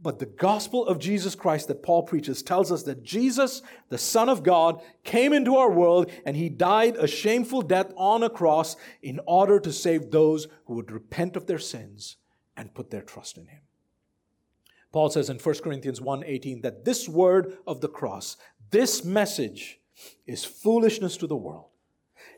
But 0.02 0.17
the 0.17 0.26
gospel 0.26 0.88
of 0.88 0.98
Jesus 0.98 1.36
Christ 1.36 1.67
that 1.67 1.84
Paul 1.84 2.04
preaches 2.04 2.41
tells 2.41 2.72
us 2.72 2.84
that 2.84 3.04
Jesus, 3.04 3.62
the 3.89 4.00
Son 4.00 4.30
of 4.30 4.41
God, 4.41 4.82
came 5.04 5.32
into 5.32 5.56
our 5.58 5.70
world 5.70 6.10
and 6.26 6.36
he 6.36 6.50
died 6.50 6.96
a 6.96 7.06
shameful 7.06 7.62
death 7.62 7.94
on 7.96 8.24
a 8.24 8.30
cross 8.30 8.76
in 9.04 9.20
order 9.28 9.60
to 9.60 9.72
save 9.72 10.10
those 10.10 10.48
who 10.65 10.74
would 10.76 10.91
repent 10.91 11.36
of 11.36 11.46
their 11.46 11.60
sins 11.60 12.17
and 12.58 12.74
put 12.74 12.89
their 12.89 13.04
trust 13.04 13.38
in 13.38 13.46
him. 13.48 13.62
Paul 14.91 15.10
says 15.10 15.30
in 15.30 15.38
1 15.38 15.62
Corinthians 15.63 16.02
1:18 16.02 16.62
that 16.62 16.84
this 16.84 17.08
word 17.08 17.58
of 17.67 17.80
the 17.82 17.88
cross, 17.88 18.38
this 18.72 19.06
message 19.06 19.80
is 20.26 20.44
foolishness 20.44 21.15
to 21.17 21.28
the 21.28 21.36
world. 21.36 21.71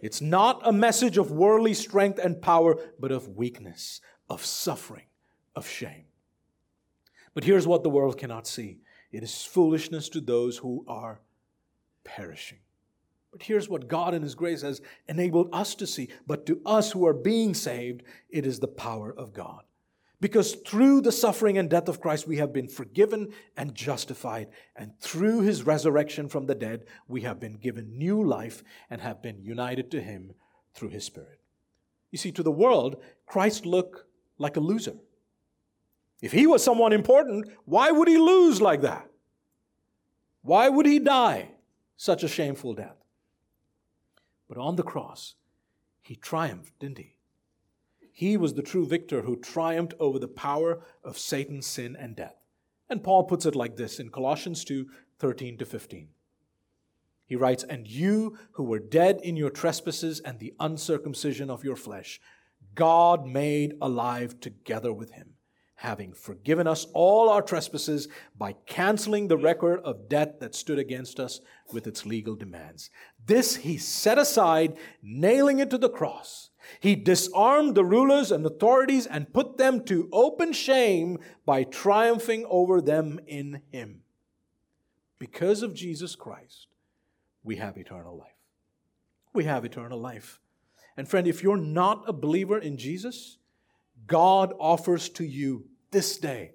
It's 0.04 0.20
not 0.20 0.60
a 0.66 0.74
message 0.74 1.18
of 1.18 1.32
worldly 1.32 1.74
strength 1.74 2.20
and 2.20 2.42
power, 2.42 2.76
but 3.00 3.14
of 3.14 3.38
weakness, 3.38 4.02
of 4.30 4.46
suffering, 4.46 5.06
of 5.56 5.66
shame. 5.66 6.08
But 7.34 7.46
here's 7.46 7.66
what 7.66 7.84
the 7.84 7.90
world 7.90 8.18
cannot 8.18 8.46
see 8.46 8.80
it 9.14 9.24
is 9.24 9.46
foolishness 9.46 10.10
to 10.10 10.20
those 10.20 10.58
who 10.58 10.84
are 10.90 11.22
perishing. 12.04 12.60
But 13.32 13.44
here's 13.44 13.70
what 13.70 13.88
God 13.88 14.14
in 14.14 14.24
His 14.24 14.36
grace 14.36 14.62
has 14.62 14.82
enabled 15.08 15.48
us 15.54 15.74
to 15.76 15.88
see. 15.88 16.10
But 16.28 16.46
to 16.48 16.60
us 16.66 16.92
who 16.92 17.08
are 17.08 17.14
being 17.14 17.54
saved, 17.54 18.04
it 18.30 18.46
is 18.46 18.60
the 18.60 18.68
power 18.68 19.14
of 19.18 19.34
God. 19.34 19.64
Because 20.24 20.56
through 20.56 21.02
the 21.02 21.12
suffering 21.12 21.58
and 21.58 21.70
death 21.70 21.90
of 21.90 22.00
Christ, 22.00 22.30
we 22.30 22.38
have 22.38 22.54
been 22.54 22.70
forgiven 22.70 23.34
and 23.58 23.76
justified. 23.76 24.48
And 24.74 24.98
through 25.02 25.42
his 25.42 25.64
resurrection 25.64 26.30
from 26.30 26.46
the 26.46 26.56
dead, 26.56 26.86
we 27.10 27.24
have 27.24 27.42
been 27.42 27.58
given 27.58 27.98
new 27.98 28.24
life 28.24 28.64
and 28.90 29.02
have 29.02 29.22
been 29.22 29.42
united 29.42 29.92
to 29.92 30.02
him 30.02 30.34
through 30.74 30.92
his 30.92 31.04
Spirit. 31.04 31.42
You 32.10 32.18
see, 32.18 32.32
to 32.32 32.42
the 32.42 32.54
world, 32.54 33.04
Christ 33.26 33.66
looked 33.66 34.06
like 34.38 34.56
a 34.56 34.62
loser. 34.62 34.96
If 36.22 36.32
he 36.32 36.48
was 36.48 36.64
someone 36.64 36.94
important, 36.94 37.50
why 37.66 37.92
would 37.92 38.08
he 38.08 38.18
lose 38.18 38.62
like 38.62 38.80
that? 38.80 39.10
Why 40.42 40.70
would 40.70 40.86
he 40.86 41.00
die 41.00 41.50
such 41.98 42.24
a 42.24 42.30
shameful 42.30 42.76
death? 42.76 43.04
But 44.48 44.58
on 44.58 44.78
the 44.78 44.84
cross, 44.84 45.36
he 46.02 46.16
triumphed, 46.16 46.80
didn't 46.80 47.00
he? 47.00 47.13
He 48.16 48.38
was 48.38 48.54
the 48.54 48.62
true 48.62 48.86
victor 48.86 49.24
who 49.24 49.36
triumphed 49.36 49.96
over 50.00 50.20
the 50.20 50.28
power 50.28 50.82
of 51.04 51.18
Satan, 51.18 51.64
sin, 51.64 51.98
and 52.00 52.16
death. 52.16 52.36
And 52.88 53.04
Paul 53.04 53.24
puts 53.24 53.48
it 53.48 53.56
like 53.56 53.76
this 53.76 54.00
in 54.00 54.12
Colossians 54.12 54.64
2 54.64 54.88
13 55.18 55.58
to 55.58 55.66
15. 55.66 56.10
He 57.26 57.36
writes, 57.36 57.64
And 57.64 57.88
you 57.88 58.38
who 58.52 58.64
were 58.64 58.78
dead 58.78 59.20
in 59.24 59.36
your 59.36 59.50
trespasses 59.50 60.20
and 60.20 60.38
the 60.38 60.54
uncircumcision 60.60 61.50
of 61.50 61.64
your 61.64 61.76
flesh, 61.76 62.22
God 62.76 63.26
made 63.26 63.74
alive 63.82 64.40
together 64.40 64.94
with 64.94 65.12
him, 65.14 65.34
having 65.76 66.14
forgiven 66.14 66.68
us 66.68 66.86
all 66.94 67.30
our 67.30 67.42
trespasses 67.42 68.08
by 68.38 68.54
canceling 68.68 69.28
the 69.28 69.38
record 69.38 69.80
of 69.80 70.08
debt 70.08 70.40
that 70.40 70.54
stood 70.54 70.78
against 70.78 71.20
us 71.20 71.40
with 71.72 71.88
its 71.88 72.06
legal 72.06 72.36
demands. 72.36 72.92
This 73.26 73.56
he 73.56 73.78
set 73.78 74.20
aside, 74.20 74.78
nailing 75.02 75.58
it 75.58 75.72
to 75.72 75.80
the 75.80 75.90
cross. 75.90 76.52
He 76.80 76.96
disarmed 76.96 77.76
the 77.76 77.86
rulers 77.86 78.32
and 78.32 78.46
authorities 78.46 79.06
and 79.06 79.34
put 79.34 79.58
them 79.58 79.84
to 79.86 80.10
open 80.12 80.54
shame 80.54 81.18
by 81.46 81.64
triumphing 81.64 82.46
over 82.50 82.82
them 82.82 83.20
in 83.28 83.62
Him. 83.72 84.02
Because 85.20 85.64
of 85.64 85.74
Jesus 85.74 86.16
Christ, 86.16 86.68
we 87.44 87.58
have 87.58 87.78
eternal 87.78 88.18
life. 88.18 88.28
We 89.34 89.46
have 89.46 89.66
eternal 89.66 90.00
life. 90.00 90.40
And 90.96 91.08
friend, 91.08 91.28
if 91.28 91.42
you're 91.42 91.58
not 91.58 92.04
a 92.08 92.14
believer 92.14 92.58
in 92.58 92.78
Jesus, 92.78 93.38
God 94.06 94.54
offers 94.60 95.10
to 95.10 95.24
you 95.24 95.66
this 95.92 96.18
day 96.18 96.52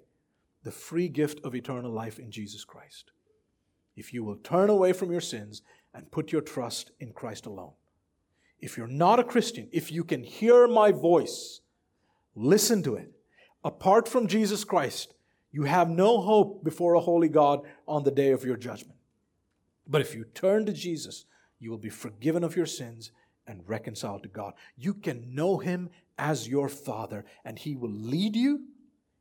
the 0.63 0.71
free 0.71 1.07
gift 1.07 1.39
of 1.43 1.55
eternal 1.55 1.91
life 1.91 2.19
in 2.19 2.31
Jesus 2.31 2.63
Christ. 2.63 3.11
If 3.95 4.13
you 4.13 4.23
will 4.23 4.37
turn 4.37 4.69
away 4.69 4.93
from 4.93 5.11
your 5.11 5.21
sins 5.21 5.61
and 5.93 6.11
put 6.11 6.31
your 6.31 6.41
trust 6.41 6.91
in 6.99 7.11
Christ 7.11 7.45
alone. 7.45 7.73
If 8.59 8.77
you're 8.77 8.87
not 8.87 9.19
a 9.19 9.23
Christian, 9.23 9.69
if 9.71 9.91
you 9.91 10.03
can 10.03 10.23
hear 10.23 10.67
my 10.67 10.91
voice, 10.91 11.61
listen 12.35 12.83
to 12.83 12.95
it. 12.95 13.11
Apart 13.63 14.07
from 14.07 14.27
Jesus 14.27 14.63
Christ, 14.63 15.13
you 15.51 15.63
have 15.63 15.89
no 15.89 16.21
hope 16.21 16.63
before 16.63 16.93
a 16.93 16.99
holy 16.99 17.29
God 17.29 17.61
on 17.87 18.03
the 18.03 18.11
day 18.11 18.31
of 18.31 18.43
your 18.43 18.57
judgment. 18.57 18.97
But 19.87 20.01
if 20.01 20.13
you 20.13 20.25
turn 20.33 20.65
to 20.65 20.73
Jesus, 20.73 21.25
you 21.59 21.71
will 21.71 21.77
be 21.77 21.89
forgiven 21.89 22.43
of 22.43 22.55
your 22.55 22.65
sins 22.65 23.11
and 23.47 23.67
reconciled 23.67 24.23
to 24.23 24.29
God. 24.29 24.53
You 24.77 24.93
can 24.93 25.33
know 25.33 25.57
Him 25.57 25.89
as 26.17 26.47
your 26.47 26.69
Father, 26.69 27.25
and 27.43 27.57
He 27.57 27.75
will 27.75 27.91
lead 27.91 28.35
you, 28.35 28.65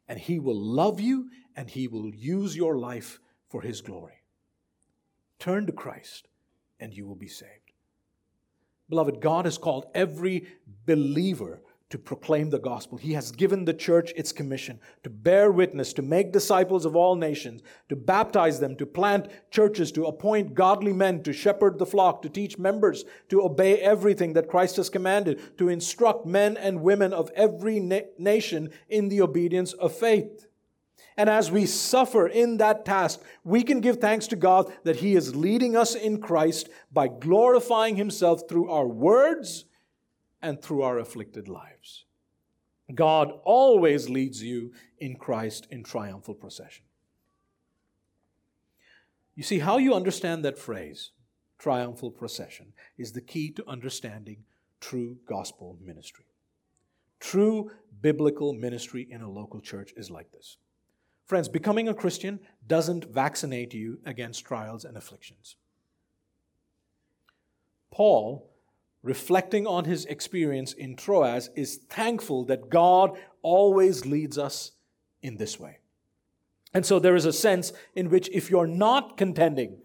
and 0.06 0.18
He 0.18 0.38
will 0.38 0.60
love 0.60 1.00
you, 1.00 1.30
and 1.56 1.70
He 1.70 1.88
will 1.88 2.14
use 2.14 2.54
your 2.54 2.76
life 2.76 3.18
for 3.48 3.62
His 3.62 3.80
glory. 3.80 4.22
Turn 5.38 5.66
to 5.66 5.72
Christ, 5.72 6.28
and 6.78 6.92
you 6.92 7.06
will 7.06 7.14
be 7.14 7.28
saved. 7.28 7.67
Beloved, 8.88 9.20
God 9.20 9.44
has 9.44 9.58
called 9.58 9.86
every 9.94 10.46
believer 10.86 11.60
to 11.90 11.98
proclaim 11.98 12.50
the 12.50 12.58
gospel. 12.58 12.98
He 12.98 13.14
has 13.14 13.32
given 13.32 13.64
the 13.64 13.72
church 13.72 14.12
its 14.14 14.30
commission 14.30 14.78
to 15.02 15.10
bear 15.10 15.50
witness, 15.50 15.94
to 15.94 16.02
make 16.02 16.32
disciples 16.32 16.84
of 16.84 16.94
all 16.94 17.16
nations, 17.16 17.62
to 17.88 17.96
baptize 17.96 18.60
them, 18.60 18.76
to 18.76 18.84
plant 18.84 19.28
churches, 19.50 19.90
to 19.92 20.04
appoint 20.04 20.54
godly 20.54 20.92
men, 20.92 21.22
to 21.22 21.32
shepherd 21.32 21.78
the 21.78 21.86
flock, 21.86 22.20
to 22.22 22.28
teach 22.28 22.58
members 22.58 23.04
to 23.30 23.42
obey 23.42 23.80
everything 23.80 24.34
that 24.34 24.48
Christ 24.48 24.76
has 24.76 24.90
commanded, 24.90 25.56
to 25.56 25.70
instruct 25.70 26.26
men 26.26 26.56
and 26.58 26.82
women 26.82 27.14
of 27.14 27.30
every 27.34 27.80
na- 27.80 28.00
nation 28.18 28.70
in 28.90 29.08
the 29.08 29.22
obedience 29.22 29.72
of 29.72 29.94
faith. 29.94 30.47
And 31.18 31.28
as 31.28 31.50
we 31.50 31.66
suffer 31.66 32.28
in 32.28 32.58
that 32.58 32.84
task, 32.84 33.20
we 33.42 33.64
can 33.64 33.80
give 33.80 33.96
thanks 33.96 34.28
to 34.28 34.36
God 34.36 34.72
that 34.84 34.96
He 34.96 35.16
is 35.16 35.34
leading 35.34 35.76
us 35.76 35.96
in 35.96 36.20
Christ 36.20 36.68
by 36.92 37.08
glorifying 37.08 37.96
Himself 37.96 38.42
through 38.48 38.70
our 38.70 38.86
words 38.86 39.64
and 40.40 40.62
through 40.62 40.82
our 40.82 40.96
afflicted 40.96 41.48
lives. 41.48 42.04
God 42.94 43.32
always 43.44 44.08
leads 44.08 44.44
you 44.44 44.72
in 45.00 45.16
Christ 45.16 45.66
in 45.72 45.82
triumphal 45.82 46.34
procession. 46.34 46.84
You 49.34 49.42
see, 49.42 49.58
how 49.58 49.78
you 49.78 49.94
understand 49.94 50.44
that 50.44 50.56
phrase, 50.56 51.10
triumphal 51.58 52.12
procession, 52.12 52.74
is 52.96 53.10
the 53.10 53.20
key 53.20 53.50
to 53.52 53.68
understanding 53.68 54.44
true 54.80 55.18
gospel 55.26 55.76
ministry. 55.84 56.26
True 57.18 57.72
biblical 58.00 58.52
ministry 58.52 59.08
in 59.10 59.20
a 59.20 59.28
local 59.28 59.60
church 59.60 59.92
is 59.96 60.12
like 60.12 60.30
this. 60.30 60.58
Friends, 61.28 61.48
becoming 61.48 61.88
a 61.88 61.94
Christian 61.94 62.40
doesn't 62.66 63.04
vaccinate 63.04 63.72
you 63.72 64.00
against 64.04 64.44
trials 64.44 64.84
and 64.84 64.96
afflictions. 64.96 65.54
Paul 67.92 68.50
reflecting 69.02 69.66
on 69.66 69.84
his 69.84 70.04
experience 70.06 70.72
in 70.72 70.96
Troas, 70.96 71.50
is 71.54 71.76
thankful 71.88 72.44
that 72.46 72.68
God 72.68 73.18
always 73.42 74.04
leads 74.04 74.38
us 74.38 74.72
in 75.22 75.36
this 75.36 75.58
way. 75.58 75.78
And 76.74 76.84
so 76.84 76.98
there 76.98 77.16
is 77.16 77.24
a 77.24 77.32
sense 77.32 77.72
in 77.94 78.10
which 78.10 78.28
if 78.30 78.50
you're 78.50 78.66
not 78.66 79.16
contending 79.16 79.78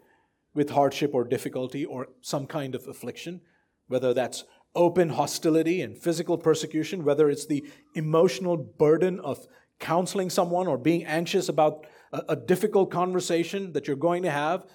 with 0.53 0.71
hardship 0.71 1.11
or 1.13 1.23
difficulty 1.23 1.85
or 1.85 2.09
some 2.21 2.45
kind 2.45 2.75
of 2.75 2.87
affliction, 2.87 3.41
whether 3.87 4.13
that's 4.13 4.43
open 4.75 5.09
hostility 5.09 5.81
and 5.81 5.97
physical 5.97 6.37
persecution, 6.37 7.05
whether 7.05 7.29
it's 7.29 7.45
the 7.45 7.63
emotional 7.95 8.57
burden 8.57 9.19
of 9.19 9.47
counseling 9.79 10.29
someone 10.29 10.67
or 10.67 10.77
being 10.77 11.05
anxious 11.05 11.49
about 11.49 11.85
a, 12.11 12.21
a 12.29 12.35
difficult 12.35 12.91
conversation 12.91 13.73
that 13.73 13.87
you're 13.87 13.95
going 13.95 14.23
to 14.23 14.31
have, 14.31 14.65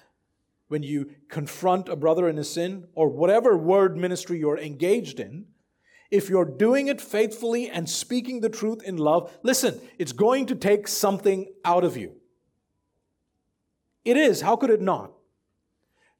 when 0.67 0.83
you 0.83 1.11
confront 1.29 1.89
a 1.89 1.95
brother 1.95 2.29
in 2.29 2.37
his 2.37 2.49
sin, 2.49 2.87
or 2.93 3.09
whatever 3.09 3.57
word 3.57 3.97
ministry 3.97 4.37
you're 4.37 4.59
engaged 4.59 5.19
in, 5.19 5.45
if 6.11 6.29
you're 6.29 6.45
doing 6.45 6.87
it 6.87 6.99
faithfully 6.99 7.69
and 7.69 7.89
speaking 7.89 8.41
the 8.41 8.49
truth 8.49 8.81
in 8.83 8.97
love, 8.97 9.35
listen, 9.43 9.79
it's 9.97 10.11
going 10.11 10.45
to 10.47 10.55
take 10.55 10.87
something 10.87 11.47
out 11.63 11.83
of 11.83 11.97
you. 11.97 12.13
It 14.05 14.17
is. 14.17 14.41
How 14.41 14.55
could 14.55 14.69
it 14.69 14.81
not? 14.81 15.11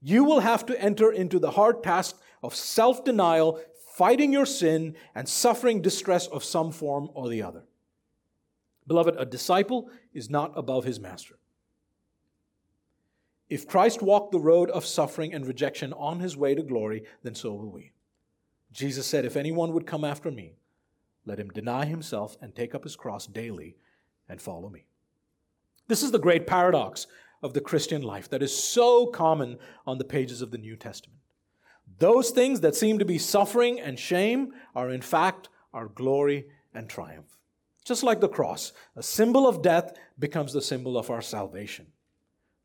You 0.01 0.23
will 0.23 0.41
have 0.41 0.65
to 0.67 0.81
enter 0.81 1.11
into 1.11 1.39
the 1.39 1.51
hard 1.51 1.83
task 1.83 2.19
of 2.43 2.55
self 2.55 3.03
denial, 3.03 3.59
fighting 3.95 4.31
your 4.31 4.45
sin, 4.45 4.95
and 5.15 5.27
suffering 5.27 5.81
distress 5.81 6.27
of 6.27 6.43
some 6.43 6.71
form 6.71 7.09
or 7.13 7.27
the 7.27 7.41
other. 7.41 7.63
Beloved, 8.89 9.15
a 9.19 9.25
disciple 9.25 9.89
is 10.13 10.31
not 10.31 10.51
above 10.57 10.83
his 10.83 10.99
master. 10.99 11.35
If 13.47 13.67
Christ 13.67 14.01
walked 14.01 14.31
the 14.31 14.39
road 14.39 14.71
of 14.71 14.85
suffering 14.85 15.31
and 15.31 15.45
rejection 15.45 15.93
on 15.93 16.19
his 16.19 16.35
way 16.35 16.55
to 16.55 16.63
glory, 16.63 17.03
then 17.21 17.35
so 17.35 17.53
will 17.53 17.71
we. 17.71 17.91
Jesus 18.71 19.05
said, 19.05 19.25
If 19.25 19.37
anyone 19.37 19.73
would 19.73 19.85
come 19.85 20.03
after 20.03 20.31
me, 20.31 20.55
let 21.23 21.39
him 21.39 21.49
deny 21.49 21.85
himself 21.85 22.35
and 22.41 22.55
take 22.55 22.73
up 22.73 22.83
his 22.83 22.95
cross 22.95 23.27
daily 23.27 23.75
and 24.27 24.41
follow 24.41 24.69
me. 24.69 24.85
This 25.87 26.01
is 26.01 26.11
the 26.11 26.17
great 26.17 26.47
paradox 26.47 27.05
of 27.43 27.53
the 27.53 27.61
Christian 27.61 28.01
life 28.01 28.27
that 28.29 28.41
is 28.41 28.55
so 28.55 29.05
common 29.05 29.59
on 29.85 29.99
the 29.99 30.03
pages 30.03 30.41
of 30.41 30.49
the 30.49 30.57
New 30.57 30.75
Testament. 30.75 31.21
Those 31.99 32.31
things 32.31 32.61
that 32.61 32.75
seem 32.75 32.97
to 32.97 33.05
be 33.05 33.19
suffering 33.19 33.79
and 33.79 33.99
shame 33.99 34.51
are, 34.75 34.89
in 34.89 35.01
fact, 35.01 35.49
our 35.73 35.87
glory 35.87 36.47
and 36.73 36.89
triumph. 36.89 37.38
Just 37.85 38.03
like 38.03 38.19
the 38.19 38.27
cross, 38.27 38.71
a 38.95 39.03
symbol 39.03 39.47
of 39.47 39.61
death 39.61 39.93
becomes 40.17 40.53
the 40.53 40.61
symbol 40.61 40.97
of 40.97 41.09
our 41.09 41.21
salvation. 41.21 41.87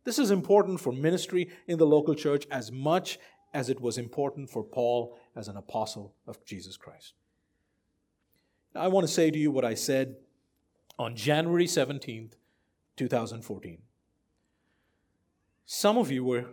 This 0.04 0.18
is 0.18 0.30
important 0.30 0.80
for 0.80 0.92
ministry 0.92 1.48
in 1.66 1.78
the 1.78 1.86
local 1.86 2.14
church 2.14 2.46
as 2.50 2.70
much 2.70 3.18
as 3.54 3.70
it 3.70 3.80
was 3.80 3.96
important 3.96 4.50
for 4.50 4.62
Paul 4.62 5.16
as 5.34 5.48
an 5.48 5.56
apostle 5.56 6.14
of 6.26 6.44
Jesus 6.44 6.76
Christ. 6.76 7.14
I 8.74 8.88
want 8.88 9.06
to 9.06 9.12
say 9.12 9.30
to 9.30 9.38
you 9.38 9.50
what 9.50 9.64
I 9.64 9.74
said 9.74 10.16
on 10.98 11.14
January 11.14 11.66
17th, 11.66 12.32
2014. 12.96 13.78
Some 15.64 15.96
of 15.96 16.10
you 16.10 16.24
were, 16.24 16.46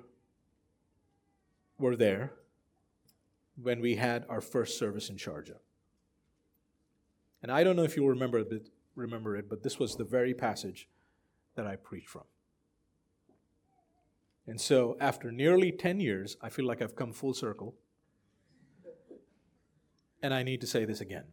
were 1.78 1.96
there 1.96 2.34
when 3.62 3.82
we 3.82 3.96
had 3.96 4.26
our 4.30 4.42
first 4.42 4.78
service 4.78 5.10
in 5.10 5.18
Sharjah. 5.18 5.58
And 7.42 7.52
I 7.52 7.64
don't 7.64 7.76
know 7.76 7.84
if 7.84 7.96
you 7.96 8.08
remember 8.08 8.40
it, 8.40 8.70
remember 8.96 9.36
it, 9.36 9.50
but 9.50 9.64
this 9.64 9.80
was 9.80 9.96
the 9.96 10.04
very 10.04 10.34
passage 10.34 10.88
that 11.56 11.66
I 11.66 11.76
preached 11.76 12.10
from. 12.10 12.24
And 14.48 14.60
so, 14.60 14.98
after 15.00 15.32
nearly 15.32 15.72
10 15.72 16.00
years, 16.00 16.38
I 16.42 16.50
feel 16.50 16.66
like 16.66 16.82
I've 16.82 16.96
come 16.96 17.14
full 17.14 17.34
circle. 17.34 17.76
And 20.22 20.34
I 20.34 20.44
need 20.44 20.62
to 20.62 20.68
say 20.68 20.86
this 20.86 21.02
again. 21.02 21.26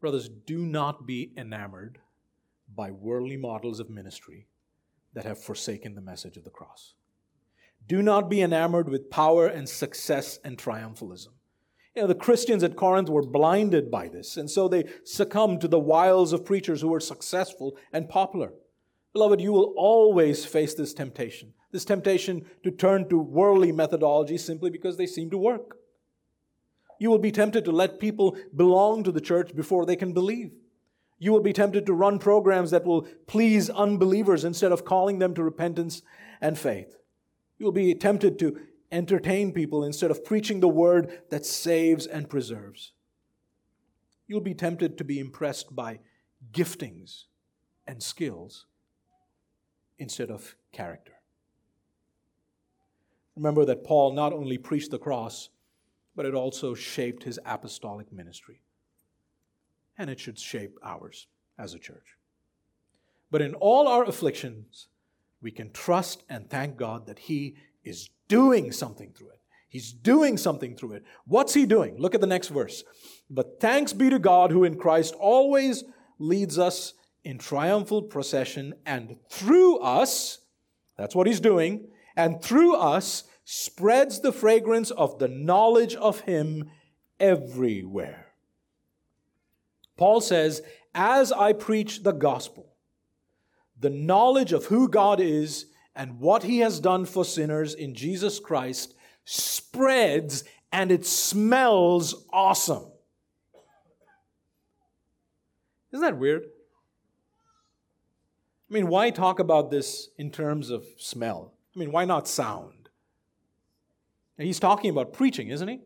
Brothers, 0.00 0.28
do 0.28 0.58
not 0.66 1.06
be 1.06 1.32
enamored 1.36 2.00
by 2.74 2.90
worldly 2.90 3.36
models 3.36 3.80
of 3.80 3.88
ministry 3.88 4.46
that 5.14 5.24
have 5.24 5.42
forsaken 5.42 5.94
the 5.94 6.00
message 6.00 6.36
of 6.36 6.44
the 6.44 6.50
cross. 6.50 6.94
Do 7.86 8.02
not 8.02 8.28
be 8.28 8.42
enamored 8.42 8.88
with 8.88 9.10
power 9.10 9.46
and 9.46 9.68
success 9.68 10.38
and 10.44 10.58
triumphalism. 10.58 11.28
You 11.94 12.02
know, 12.02 12.08
the 12.08 12.14
Christians 12.14 12.64
at 12.64 12.76
Corinth 12.76 13.08
were 13.08 13.22
blinded 13.22 13.90
by 13.90 14.08
this, 14.08 14.36
and 14.36 14.50
so 14.50 14.66
they 14.66 14.84
succumbed 15.04 15.60
to 15.60 15.68
the 15.68 15.78
wiles 15.78 16.32
of 16.32 16.44
preachers 16.44 16.80
who 16.80 16.88
were 16.88 17.00
successful 17.00 17.76
and 17.92 18.08
popular. 18.08 18.52
Beloved, 19.12 19.40
you 19.40 19.52
will 19.52 19.72
always 19.76 20.44
face 20.44 20.74
this 20.74 20.92
temptation 20.92 21.54
this 21.74 21.84
temptation 21.84 22.46
to 22.62 22.70
turn 22.70 23.08
to 23.08 23.18
worldly 23.18 23.72
methodologies 23.72 24.40
simply 24.40 24.70
because 24.70 24.96
they 24.96 25.08
seem 25.08 25.28
to 25.28 25.36
work. 25.36 25.76
You 27.00 27.10
will 27.10 27.18
be 27.18 27.32
tempted 27.32 27.64
to 27.64 27.72
let 27.72 27.98
people 27.98 28.36
belong 28.54 29.02
to 29.02 29.10
the 29.10 29.20
church 29.20 29.56
before 29.56 29.84
they 29.84 29.96
can 29.96 30.12
believe. 30.12 30.52
You 31.18 31.32
will 31.32 31.42
be 31.42 31.52
tempted 31.52 31.84
to 31.86 31.92
run 31.92 32.20
programs 32.20 32.70
that 32.70 32.84
will 32.84 33.08
please 33.26 33.70
unbelievers 33.70 34.44
instead 34.44 34.70
of 34.70 34.84
calling 34.84 35.18
them 35.18 35.34
to 35.34 35.42
repentance 35.42 36.02
and 36.40 36.56
faith. 36.56 36.96
You 37.58 37.66
will 37.66 37.72
be 37.72 37.92
tempted 37.96 38.38
to 38.38 38.56
entertain 38.94 39.52
people 39.52 39.84
instead 39.84 40.10
of 40.10 40.24
preaching 40.24 40.60
the 40.60 40.68
word 40.68 41.22
that 41.30 41.44
saves 41.44 42.06
and 42.06 42.30
preserves. 42.30 42.92
You'll 44.26 44.40
be 44.40 44.54
tempted 44.54 44.96
to 44.96 45.04
be 45.04 45.18
impressed 45.18 45.74
by 45.74 45.98
giftings 46.52 47.24
and 47.86 48.02
skills 48.02 48.66
instead 49.98 50.30
of 50.30 50.56
character. 50.72 51.12
Remember 53.36 53.64
that 53.64 53.84
Paul 53.84 54.12
not 54.12 54.32
only 54.32 54.58
preached 54.58 54.90
the 54.90 54.98
cross, 54.98 55.48
but 56.14 56.24
it 56.24 56.34
also 56.34 56.74
shaped 56.74 57.24
his 57.24 57.40
apostolic 57.44 58.12
ministry. 58.12 58.62
And 59.98 60.08
it 60.08 60.20
should 60.20 60.38
shape 60.38 60.78
ours 60.82 61.26
as 61.58 61.74
a 61.74 61.78
church. 61.78 62.16
But 63.30 63.42
in 63.42 63.54
all 63.54 63.88
our 63.88 64.04
afflictions, 64.04 64.88
we 65.42 65.50
can 65.50 65.72
trust 65.72 66.22
and 66.28 66.48
thank 66.48 66.76
God 66.76 67.06
that 67.06 67.18
He 67.18 67.56
is 67.84 68.10
doing 68.28 68.72
something 68.72 69.12
through 69.12 69.30
it. 69.30 69.40
He's 69.68 69.92
doing 69.92 70.36
something 70.36 70.76
through 70.76 70.92
it. 70.92 71.04
What's 71.26 71.54
He 71.54 71.66
doing? 71.66 71.96
Look 71.98 72.14
at 72.14 72.20
the 72.20 72.26
next 72.26 72.48
verse. 72.48 72.84
But 73.28 73.60
thanks 73.60 73.92
be 73.92 74.10
to 74.10 74.18
God 74.18 74.50
who 74.50 74.64
in 74.64 74.76
Christ 74.76 75.14
always 75.18 75.84
leads 76.18 76.58
us 76.58 76.94
in 77.24 77.38
triumphal 77.38 78.02
procession, 78.02 78.74
and 78.84 79.16
through 79.30 79.78
us, 79.78 80.40
that's 80.96 81.14
what 81.14 81.26
he's 81.26 81.40
doing, 81.40 81.88
and 82.16 82.42
through 82.42 82.76
us 82.76 83.24
spreads 83.44 84.20
the 84.20 84.32
fragrance 84.32 84.90
of 84.90 85.18
the 85.18 85.28
knowledge 85.28 85.94
of 85.94 86.20
him 86.20 86.70
everywhere. 87.18 88.26
Paul 89.96 90.20
says, 90.20 90.62
As 90.94 91.32
I 91.32 91.52
preach 91.52 92.02
the 92.02 92.12
gospel, 92.12 92.74
the 93.78 93.90
knowledge 93.90 94.52
of 94.52 94.66
who 94.66 94.88
God 94.88 95.20
is 95.20 95.66
and 95.94 96.18
what 96.18 96.42
he 96.42 96.58
has 96.58 96.80
done 96.80 97.04
for 97.04 97.24
sinners 97.24 97.74
in 97.74 97.94
Jesus 97.94 98.40
Christ 98.40 98.94
spreads 99.24 100.44
and 100.72 100.90
it 100.90 101.06
smells 101.06 102.26
awesome. 102.32 102.86
Isn't 105.92 106.04
that 106.04 106.18
weird? 106.18 106.44
I 108.68 108.74
mean, 108.74 108.88
why 108.88 109.10
talk 109.10 109.38
about 109.38 109.70
this 109.70 110.08
in 110.18 110.30
terms 110.30 110.70
of 110.70 110.84
smell? 110.98 111.54
I 111.76 111.78
mean, 111.78 111.92
why 111.92 112.04
not 112.04 112.26
sound? 112.26 112.88
He's 114.36 114.58
talking 114.58 114.90
about 114.90 115.12
preaching, 115.12 115.48
isn't 115.48 115.68
he? 115.68 115.78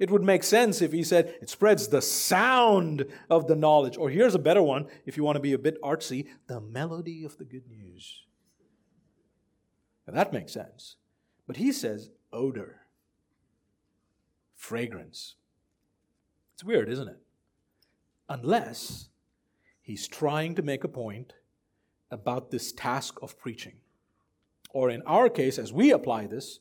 It 0.00 0.10
would 0.10 0.24
make 0.24 0.42
sense 0.42 0.82
if 0.82 0.92
he 0.92 1.04
said 1.04 1.34
it 1.40 1.50
spreads 1.50 1.86
the 1.86 2.02
sound 2.02 3.06
of 3.28 3.46
the 3.46 3.54
knowledge. 3.54 3.96
Or 3.98 4.10
here's 4.10 4.34
a 4.34 4.38
better 4.40 4.62
one, 4.62 4.86
if 5.06 5.16
you 5.16 5.22
want 5.22 5.36
to 5.36 5.40
be 5.40 5.52
a 5.52 5.58
bit 5.58 5.80
artsy 5.82 6.26
the 6.48 6.60
melody 6.60 7.22
of 7.22 7.38
the 7.38 7.44
good 7.44 7.68
news. 7.68 8.24
Now 10.06 10.14
that 10.14 10.32
makes 10.32 10.52
sense. 10.52 10.96
But 11.46 11.56
he 11.56 11.72
says 11.72 12.10
odor, 12.32 12.80
fragrance. 14.54 15.34
It's 16.54 16.64
weird, 16.64 16.88
isn't 16.88 17.08
it? 17.08 17.18
Unless 18.28 19.08
he's 19.82 20.06
trying 20.06 20.54
to 20.54 20.62
make 20.62 20.84
a 20.84 20.88
point 20.88 21.32
about 22.10 22.50
this 22.50 22.72
task 22.72 23.18
of 23.22 23.38
preaching. 23.38 23.74
Or 24.72 24.90
in 24.90 25.02
our 25.02 25.28
case, 25.28 25.58
as 25.58 25.72
we 25.72 25.90
apply 25.90 26.26
this 26.26 26.60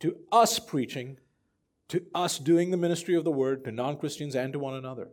to 0.00 0.16
us 0.30 0.58
preaching, 0.58 1.18
to 1.88 2.04
us 2.14 2.38
doing 2.38 2.70
the 2.70 2.76
ministry 2.76 3.14
of 3.14 3.24
the 3.24 3.32
word, 3.32 3.64
to 3.64 3.72
non 3.72 3.96
Christians 3.96 4.34
and 4.34 4.52
to 4.52 4.58
one 4.58 4.74
another. 4.74 5.08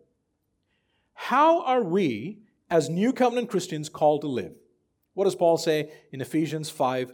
How 1.14 1.62
are 1.64 1.84
we, 1.84 2.40
as 2.70 2.90
New 2.90 3.12
Covenant 3.12 3.50
Christians, 3.50 3.90
called 3.90 4.22
to 4.22 4.28
live? 4.28 4.54
What 5.14 5.26
does 5.26 5.36
Paul 5.36 5.58
say 5.58 5.92
in 6.12 6.22
Ephesians 6.22 6.70
5, 6.70 7.14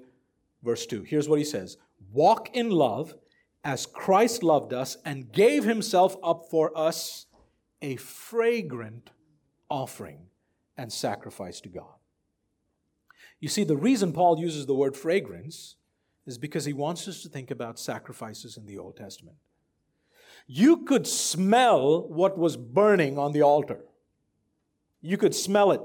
verse 0.66 0.86
2? 0.86 1.04
Here's 1.04 1.30
what 1.30 1.40
he 1.40 1.46
says 1.46 1.78
Walk 2.12 2.56
in 2.56 2.70
love 2.70 3.16
as 3.64 3.86
Christ 3.86 4.44
loved 4.44 4.74
us 4.74 4.98
and 5.06 5.32
gave 5.32 5.64
himself 5.64 6.18
up 6.24 6.46
for 6.52 6.78
us, 6.78 7.26
a 7.82 7.96
fragrant 7.96 9.12
offering 9.70 10.28
and 10.78 10.92
sacrifice 10.92 11.62
to 11.62 11.70
God. 11.70 11.96
You 13.40 13.50
see, 13.50 13.64
the 13.64 13.78
reason 13.78 14.14
Paul 14.14 14.40
uses 14.40 14.66
the 14.66 14.76
word 14.76 14.96
fragrance 14.96 15.76
is 16.26 16.38
because 16.38 16.66
he 16.66 16.74
wants 16.74 17.08
us 17.08 17.22
to 17.24 17.30
think 17.30 17.52
about 17.52 17.80
sacrifices 17.80 18.58
in 18.58 18.66
the 18.66 18.78
Old 18.78 18.98
Testament. 18.98 19.38
You 20.48 20.78
could 20.78 21.08
smell 21.08 22.08
what 22.08 22.38
was 22.38 22.56
burning 22.56 23.18
on 23.18 23.32
the 23.32 23.42
altar. 23.42 23.84
You 25.02 25.18
could 25.18 25.36
smell 25.36 25.72
it. 25.72 25.82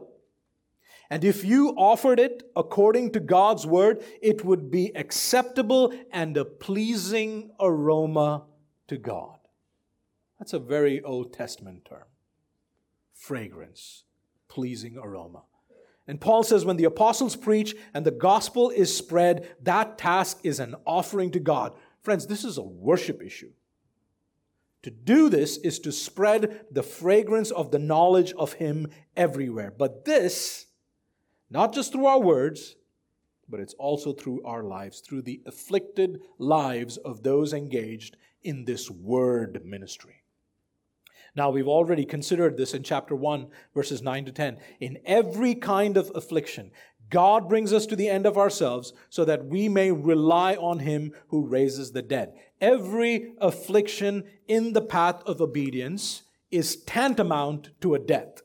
And 1.10 1.24
if 1.24 1.44
you 1.44 1.70
offered 1.70 2.20
it 2.20 2.44
according 2.54 3.10
to 3.12 3.20
God's 3.20 3.66
word, 3.66 4.02
it 4.22 4.44
would 4.44 4.70
be 4.70 4.92
acceptable 4.94 5.92
and 6.12 6.36
a 6.36 6.44
pleasing 6.44 7.50
aroma 7.58 8.44
to 8.86 8.96
God. 8.96 9.38
That's 10.38 10.52
a 10.52 10.60
very 10.60 11.02
Old 11.02 11.32
Testament 11.32 11.84
term. 11.84 12.04
Fragrance, 13.12 14.04
pleasing 14.48 14.96
aroma. 14.96 15.42
And 16.06 16.20
Paul 16.20 16.44
says 16.44 16.64
when 16.64 16.76
the 16.76 16.84
apostles 16.84 17.36
preach 17.36 17.74
and 17.92 18.06
the 18.06 18.10
gospel 18.10 18.70
is 18.70 18.96
spread, 18.96 19.48
that 19.62 19.98
task 19.98 20.38
is 20.44 20.60
an 20.60 20.76
offering 20.86 21.30
to 21.32 21.40
God. 21.40 21.74
Friends, 22.02 22.26
this 22.26 22.44
is 22.44 22.56
a 22.56 22.62
worship 22.62 23.22
issue. 23.22 23.50
To 24.82 24.90
do 24.90 25.28
this 25.28 25.58
is 25.58 25.78
to 25.80 25.92
spread 25.92 26.64
the 26.70 26.82
fragrance 26.82 27.50
of 27.50 27.70
the 27.70 27.78
knowledge 27.78 28.32
of 28.32 28.54
Him 28.54 28.88
everywhere. 29.14 29.72
But 29.76 30.04
this, 30.06 30.66
not 31.50 31.74
just 31.74 31.92
through 31.92 32.06
our 32.06 32.20
words, 32.20 32.76
but 33.48 33.60
it's 33.60 33.74
also 33.74 34.12
through 34.12 34.42
our 34.44 34.62
lives, 34.62 35.00
through 35.00 35.22
the 35.22 35.42
afflicted 35.44 36.20
lives 36.38 36.96
of 36.96 37.22
those 37.22 37.52
engaged 37.52 38.16
in 38.42 38.64
this 38.64 38.90
word 38.90 39.60
ministry. 39.64 40.22
Now, 41.36 41.50
we've 41.50 41.68
already 41.68 42.04
considered 42.04 42.56
this 42.56 42.74
in 42.74 42.82
chapter 42.82 43.14
1, 43.14 43.48
verses 43.74 44.02
9 44.02 44.24
to 44.26 44.32
10. 44.32 44.58
In 44.80 44.98
every 45.04 45.54
kind 45.54 45.96
of 45.96 46.10
affliction, 46.14 46.72
God 47.08 47.48
brings 47.48 47.72
us 47.72 47.86
to 47.86 47.96
the 47.96 48.08
end 48.08 48.26
of 48.26 48.38
ourselves 48.38 48.92
so 49.10 49.24
that 49.24 49.46
we 49.46 49.68
may 49.68 49.92
rely 49.92 50.54
on 50.54 50.80
Him 50.80 51.12
who 51.28 51.46
raises 51.46 51.92
the 51.92 52.02
dead. 52.02 52.32
Every 52.60 53.32
affliction 53.40 54.24
in 54.48 54.72
the 54.72 54.80
path 54.80 55.22
of 55.24 55.40
obedience 55.40 56.22
is 56.50 56.76
tantamount 56.76 57.70
to 57.80 57.94
a 57.94 57.98
death. 57.98 58.42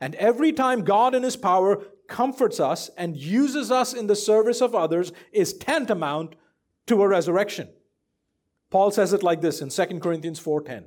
And 0.00 0.14
every 0.16 0.52
time 0.52 0.84
God 0.84 1.14
in 1.14 1.22
His 1.22 1.36
power 1.36 1.84
comforts 2.08 2.58
us 2.58 2.90
and 2.96 3.16
uses 3.16 3.70
us 3.70 3.92
in 3.92 4.06
the 4.06 4.16
service 4.16 4.60
of 4.60 4.74
others 4.74 5.12
is 5.32 5.52
tantamount 5.54 6.34
to 6.86 7.02
a 7.02 7.08
resurrection. 7.08 7.68
Paul 8.70 8.90
says 8.90 9.12
it 9.12 9.22
like 9.22 9.40
this 9.40 9.60
in 9.60 9.70
2 9.70 10.00
Corinthians 10.00 10.40
4:10. 10.40 10.84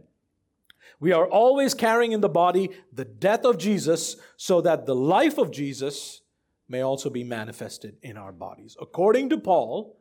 We 0.99 1.11
are 1.11 1.27
always 1.27 1.73
carrying 1.73 2.11
in 2.11 2.21
the 2.21 2.29
body 2.29 2.69
the 2.91 3.05
death 3.05 3.45
of 3.45 3.57
Jesus 3.57 4.15
so 4.37 4.61
that 4.61 4.85
the 4.85 4.95
life 4.95 5.37
of 5.37 5.51
Jesus 5.51 6.21
may 6.67 6.81
also 6.81 7.09
be 7.09 7.23
manifested 7.23 7.97
in 8.01 8.17
our 8.17 8.31
bodies. 8.31 8.77
According 8.81 9.29
to 9.29 9.37
Paul, 9.37 9.97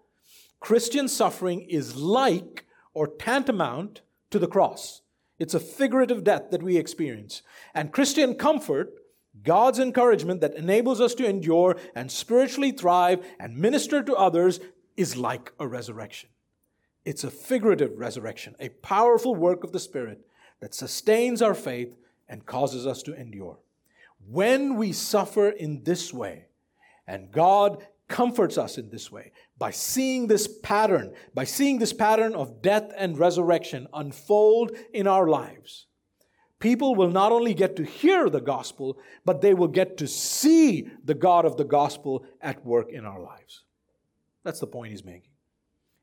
Christian 0.61 1.09
suffering 1.09 1.63
is 1.63 1.97
like 1.97 2.67
or 2.95 3.09
tantamount 3.09 4.03
to 4.31 4.39
the 4.39 4.47
cross. 4.47 5.03
It's 5.39 5.55
a 5.55 5.61
figurative 5.61 6.23
death 6.23 6.51
that 6.51 6.63
we 6.63 6.77
experience. 6.77 7.43
And 7.75 7.93
Christian 7.93 8.37
comfort, 8.37 8.95
God's 9.43 9.79
encouragement 9.79 10.41
that 10.43 10.55
enables 10.55 11.01
us 11.01 11.15
to 11.15 11.27
endure 11.27 11.77
and 11.95 12.11
spiritually 12.11 12.71
thrive 12.71 13.25
and 13.41 13.57
minister 13.57 14.03
to 14.03 14.15
others, 14.15 14.61
is 14.97 15.17
like 15.17 15.53
a 15.59 15.67
resurrection. 15.67 16.29
It's 17.05 17.25
a 17.25 17.31
figurative 17.31 17.99
resurrection, 17.99 18.55
a 18.61 18.69
powerful 18.69 19.35
work 19.35 19.65
of 19.65 19.73
the 19.73 19.81
Spirit 19.81 20.21
that 20.61 20.75
sustains 20.75 21.43
our 21.43 21.55
faith 21.55 21.95
and 22.29 22.47
causes 22.47 22.87
us 22.87 23.03
to 23.05 23.15
endure. 23.15 23.59
When 24.29 24.77
we 24.77 24.93
suffer 24.93 25.49
in 25.49 25.83
this 25.83 26.13
way, 26.13 26.47
and 27.07 27.33
God 27.33 27.85
comforts 28.07 28.59
us 28.59 28.79
in 28.79 28.91
this 28.91 29.11
way, 29.11 29.33
by 29.59 29.71
seeing 29.71 30.27
this 30.27 30.47
pattern, 30.47 31.15
by 31.35 31.45
seeing 31.45 31.79
this 31.79 31.93
pattern 31.93 32.35
of 32.35 32.63
death 32.63 32.93
and 32.97 33.19
resurrection 33.19 33.89
unfold 33.95 34.73
in 34.93 35.07
our 35.07 35.27
lives, 35.27 35.87
people 36.63 36.95
will 36.95 37.11
not 37.11 37.33
only 37.33 37.53
get 37.53 37.75
to 37.75 37.85
hear 37.85 38.31
the 38.31 38.41
gospel, 38.41 38.97
but 39.25 39.41
they 39.41 39.53
will 39.53 39.69
get 39.69 39.97
to 39.97 40.07
see 40.07 40.89
the 41.05 41.13
God 41.13 41.45
of 41.45 41.57
the 41.57 41.65
gospel 41.65 42.25
at 42.41 42.65
work 42.65 42.91
in 42.91 43.05
our 43.05 43.21
lives. 43.21 43.65
That's 44.45 44.61
the 44.61 44.69
point 44.69 44.93
he's 44.93 45.05
making. 45.05 45.33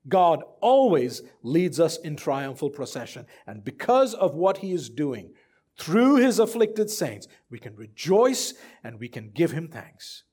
God 0.10 0.44
always 0.60 1.22
leads 1.44 1.80
us 1.80 1.98
in 1.98 2.18
triumphal 2.18 2.70
procession. 2.70 3.26
And 3.48 3.64
because 3.64 4.14
of 4.14 4.36
what 4.36 4.58
he 4.58 4.74
is 4.74 4.90
doing 4.90 5.32
through 5.78 6.18
his 6.18 6.40
afflicted 6.40 6.90
saints, 6.90 7.28
we 7.50 7.58
can 7.58 7.76
rejoice 7.78 8.54
and 8.84 9.00
we 9.00 9.08
can 9.08 9.30
give 9.30 9.52
him 9.52 9.70
thanks. 9.70 10.24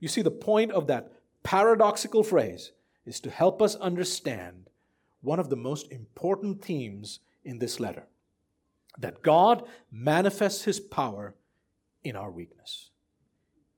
You 0.00 0.08
see, 0.08 0.22
the 0.22 0.30
point 0.30 0.72
of 0.72 0.86
that 0.86 1.12
paradoxical 1.42 2.22
phrase 2.22 2.72
is 3.04 3.20
to 3.20 3.30
help 3.30 3.60
us 3.60 3.74
understand 3.76 4.70
one 5.20 5.38
of 5.38 5.50
the 5.50 5.56
most 5.56 5.92
important 5.92 6.64
themes 6.64 7.20
in 7.44 7.58
this 7.58 7.78
letter 7.78 8.06
that 8.98 9.22
God 9.22 9.64
manifests 9.90 10.64
his 10.64 10.80
power 10.80 11.34
in 12.04 12.16
our 12.16 12.30
weakness, 12.30 12.90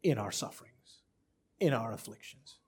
in 0.02 0.18
our 0.18 0.32
sufferings, 0.32 1.02
in 1.60 1.72
our 1.72 1.92
afflictions. 1.92 2.58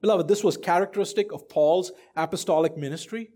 Beloved, 0.00 0.28
this 0.28 0.44
was 0.44 0.56
characteristic 0.56 1.32
of 1.32 1.48
Paul's 1.48 1.92
apostolic 2.14 2.76
ministry. 2.76 3.30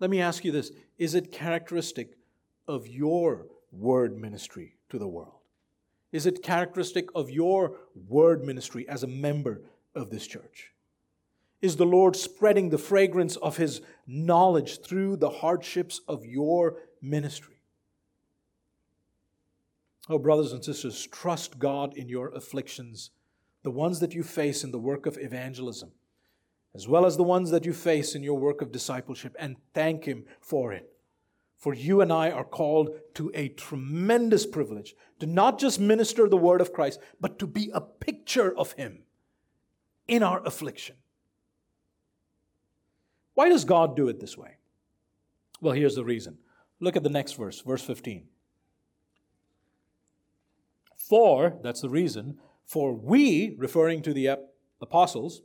Let 0.00 0.10
me 0.10 0.20
ask 0.20 0.44
you 0.44 0.52
this 0.52 0.72
Is 0.98 1.14
it 1.14 1.32
characteristic 1.32 2.18
of 2.66 2.88
your 2.88 3.46
word 3.70 4.18
ministry 4.18 4.76
to 4.90 4.98
the 4.98 5.08
world? 5.08 5.40
Is 6.12 6.26
it 6.26 6.42
characteristic 6.42 7.08
of 7.14 7.30
your 7.30 7.76
word 8.08 8.44
ministry 8.44 8.88
as 8.88 9.02
a 9.02 9.08
member 9.08 9.62
of 9.94 10.10
this 10.10 10.26
church? 10.26 10.73
Is 11.64 11.76
the 11.76 11.86
Lord 11.86 12.14
spreading 12.14 12.68
the 12.68 12.76
fragrance 12.76 13.36
of 13.36 13.56
His 13.56 13.80
knowledge 14.06 14.82
through 14.82 15.16
the 15.16 15.30
hardships 15.30 16.02
of 16.06 16.26
your 16.26 16.76
ministry? 17.00 17.62
Oh, 20.10 20.18
brothers 20.18 20.52
and 20.52 20.62
sisters, 20.62 21.06
trust 21.06 21.58
God 21.58 21.96
in 21.96 22.10
your 22.10 22.28
afflictions 22.28 23.12
the 23.62 23.70
ones 23.70 24.00
that 24.00 24.12
you 24.12 24.22
face 24.22 24.62
in 24.62 24.72
the 24.72 24.78
work 24.78 25.06
of 25.06 25.16
evangelism, 25.16 25.92
as 26.74 26.86
well 26.86 27.06
as 27.06 27.16
the 27.16 27.22
ones 27.22 27.50
that 27.50 27.64
you 27.64 27.72
face 27.72 28.14
in 28.14 28.22
your 28.22 28.38
work 28.38 28.60
of 28.60 28.70
discipleship, 28.70 29.34
and 29.38 29.56
thank 29.72 30.04
Him 30.04 30.26
for 30.42 30.70
it. 30.70 30.92
For 31.56 31.72
you 31.72 32.02
and 32.02 32.12
I 32.12 32.30
are 32.30 32.44
called 32.44 32.90
to 33.14 33.30
a 33.32 33.48
tremendous 33.48 34.44
privilege 34.44 34.94
to 35.18 35.24
not 35.24 35.58
just 35.58 35.80
minister 35.80 36.28
the 36.28 36.36
word 36.36 36.60
of 36.60 36.74
Christ, 36.74 37.00
but 37.22 37.38
to 37.38 37.46
be 37.46 37.70
a 37.72 37.80
picture 37.80 38.54
of 38.54 38.72
Him 38.72 39.04
in 40.06 40.22
our 40.22 40.44
affliction. 40.44 40.96
Why 43.34 43.48
does 43.48 43.64
God 43.64 43.96
do 43.96 44.08
it 44.08 44.20
this 44.20 44.38
way? 44.38 44.56
Well, 45.60 45.74
here's 45.74 45.96
the 45.96 46.04
reason. 46.04 46.38
Look 46.80 46.96
at 46.96 47.02
the 47.02 47.10
next 47.10 47.32
verse, 47.32 47.60
verse 47.60 47.82
15. 47.82 48.24
For, 50.96 51.58
that's 51.62 51.82
the 51.82 51.90
reason, 51.90 52.38
For 52.64 52.94
we, 52.94 53.54
referring 53.58 54.02
to 54.02 54.14
the 54.14 54.38
apostles, 54.80 55.42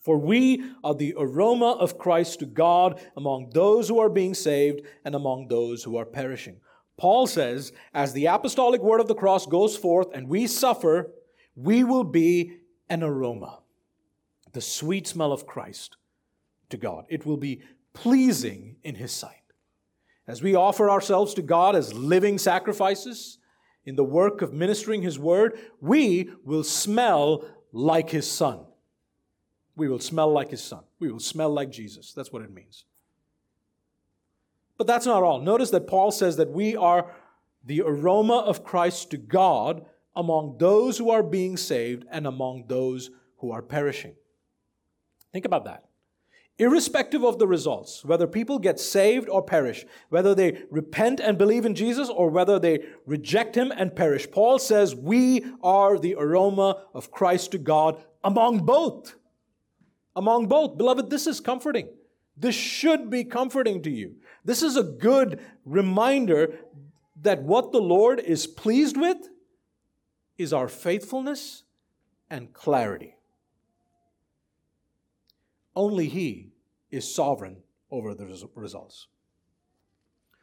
for 0.00 0.18
we 0.18 0.64
are 0.82 0.94
the 0.94 1.14
aroma 1.16 1.72
of 1.72 1.96
Christ 1.96 2.40
to 2.40 2.46
God 2.46 3.00
among 3.16 3.50
those 3.50 3.88
who 3.88 4.00
are 4.00 4.08
being 4.08 4.34
saved 4.34 4.82
and 5.04 5.14
among 5.14 5.48
those 5.48 5.84
who 5.84 5.96
are 5.96 6.04
perishing. 6.04 6.60
Paul 6.96 7.26
says, 7.26 7.72
as 7.94 8.12
the 8.12 8.26
apostolic 8.26 8.82
word 8.82 9.00
of 9.00 9.08
the 9.08 9.14
cross 9.14 9.46
goes 9.46 9.76
forth 9.76 10.08
and 10.12 10.28
we 10.28 10.46
suffer, 10.46 11.12
we 11.54 11.84
will 11.84 12.04
be 12.04 12.58
an 12.90 13.02
aroma, 13.02 13.60
the 14.52 14.60
sweet 14.60 15.06
smell 15.06 15.32
of 15.32 15.46
Christ 15.46 15.96
to 16.72 16.76
God. 16.76 17.06
It 17.08 17.24
will 17.24 17.36
be 17.36 17.62
pleasing 17.94 18.76
in 18.82 18.96
His 18.96 19.12
sight. 19.12 19.36
As 20.26 20.42
we 20.42 20.54
offer 20.54 20.90
ourselves 20.90 21.34
to 21.34 21.42
God 21.42 21.76
as 21.76 21.94
living 21.94 22.38
sacrifices 22.38 23.38
in 23.84 23.96
the 23.96 24.04
work 24.04 24.42
of 24.42 24.52
ministering 24.52 25.02
His 25.02 25.18
word, 25.18 25.58
we 25.80 26.30
will 26.44 26.64
smell 26.64 27.44
like 27.72 28.10
His 28.10 28.30
Son. 28.30 28.60
We 29.76 29.88
will 29.88 29.98
smell 29.98 30.30
like 30.32 30.50
His 30.50 30.62
Son. 30.62 30.82
We 30.98 31.10
will 31.10 31.20
smell 31.20 31.50
like 31.50 31.70
Jesus. 31.70 32.12
That's 32.12 32.32
what 32.32 32.42
it 32.42 32.52
means. 32.52 32.84
But 34.78 34.86
that's 34.86 35.06
not 35.06 35.22
all. 35.22 35.40
Notice 35.40 35.70
that 35.70 35.86
Paul 35.86 36.10
says 36.10 36.36
that 36.36 36.50
we 36.50 36.76
are 36.76 37.14
the 37.64 37.82
aroma 37.82 38.38
of 38.38 38.64
Christ 38.64 39.10
to 39.12 39.16
God 39.16 39.84
among 40.14 40.58
those 40.58 40.98
who 40.98 41.10
are 41.10 41.22
being 41.22 41.56
saved 41.56 42.04
and 42.10 42.26
among 42.26 42.64
those 42.66 43.10
who 43.38 43.52
are 43.52 43.62
perishing. 43.62 44.14
Think 45.32 45.44
about 45.44 45.64
that. 45.64 45.84
Irrespective 46.58 47.24
of 47.24 47.38
the 47.38 47.46
results, 47.46 48.04
whether 48.04 48.26
people 48.26 48.58
get 48.58 48.78
saved 48.78 49.28
or 49.28 49.42
perish, 49.42 49.86
whether 50.10 50.34
they 50.34 50.62
repent 50.70 51.18
and 51.18 51.38
believe 51.38 51.64
in 51.64 51.74
Jesus 51.74 52.08
or 52.08 52.28
whether 52.28 52.58
they 52.58 52.84
reject 53.06 53.56
him 53.56 53.72
and 53.74 53.96
perish, 53.96 54.30
Paul 54.30 54.58
says 54.58 54.94
we 54.94 55.44
are 55.62 55.98
the 55.98 56.14
aroma 56.14 56.84
of 56.94 57.10
Christ 57.10 57.52
to 57.52 57.58
God 57.58 58.04
among 58.22 58.66
both. 58.66 59.14
Among 60.14 60.46
both. 60.46 60.76
Beloved, 60.76 61.08
this 61.08 61.26
is 61.26 61.40
comforting. 61.40 61.88
This 62.36 62.54
should 62.54 63.08
be 63.08 63.24
comforting 63.24 63.82
to 63.82 63.90
you. 63.90 64.16
This 64.44 64.62
is 64.62 64.76
a 64.76 64.82
good 64.82 65.40
reminder 65.64 66.58
that 67.22 67.42
what 67.42 67.72
the 67.72 67.80
Lord 67.80 68.20
is 68.20 68.46
pleased 68.46 68.96
with 68.96 69.28
is 70.36 70.52
our 70.52 70.68
faithfulness 70.68 71.62
and 72.28 72.52
clarity. 72.52 73.16
Only 75.74 76.08
He 76.08 76.52
is 76.90 77.12
sovereign 77.12 77.58
over 77.90 78.14
the 78.14 78.26
results. 78.54 79.08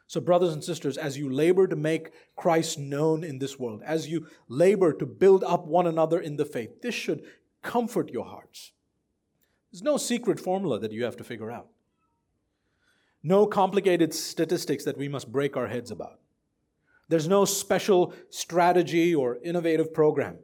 So, 0.08 0.20
brothers 0.20 0.54
and 0.54 0.64
sisters, 0.64 0.98
as 0.98 1.20
you 1.20 1.30
labor 1.30 1.68
to 1.68 1.76
make 1.76 2.12
Christ 2.36 2.80
known 2.80 3.24
in 3.24 3.38
this 3.38 3.60
world, 3.60 3.84
as 3.86 4.08
you 4.08 4.26
labor 4.48 4.92
to 4.94 5.06
build 5.06 5.44
up 5.44 5.68
one 5.68 5.86
another 5.86 6.20
in 6.20 6.38
the 6.38 6.46
faith, 6.46 6.82
this 6.82 6.96
should 6.96 7.24
comfort 7.62 8.10
your 8.10 8.26
hearts. 8.26 8.72
There's 9.72 9.84
no 9.84 9.98
secret 9.98 10.40
formula 10.40 10.80
that 10.80 10.92
you 10.92 11.04
have 11.04 11.16
to 11.18 11.24
figure 11.24 11.52
out, 11.52 11.68
no 13.22 13.46
complicated 13.46 14.16
statistics 14.16 14.84
that 14.86 14.98
we 14.98 15.08
must 15.08 15.32
break 15.32 15.56
our 15.56 15.68
heads 15.68 15.92
about. 15.92 16.20
There's 17.08 17.28
no 17.28 17.46
special 17.46 18.14
strategy 18.32 19.14
or 19.14 19.38
innovative 19.44 19.94
program. 19.94 20.40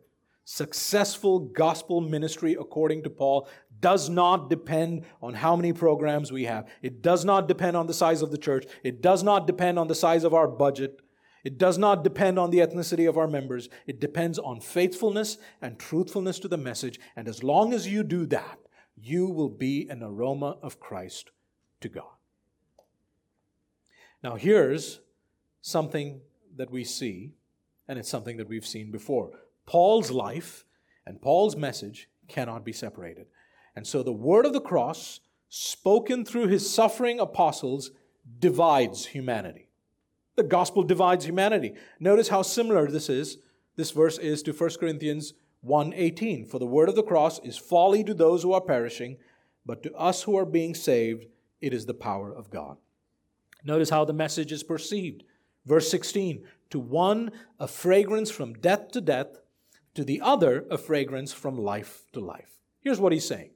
Successful 0.47 1.39
gospel 1.39 2.01
ministry, 2.01 2.55
according 2.57 3.01
to 3.03 3.09
Paul, 3.09 3.49
does 3.79 4.09
not 4.09 4.47
depend 4.47 5.05
on 5.21 5.33
how 5.33 5.55
many 5.55 5.73
programs 5.73 6.31
we 6.31 6.43
have. 6.43 6.67
It 6.83 7.01
does 7.01 7.25
not 7.25 7.47
depend 7.47 7.75
on 7.75 7.87
the 7.87 7.95
size 7.95 8.21
of 8.21 8.29
the 8.29 8.37
church. 8.37 8.65
It 8.83 9.01
does 9.01 9.23
not 9.23 9.47
depend 9.47 9.79
on 9.79 9.87
the 9.87 9.95
size 9.95 10.23
of 10.23 10.35
our 10.35 10.47
budget. 10.47 11.01
It 11.43 11.57
does 11.57 11.79
not 11.79 12.03
depend 12.03 12.37
on 12.37 12.51
the 12.51 12.59
ethnicity 12.59 13.09
of 13.09 13.17
our 13.17 13.27
members. 13.27 13.69
It 13.87 13.99
depends 13.99 14.37
on 14.37 14.61
faithfulness 14.61 15.39
and 15.63 15.79
truthfulness 15.79 16.37
to 16.39 16.47
the 16.47 16.57
message. 16.57 16.99
And 17.15 17.27
as 17.27 17.43
long 17.43 17.73
as 17.73 17.87
you 17.87 18.03
do 18.03 18.27
that, 18.27 18.59
you 18.95 19.25
will 19.27 19.49
be 19.49 19.87
an 19.89 20.03
aroma 20.03 20.57
of 20.61 20.79
Christ 20.79 21.31
to 21.81 21.89
God. 21.89 22.05
Now, 24.23 24.35
here's 24.35 25.01
something 25.61 26.21
that 26.55 26.69
we 26.69 26.83
see, 26.83 27.33
and 27.87 27.97
it's 27.97 28.09
something 28.09 28.37
that 28.37 28.47
we've 28.47 28.65
seen 28.65 28.91
before. 28.91 29.31
Paul's 29.65 30.11
life 30.11 30.65
and 31.05 31.21
Paul's 31.21 31.55
message 31.55 32.09
cannot 32.27 32.65
be 32.65 32.73
separated. 32.73 33.27
And 33.75 33.85
so 33.85 34.03
the 34.03 34.13
word 34.13 34.45
of 34.45 34.53
the 34.53 34.61
cross, 34.61 35.19
spoken 35.49 36.25
through 36.25 36.47
his 36.47 36.69
suffering 36.69 37.19
apostles, 37.19 37.91
divides 38.39 39.07
humanity. 39.07 39.69
The 40.35 40.43
gospel 40.43 40.83
divides 40.83 41.25
humanity. 41.25 41.73
Notice 41.99 42.29
how 42.29 42.41
similar 42.41 42.87
this 42.87 43.09
is. 43.09 43.37
This 43.75 43.91
verse 43.91 44.17
is 44.17 44.43
to 44.43 44.53
1 44.53 44.79
Corinthians 44.79 45.33
1:18. 45.61 46.45
For 46.45 46.59
the 46.59 46.65
word 46.65 46.89
of 46.89 46.95
the 46.95 47.03
cross 47.03 47.39
is 47.39 47.57
folly 47.57 48.03
to 48.03 48.13
those 48.13 48.43
who 48.43 48.53
are 48.53 48.61
perishing, 48.61 49.17
but 49.65 49.81
to 49.83 49.93
us 49.95 50.23
who 50.23 50.35
are 50.37 50.45
being 50.45 50.75
saved, 50.75 51.25
it 51.61 51.73
is 51.73 51.85
the 51.85 51.93
power 51.93 52.33
of 52.33 52.49
God. 52.49 52.77
Notice 53.63 53.89
how 53.89 54.05
the 54.05 54.13
message 54.13 54.51
is 54.51 54.63
perceived. 54.63 55.23
Verse 55.65 55.89
16 55.89 56.45
To 56.69 56.79
one, 56.79 57.31
a 57.59 57.67
fragrance 57.67 58.29
from 58.29 58.53
death 58.53 58.91
to 58.91 59.01
death, 59.01 59.39
to 59.95 60.03
the 60.03 60.21
other, 60.21 60.65
a 60.69 60.77
fragrance 60.77 61.33
from 61.33 61.57
life 61.57 62.03
to 62.13 62.19
life. 62.19 62.59
Here's 62.81 62.99
what 62.99 63.11
he's 63.11 63.27
saying 63.27 63.49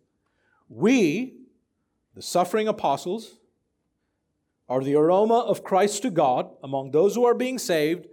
We, 0.67 1.35
the 2.15 2.21
suffering 2.21 2.67
apostles, 2.67 3.37
are 4.67 4.83
the 4.83 4.95
aroma 4.95 5.39
of 5.39 5.63
Christ 5.63 6.01
to 6.03 6.09
God 6.09 6.49
among 6.63 6.91
those 6.91 7.15
who 7.15 7.25
are 7.25 7.33
being 7.33 7.59
saved 7.59 8.07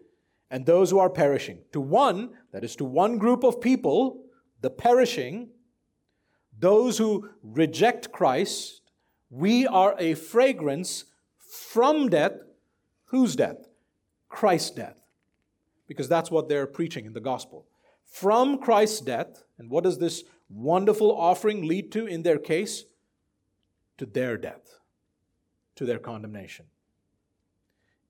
and 0.50 0.64
those 0.64 0.90
who 0.90 0.98
are 0.98 1.10
perishing. 1.10 1.58
To 1.72 1.80
one, 1.80 2.30
that 2.52 2.64
is 2.64 2.76
to 2.76 2.84
one 2.84 3.18
group 3.18 3.44
of 3.44 3.60
people, 3.60 4.24
the 4.60 4.70
perishing, 4.70 5.50
those 6.58 6.98
who 6.98 7.28
reject 7.42 8.12
Christ, 8.12 8.80
we 9.28 9.66
are 9.66 9.94
a 9.98 10.14
fragrance 10.14 11.04
from 11.38 12.08
death. 12.08 12.32
Whose 13.06 13.36
death? 13.36 13.68
Christ's 14.28 14.70
death. 14.70 15.00
Because 15.86 16.08
that's 16.08 16.30
what 16.30 16.48
they're 16.48 16.66
preaching 16.66 17.06
in 17.06 17.12
the 17.12 17.20
gospel. 17.20 17.66
From 18.06 18.58
Christ's 18.58 19.00
death, 19.00 19.44
and 19.58 19.70
what 19.70 19.84
does 19.84 19.98
this 19.98 20.24
wonderful 20.48 21.14
offering 21.16 21.66
lead 21.66 21.92
to 21.92 22.06
in 22.06 22.22
their 22.22 22.38
case? 22.38 22.84
To 23.98 24.06
their 24.06 24.36
death, 24.36 24.78
to 25.76 25.84
their 25.84 25.98
condemnation. 25.98 26.66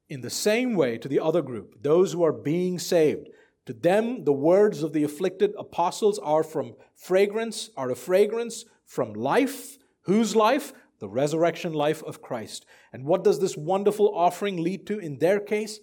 In 0.09 0.21
the 0.21 0.31
same 0.31 0.75
way, 0.75 0.99
to 0.99 1.09
the 1.09 1.21
other 1.21 1.43
group, 1.43 1.83
those 1.83 2.13
who 2.13 2.23
are 2.25 2.33
being 2.33 2.79
saved, 2.79 3.29
to 3.67 3.73
them 3.73 4.25
the 4.25 4.33
words 4.33 4.83
of 4.83 4.93
the 4.93 5.03
afflicted 5.03 5.53
apostles 5.59 6.19
are 6.21 6.45
from 6.45 6.75
fragrance, 6.95 7.71
are 7.77 7.91
a 7.91 7.97
fragrance 7.97 8.65
from 8.85 9.13
life. 9.13 9.79
Whose 10.03 10.37
life? 10.37 10.73
The 11.01 11.09
resurrection 11.09 11.73
life 11.73 12.03
of 12.05 12.23
Christ. 12.23 12.65
And 12.93 13.05
what 13.05 13.25
does 13.25 13.41
this 13.41 13.57
wonderful 13.57 14.15
offering 14.15 14.63
lead 14.63 14.87
to 14.87 14.99
in 14.99 15.19
their 15.19 15.41
case? 15.41 15.81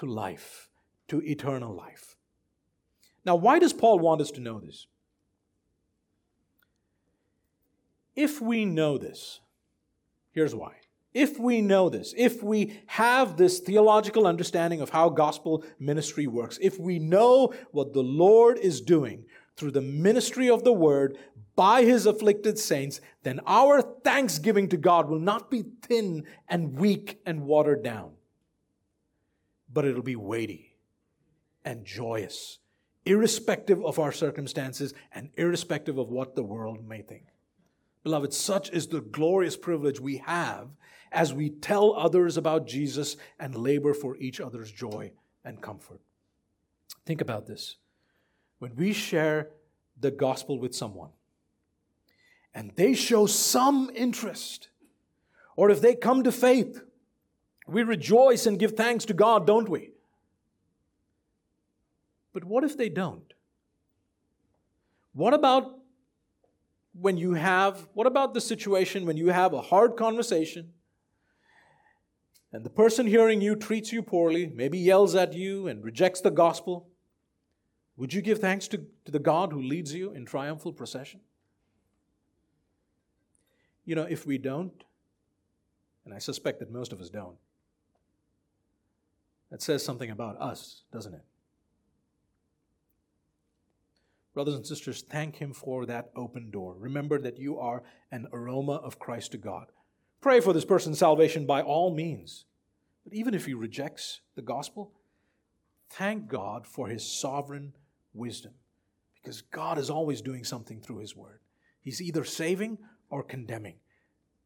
to 0.00 0.06
life, 0.06 0.70
to 1.08 1.20
eternal 1.22 1.74
life. 1.74 2.09
Now, 3.24 3.36
why 3.36 3.58
does 3.58 3.72
Paul 3.72 3.98
want 3.98 4.20
us 4.20 4.30
to 4.32 4.40
know 4.40 4.60
this? 4.60 4.86
If 8.16 8.40
we 8.40 8.64
know 8.64 8.98
this, 8.98 9.40
here's 10.32 10.54
why. 10.54 10.74
If 11.12 11.38
we 11.38 11.60
know 11.60 11.88
this, 11.88 12.14
if 12.16 12.42
we 12.42 12.80
have 12.86 13.36
this 13.36 13.58
theological 13.58 14.26
understanding 14.26 14.80
of 14.80 14.90
how 14.90 15.08
gospel 15.08 15.64
ministry 15.78 16.26
works, 16.26 16.58
if 16.62 16.78
we 16.78 16.98
know 16.98 17.52
what 17.72 17.92
the 17.92 18.02
Lord 18.02 18.58
is 18.58 18.80
doing 18.80 19.24
through 19.56 19.72
the 19.72 19.80
ministry 19.80 20.48
of 20.48 20.62
the 20.62 20.72
word 20.72 21.18
by 21.56 21.82
his 21.82 22.06
afflicted 22.06 22.58
saints, 22.58 23.00
then 23.24 23.40
our 23.46 23.82
thanksgiving 23.82 24.68
to 24.68 24.76
God 24.76 25.08
will 25.08 25.18
not 25.18 25.50
be 25.50 25.64
thin 25.82 26.24
and 26.48 26.78
weak 26.78 27.20
and 27.26 27.42
watered 27.42 27.82
down 27.82 28.12
but 29.72 29.84
it'll 29.84 30.02
be 30.02 30.16
weighty 30.16 30.76
and 31.64 31.84
joyous, 31.84 32.58
irrespective 33.10 33.84
of 33.84 33.98
our 33.98 34.12
circumstances 34.12 34.94
and 35.12 35.30
irrespective 35.36 35.98
of 35.98 36.10
what 36.10 36.36
the 36.36 36.44
world 36.44 36.86
may 36.86 37.02
think. 37.02 37.24
Beloved, 38.04 38.32
such 38.32 38.70
is 38.70 38.86
the 38.86 39.00
glorious 39.00 39.56
privilege 39.56 39.98
we 39.98 40.18
have 40.18 40.68
as 41.10 41.34
we 41.34 41.50
tell 41.50 41.92
others 41.94 42.36
about 42.36 42.68
Jesus 42.68 43.16
and 43.40 43.56
labor 43.56 43.94
for 43.94 44.16
each 44.18 44.40
other's 44.40 44.70
joy 44.70 45.10
and 45.44 45.60
comfort. 45.60 46.00
Think 47.04 47.20
about 47.20 47.48
this. 47.48 47.78
When 48.60 48.76
we 48.76 48.92
share 48.92 49.48
the 49.98 50.12
gospel 50.12 50.60
with 50.60 50.72
someone 50.72 51.10
and 52.54 52.70
they 52.76 52.94
show 52.94 53.26
some 53.26 53.90
interest, 53.92 54.68
or 55.56 55.68
if 55.68 55.80
they 55.80 55.96
come 55.96 56.22
to 56.22 56.30
faith, 56.30 56.80
we 57.66 57.82
rejoice 57.82 58.46
and 58.46 58.56
give 58.56 58.76
thanks 58.76 59.04
to 59.06 59.14
God, 59.14 59.48
don't 59.48 59.68
we? 59.68 59.90
But 62.32 62.44
what 62.44 62.64
if 62.64 62.76
they 62.76 62.88
don't? 62.88 63.32
What 65.12 65.34
about 65.34 65.78
when 66.92 67.16
you 67.16 67.34
have, 67.34 67.88
what 67.94 68.06
about 68.06 68.34
the 68.34 68.40
situation 68.40 69.06
when 69.06 69.16
you 69.16 69.28
have 69.28 69.52
a 69.52 69.60
hard 69.60 69.96
conversation 69.96 70.72
and 72.52 72.64
the 72.64 72.70
person 72.70 73.06
hearing 73.06 73.40
you 73.40 73.54
treats 73.54 73.92
you 73.92 74.02
poorly, 74.02 74.50
maybe 74.54 74.78
yells 74.78 75.14
at 75.14 75.32
you 75.32 75.66
and 75.68 75.84
rejects 75.84 76.20
the 76.20 76.30
gospel? 76.30 76.88
Would 77.96 78.12
you 78.12 78.22
give 78.22 78.38
thanks 78.38 78.66
to, 78.68 78.86
to 79.04 79.12
the 79.12 79.18
God 79.18 79.52
who 79.52 79.62
leads 79.62 79.94
you 79.94 80.12
in 80.12 80.24
triumphal 80.24 80.72
procession? 80.72 81.20
You 83.84 83.94
know, 83.94 84.06
if 84.08 84.26
we 84.26 84.38
don't, 84.38 84.84
and 86.04 86.14
I 86.14 86.18
suspect 86.18 86.60
that 86.60 86.70
most 86.70 86.92
of 86.92 87.00
us 87.00 87.10
don't, 87.10 87.36
that 89.50 89.62
says 89.62 89.84
something 89.84 90.10
about 90.10 90.40
us, 90.40 90.82
doesn't 90.92 91.14
it? 91.14 91.24
Brothers 94.32 94.54
and 94.54 94.66
sisters, 94.66 95.02
thank 95.02 95.36
Him 95.36 95.52
for 95.52 95.86
that 95.86 96.10
open 96.14 96.50
door. 96.50 96.76
Remember 96.78 97.18
that 97.20 97.38
you 97.38 97.58
are 97.58 97.82
an 98.12 98.28
aroma 98.32 98.74
of 98.74 98.98
Christ 98.98 99.32
to 99.32 99.38
God. 99.38 99.66
Pray 100.20 100.40
for 100.40 100.52
this 100.52 100.64
person's 100.64 100.98
salvation 100.98 101.46
by 101.46 101.62
all 101.62 101.94
means. 101.94 102.44
But 103.04 103.14
even 103.14 103.34
if 103.34 103.46
he 103.46 103.54
rejects 103.54 104.20
the 104.36 104.42
gospel, 104.42 104.92
thank 105.88 106.28
God 106.28 106.66
for 106.66 106.88
His 106.88 107.04
sovereign 107.04 107.74
wisdom 108.12 108.52
because 109.14 109.42
God 109.42 109.78
is 109.78 109.90
always 109.90 110.20
doing 110.20 110.44
something 110.44 110.80
through 110.80 110.98
His 110.98 111.16
word. 111.16 111.40
He's 111.80 112.02
either 112.02 112.24
saving 112.24 112.78
or 113.08 113.22
condemning, 113.22 113.76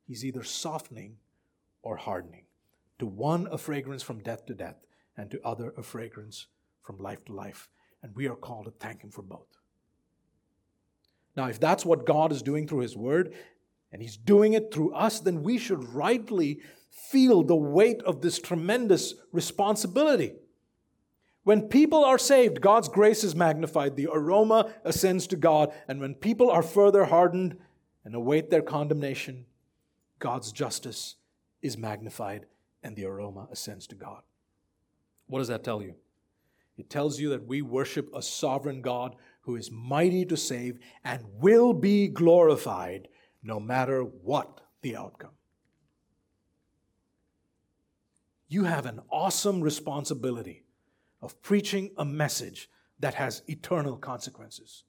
He's 0.07 0.25
either 0.25 0.43
softening 0.43 1.17
or 1.83 1.97
hardening. 1.97 2.45
To 3.01 3.07
one, 3.07 3.49
a 3.51 3.59
fragrance 3.59 4.03
from 4.03 4.23
death 4.23 4.47
to 4.47 4.55
death, 4.55 4.87
and 5.17 5.31
to 5.31 5.41
other, 5.45 5.75
a 5.77 5.83
fragrance 5.83 6.47
from 6.83 6.99
life 6.99 7.25
to 7.27 7.33
life. 7.33 7.69
And 8.03 8.15
we 8.15 8.29
are 8.29 8.37
called 8.37 8.67
to 8.67 8.71
thank 8.71 9.03
Him 9.03 9.11
for 9.11 9.23
both. 9.23 9.49
Now, 11.37 11.47
if 11.47 11.59
that's 11.59 11.85
what 11.85 12.07
God 12.07 12.33
is 12.33 12.43
doing 12.43 12.69
through 12.69 12.81
His 12.81 12.97
Word, 12.97 13.35
and 13.93 14.03
He's 14.03 14.17
doing 14.17 14.55
it 14.55 14.73
through 14.73 14.95
us, 14.95 15.21
then 15.21 15.43
we 15.43 15.59
should 15.59 15.95
rightly 15.95 16.61
feel 16.91 17.43
the 17.43 17.57
weight 17.57 18.03
of 18.03 18.23
this 18.23 18.39
tremendous 18.39 19.15
responsibility. 19.33 20.35
When 21.45 21.69
people 21.69 22.05
are 22.05 22.19
saved, 22.19 22.61
God's 22.61 22.89
grace 22.89 23.23
is 23.23 23.37
magnified, 23.37 23.97
the 23.97 24.09
aroma 24.11 24.73
ascends 24.85 25.27
to 25.29 25.37
God, 25.37 25.73
and 25.87 26.01
when 26.01 26.15
people 26.15 26.51
are 26.51 26.63
further 26.63 27.05
hardened 27.05 27.59
and 28.05 28.15
await 28.15 28.51
their 28.51 28.63
condemnation, 28.63 29.45
God's 30.19 30.53
justice 30.53 31.17
is 31.61 31.77
magnified 31.77 32.47
and 32.83 32.97
the 32.97 33.05
aroma 33.05 33.49
ascends 33.51 33.87
to 33.89 33.95
God. 33.95 34.23
What 35.27 35.39
does 35.39 35.49
that 35.49 35.65
tell 35.65 35.83
you? 35.83 35.95
It 36.77 36.91
tells 36.91 37.21
you 37.21 37.31
that 37.31 37.47
we 37.47 37.63
worship 37.63 38.11
a 38.15 38.23
sovereign 38.23 38.83
God 38.83 39.15
who 39.43 39.57
is 39.57 39.71
mighty 39.71 40.25
to 40.27 40.37
save 40.37 40.79
and 41.05 41.23
will 41.41 41.73
be 41.73 42.09
glorified 42.09 43.09
no 43.43 43.61
matter 43.61 44.03
what 44.03 44.61
the 44.83 44.97
outcome. 44.97 45.31
You 48.49 48.65
have 48.65 48.87
an 48.87 49.01
awesome 49.11 49.61
responsibility 49.61 50.65
of 51.21 51.41
preaching 51.43 51.91
a 51.97 52.05
message 52.05 52.69
that 53.01 53.15
has 53.15 53.43
eternal 53.47 53.97
consequences. 53.97 54.85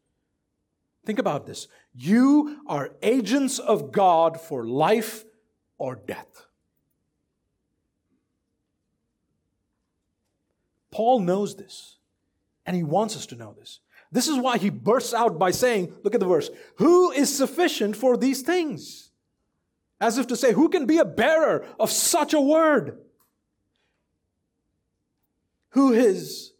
Think 1.05 1.19
about 1.19 1.45
this. 1.45 1.67
You 1.93 2.61
are 2.67 2.95
agents 3.03 3.59
of 3.59 3.91
God 3.91 4.39
for 4.39 4.67
life 4.67 5.23
or 5.77 5.95
death. 5.95 6.44
Paul 10.95 11.19
knows 11.19 11.57
this, 11.57 11.97
and 12.65 12.73
he 12.73 12.81
wants 12.81 13.17
us 13.17 13.25
to 13.25 13.35
know 13.35 13.53
this. 13.59 13.81
This 14.13 14.29
is 14.29 14.37
why 14.37 14.57
he 14.57 14.69
bursts 14.69 15.13
out 15.13 15.37
by 15.37 15.51
saying, 15.51 15.93
look 16.05 16.13
at 16.13 16.21
the 16.21 16.25
verse, 16.25 16.49
who 16.77 17.11
is 17.11 17.35
sufficient 17.35 17.97
for 17.97 18.15
these 18.15 18.43
things? 18.43 19.09
As 19.99 20.17
if 20.17 20.27
to 20.27 20.37
say, 20.37 20.53
who 20.53 20.69
can 20.69 20.85
be 20.85 20.99
a 20.99 21.03
bearer 21.03 21.65
of 21.77 21.91
such 21.91 22.33
a 22.33 22.39
word? 22.39 22.97
Who 25.71 25.91
is 25.91 26.53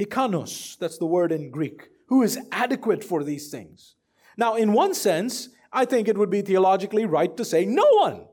hikanos, 0.00 0.78
that's 0.78 0.96
the 0.96 1.04
word 1.04 1.30
in 1.30 1.50
Greek, 1.50 1.90
who 2.06 2.22
is 2.22 2.38
adequate 2.50 3.04
for 3.04 3.22
these 3.22 3.50
things? 3.50 3.96
Now, 4.38 4.54
in 4.54 4.72
one 4.72 4.94
sense, 4.94 5.50
I 5.70 5.84
think 5.84 6.08
it 6.08 6.16
would 6.16 6.30
be 6.30 6.40
theologically 6.40 7.04
right 7.04 7.36
to 7.36 7.44
say 7.44 7.66
no 7.66 7.86
one. 7.90 8.24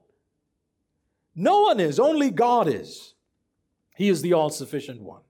No 1.36 1.64
one 1.64 1.82
is, 1.82 2.00
only 2.00 2.32
God 2.32 2.70
is. 2.70 3.14
He 3.98 4.08
is 4.08 4.22
the 4.22 4.32
all 4.32 4.52
sufficient 4.52 5.02
one. 5.02 5.24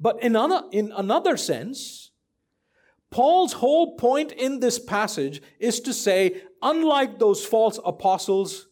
But 0.00 0.22
in, 0.22 0.34
another, 0.34 0.66
in 0.72 0.92
another 0.96 1.36
sense, 1.36 2.10
Paul's 3.10 3.54
whole 3.54 3.96
point 3.96 4.32
in 4.32 4.60
this 4.60 4.78
passage 4.78 5.42
is 5.58 5.80
to 5.80 5.92
say, 5.92 6.42
unlike 6.62 7.18
those 7.18 7.44
false 7.44 7.78
apostles, 7.84 8.68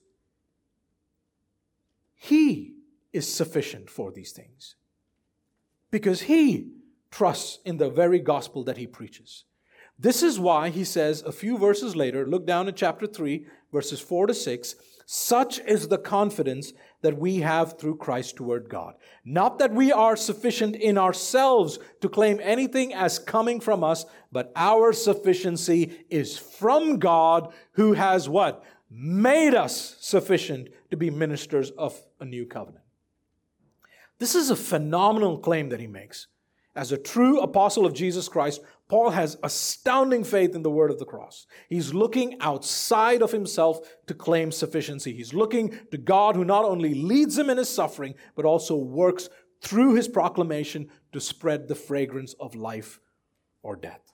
he 2.14 2.74
is 3.12 3.32
sufficient 3.32 3.90
for 3.90 4.10
these 4.10 4.32
things. 4.32 4.76
Because 5.90 6.22
he 6.22 6.72
trusts 7.10 7.58
in 7.64 7.76
the 7.76 7.90
very 7.90 8.18
gospel 8.18 8.64
that 8.64 8.76
he 8.76 8.86
preaches. 8.86 9.44
This 9.98 10.22
is 10.22 10.38
why 10.38 10.68
he 10.70 10.84
says 10.84 11.22
a 11.22 11.32
few 11.32 11.58
verses 11.58 11.96
later, 11.96 12.26
look 12.26 12.46
down 12.46 12.68
at 12.68 12.76
chapter 12.76 13.06
3, 13.06 13.46
verses 13.72 14.00
4 14.00 14.28
to 14.28 14.34
6, 14.34 14.76
such 15.10 15.58
is 15.60 15.88
the 15.88 15.96
confidence 15.96 16.74
that 17.00 17.16
we 17.16 17.38
have 17.38 17.78
through 17.78 17.96
Christ 17.96 18.36
toward 18.36 18.68
God. 18.68 18.94
Not 19.24 19.58
that 19.58 19.72
we 19.72 19.90
are 19.90 20.16
sufficient 20.16 20.76
in 20.76 20.98
ourselves 20.98 21.78
to 22.02 22.10
claim 22.10 22.38
anything 22.42 22.92
as 22.92 23.18
coming 23.18 23.58
from 23.58 23.82
us, 23.82 24.04
but 24.30 24.52
our 24.54 24.92
sufficiency 24.92 26.04
is 26.10 26.36
from 26.36 26.98
God 26.98 27.54
who 27.72 27.94
has 27.94 28.28
what? 28.28 28.62
Made 28.90 29.54
us 29.54 29.96
sufficient 29.98 30.68
to 30.90 30.96
be 30.98 31.08
ministers 31.08 31.70
of 31.70 31.98
a 32.20 32.26
new 32.26 32.44
covenant. 32.44 32.84
This 34.18 34.34
is 34.34 34.50
a 34.50 34.56
phenomenal 34.56 35.38
claim 35.38 35.70
that 35.70 35.80
he 35.80 35.86
makes. 35.86 36.26
As 36.78 36.92
a 36.92 36.96
true 36.96 37.40
apostle 37.40 37.84
of 37.84 37.92
Jesus 37.92 38.28
Christ, 38.28 38.60
Paul 38.86 39.10
has 39.10 39.36
astounding 39.42 40.22
faith 40.22 40.54
in 40.54 40.62
the 40.62 40.70
word 40.70 40.92
of 40.92 41.00
the 41.00 41.04
cross. 41.04 41.44
He's 41.68 41.92
looking 41.92 42.40
outside 42.40 43.20
of 43.20 43.32
himself 43.32 43.80
to 44.06 44.14
claim 44.14 44.52
sufficiency. 44.52 45.12
He's 45.12 45.34
looking 45.34 45.76
to 45.90 45.98
God 45.98 46.36
who 46.36 46.44
not 46.44 46.64
only 46.64 46.94
leads 46.94 47.36
him 47.36 47.50
in 47.50 47.58
his 47.58 47.68
suffering, 47.68 48.14
but 48.36 48.44
also 48.44 48.76
works 48.76 49.28
through 49.60 49.96
his 49.96 50.06
proclamation 50.06 50.88
to 51.12 51.20
spread 51.20 51.66
the 51.66 51.74
fragrance 51.74 52.34
of 52.34 52.54
life 52.54 53.00
or 53.64 53.74
death. 53.74 54.12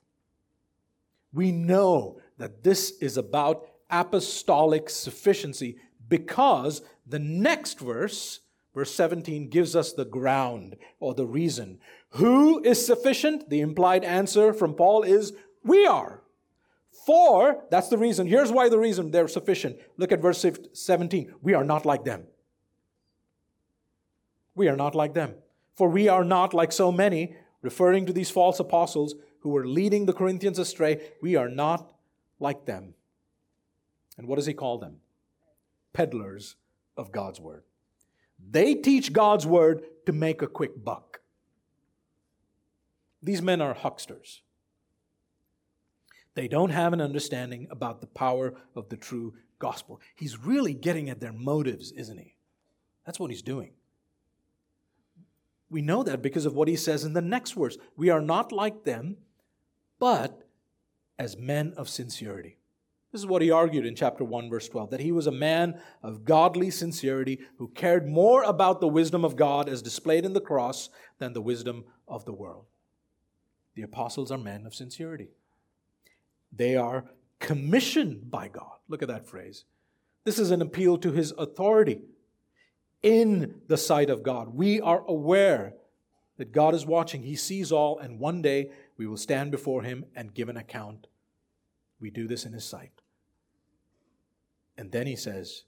We 1.35 1.53
know 1.53 2.19
that 2.39 2.65
this 2.65 2.93
is 3.03 3.19
about 3.19 3.67
apostolic 3.91 4.89
sufficiency 4.89 5.77
because 6.09 6.81
the 7.07 7.19
next 7.19 7.79
verse, 7.79 8.41
verse 8.75 8.95
17, 8.95 9.49
gives 9.49 9.77
us 9.77 9.93
the 9.93 10.05
ground 10.05 10.77
or 11.01 11.15
the 11.15 11.27
reason 11.27 11.79
who 12.15 12.63
is 12.63 12.85
sufficient? 12.85 13.51
The 13.51 13.61
implied 13.61 14.05
answer 14.05 14.53
from 14.53 14.75
Paul 14.75 15.03
is 15.03 15.33
we 15.65 15.85
are. 15.85 16.23
For, 17.07 17.65
that's 17.71 17.89
the 17.89 17.99
reason. 17.99 18.29
Here's 18.29 18.53
why 18.53 18.69
the 18.69 18.79
reason 18.79 19.11
they're 19.11 19.27
sufficient. 19.27 19.79
Look 19.97 20.13
at 20.13 20.23
verse 20.23 20.45
17. 20.73 21.35
We 21.43 21.55
are 21.55 21.65
not 21.65 21.85
like 21.85 22.05
them. 22.05 22.25
We 24.55 24.69
are 24.69 24.77
not 24.77 24.95
like 24.95 25.15
them. 25.15 25.35
For 25.75 25.89
we 25.89 26.07
are 26.07 26.23
not 26.23 26.55
like 26.55 26.71
so 26.71 26.93
many, 26.93 27.37
referring 27.63 28.07
to 28.07 28.13
these 28.13 28.31
false 28.31 28.61
apostles 28.61 29.17
who 29.41 29.51
were 29.51 29.67
leading 29.67 30.07
the 30.07 30.13
Corinthians 30.13 30.61
astray. 30.61 31.11
We 31.21 31.35
are 31.35 31.49
not 31.49 31.93
like 32.39 32.65
them. 32.65 32.95
And 34.17 34.29
what 34.29 34.37
does 34.37 34.47
he 34.47 34.55
call 34.55 34.79
them? 34.79 34.99
Peddlers 35.93 36.55
of 36.97 37.11
God's 37.11 37.41
word. 37.41 37.65
They 38.51 38.75
teach 38.75 39.13
God's 39.13 39.47
word 39.47 39.85
to 40.07 40.13
make 40.13 40.43
a 40.43 40.47
quick 40.47 40.85
buck. 40.85 41.21
These 43.23 43.43
men 43.43 43.61
are 43.61 43.75
hucksters. 43.75 44.43
They 46.35 46.49
don't 46.49 46.71
have 46.71 46.93
an 46.93 47.01
understanding 47.01 47.69
about 47.71 48.01
the 48.01 48.07
power 48.07 48.55
of 48.75 48.89
the 48.89 48.97
true 48.97 49.35
gospel. 49.59 50.01
He's 50.15 50.39
really 50.39 50.75
getting 50.75 51.09
at 51.09 51.21
their 51.21 51.33
motives, 51.33 51.93
isn't 51.93 52.19
he? 52.19 52.35
That's 53.07 53.21
what 53.21 53.31
he's 53.31 53.43
doing. 53.43 53.73
We 55.71 55.81
know 55.81 56.03
that 56.03 56.23
because 56.23 56.45
of 56.45 56.55
what 56.55 56.69
he 56.69 56.77
says 56.77 57.05
in 57.05 57.15
the 57.15 57.23
next 57.23 57.53
verse. 57.53 57.79
We 57.97 58.11
are 58.11 58.21
not 58.21 58.53
like 58.53 58.85
them, 58.85 59.17
but 59.99 60.47
as 61.19 61.37
men 61.37 61.73
of 61.77 61.89
sincerity. 61.89 62.59
This 63.15 63.21
is 63.21 63.29
what 63.29 63.43
he 63.43 63.51
argued 63.53 63.87
in 63.87 63.95
chapter 63.95 64.25
1, 64.25 64.51
verse 64.51 64.69
12 64.69 64.91
that 64.91 64.99
he 64.99 65.13
was 65.13 65.29
a 65.29 65.31
man 65.31 65.81
of 66.03 66.25
godly 66.25 66.69
sincerity 66.69 67.39
who 67.59 67.69
cared 67.69 68.09
more 68.09 68.43
about 68.43 68.81
the 68.81 68.89
wisdom 68.89 69.25
of 69.25 69.37
God 69.37 69.69
as 69.69 69.83
displayed 69.83 70.25
in 70.25 70.33
the 70.33 70.41
cross 70.41 70.89
than 71.21 71.33
the 71.33 71.41
wisdom 71.41 71.85
of 72.09 72.25
the 72.25 72.33
world. 72.33 72.65
The 73.77 73.83
apostles 73.83 74.33
are 74.33 74.39
men 74.39 74.67
of 74.67 74.75
sincerity. 74.75 75.29
They 76.53 76.75
are 76.75 77.05
commissioned 77.39 78.33
by 78.33 78.49
God. 78.49 78.79
Look 78.89 79.01
at 79.01 79.07
that 79.07 79.29
phrase. 79.29 79.65
This 80.25 80.41
is 80.41 80.51
an 80.51 80.61
appeal 80.61 80.99
to 80.99 81.13
his 81.13 81.33
authority 81.39 82.01
in 83.01 83.61
the 83.69 83.79
sight 83.79 84.11
of 84.11 84.25
God. 84.25 84.57
We 84.57 84.81
are 84.81 85.05
aware 85.07 85.75
that 86.39 86.51
God 86.51 86.75
is 86.75 86.85
watching, 86.85 87.23
he 87.23 87.37
sees 87.37 87.71
all, 87.71 87.97
and 87.97 88.19
one 88.19 88.43
day 88.43 88.73
we 88.97 89.07
will 89.07 89.17
stand 89.17 89.53
before 89.53 89.85
him 89.85 90.05
and 90.17 90.35
give 90.35 90.49
an 90.49 90.57
account. 90.57 91.07
We 92.01 92.11
do 92.11 92.27
this 92.27 92.45
in 92.45 92.53
his 92.53 92.65
sight. 92.65 93.03
And 94.77 94.93
then 94.93 95.07
he 95.07 95.17
says, 95.17 95.65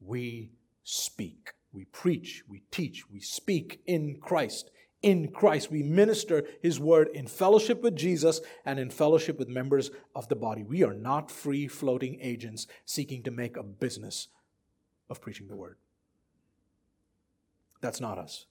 We 0.00 0.52
speak, 0.84 1.52
we 1.72 1.84
preach, 1.86 2.44
we 2.48 2.62
teach, 2.70 3.10
we 3.10 3.20
speak 3.20 3.80
in 3.86 4.18
Christ 4.20 4.70
in 5.02 5.28
Christ. 5.28 5.70
We 5.70 5.82
minister 5.82 6.44
His 6.62 6.80
word 6.80 7.08
in 7.14 7.26
fellowship 7.26 7.82
with 7.82 7.96
Jesus 7.96 8.40
and 8.64 8.78
in 8.78 8.90
fellowship 8.90 9.38
with 9.38 9.48
members 9.48 9.90
of 10.14 10.28
the 10.28 10.36
body. 10.36 10.62
We 10.62 10.82
are 10.82 10.94
not 10.94 11.30
free 11.30 11.68
floating 11.68 12.18
agents 12.20 12.66
seeking 12.84 13.22
to 13.24 13.30
make 13.30 13.56
a 13.56 13.62
business 13.62 14.28
of 15.08 15.20
preaching 15.20 15.48
the 15.48 15.56
word. 15.56 15.76
That's 17.80 18.00
not 18.00 18.18
us. 18.18 18.46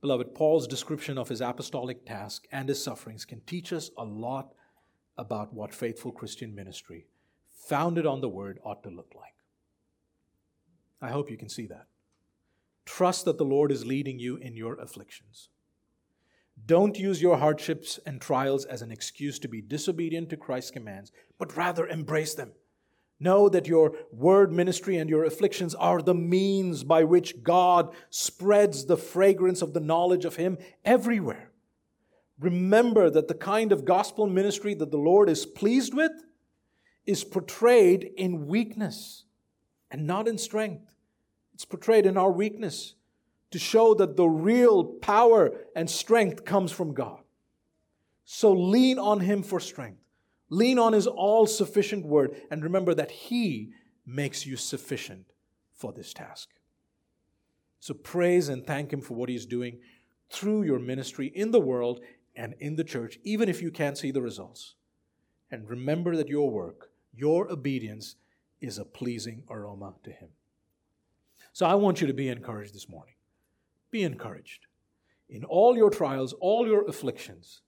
Beloved, 0.00 0.34
Paul's 0.34 0.66
description 0.66 1.16
of 1.16 1.28
his 1.28 1.40
apostolic 1.40 2.04
task 2.04 2.46
and 2.50 2.68
his 2.68 2.82
sufferings 2.82 3.24
can 3.24 3.40
teach 3.42 3.72
us 3.72 3.90
a 3.96 4.04
lot 4.04 4.52
about 5.16 5.52
what 5.52 5.74
faithful 5.74 6.12
Christian 6.12 6.54
ministry, 6.54 7.06
founded 7.68 8.06
on 8.06 8.20
the 8.20 8.28
word, 8.28 8.58
ought 8.64 8.82
to 8.82 8.90
look 8.90 9.12
like. 9.14 9.34
I 11.00 11.10
hope 11.10 11.30
you 11.30 11.36
can 11.36 11.48
see 11.48 11.66
that. 11.66 11.86
Trust 12.84 13.24
that 13.24 13.38
the 13.38 13.44
Lord 13.44 13.70
is 13.70 13.86
leading 13.86 14.18
you 14.18 14.36
in 14.36 14.56
your 14.56 14.74
afflictions. 14.74 15.48
Don't 16.66 16.98
use 16.98 17.22
your 17.22 17.38
hardships 17.38 17.98
and 18.06 18.20
trials 18.20 18.64
as 18.64 18.82
an 18.82 18.92
excuse 18.92 19.38
to 19.40 19.48
be 19.48 19.60
disobedient 19.60 20.30
to 20.30 20.36
Christ's 20.36 20.70
commands, 20.70 21.12
but 21.38 21.56
rather 21.56 21.86
embrace 21.86 22.34
them. 22.34 22.52
Know 23.18 23.48
that 23.48 23.68
your 23.68 23.94
word 24.10 24.52
ministry 24.52 24.96
and 24.96 25.08
your 25.08 25.24
afflictions 25.24 25.74
are 25.76 26.02
the 26.02 26.14
means 26.14 26.82
by 26.82 27.04
which 27.04 27.42
God 27.42 27.94
spreads 28.10 28.86
the 28.86 28.96
fragrance 28.96 29.62
of 29.62 29.74
the 29.74 29.80
knowledge 29.80 30.24
of 30.24 30.36
Him 30.36 30.58
everywhere. 30.84 31.51
Remember 32.38 33.10
that 33.10 33.28
the 33.28 33.34
kind 33.34 33.72
of 33.72 33.84
gospel 33.84 34.26
ministry 34.26 34.74
that 34.74 34.90
the 34.90 34.96
Lord 34.96 35.28
is 35.28 35.46
pleased 35.46 35.94
with 35.94 36.12
is 37.06 37.24
portrayed 37.24 38.10
in 38.16 38.46
weakness 38.46 39.24
and 39.90 40.06
not 40.06 40.28
in 40.28 40.38
strength. 40.38 40.92
It's 41.54 41.64
portrayed 41.64 42.06
in 42.06 42.16
our 42.16 42.30
weakness 42.30 42.94
to 43.50 43.58
show 43.58 43.94
that 43.94 44.16
the 44.16 44.26
real 44.26 44.84
power 44.84 45.52
and 45.76 45.88
strength 45.88 46.44
comes 46.44 46.72
from 46.72 46.94
God. 46.94 47.20
So 48.24 48.52
lean 48.52 48.98
on 48.98 49.20
Him 49.20 49.42
for 49.42 49.60
strength. 49.60 50.00
Lean 50.48 50.78
on 50.78 50.92
His 50.92 51.06
all 51.06 51.46
sufficient 51.46 52.06
word 52.06 52.34
and 52.50 52.62
remember 52.62 52.94
that 52.94 53.10
He 53.10 53.72
makes 54.06 54.46
you 54.46 54.56
sufficient 54.56 55.26
for 55.74 55.92
this 55.92 56.12
task. 56.12 56.48
So 57.80 57.94
praise 57.94 58.48
and 58.48 58.66
thank 58.66 58.92
Him 58.92 59.00
for 59.00 59.14
what 59.14 59.28
He's 59.28 59.46
doing 59.46 59.78
through 60.30 60.62
your 60.62 60.78
ministry 60.78 61.30
in 61.34 61.50
the 61.50 61.60
world 61.60 62.00
and 62.34 62.54
in 62.58 62.76
the 62.76 62.84
church, 62.84 63.18
even 63.24 63.48
if 63.48 63.60
you 63.60 63.70
can't 63.70 63.98
see 63.98 64.10
the 64.10 64.22
results. 64.22 64.74
And 65.50 65.68
remember 65.68 66.16
that 66.16 66.28
your 66.28 66.50
work, 66.50 66.90
your 67.14 67.50
obedience, 67.50 68.16
is 68.60 68.78
a 68.78 68.84
pleasing 68.84 69.42
aroma 69.50 69.94
to 70.04 70.10
Him. 70.10 70.28
So 71.52 71.66
I 71.66 71.74
want 71.74 72.00
you 72.00 72.06
to 72.06 72.14
be 72.14 72.28
encouraged 72.28 72.74
this 72.74 72.88
morning. 72.88 73.14
Be 73.90 74.02
encouraged. 74.02 74.66
In 75.28 75.44
all 75.44 75.76
your 75.76 75.90
trials, 75.90 76.32
all 76.34 76.66
your 76.66 76.88
afflictions, 76.88 77.60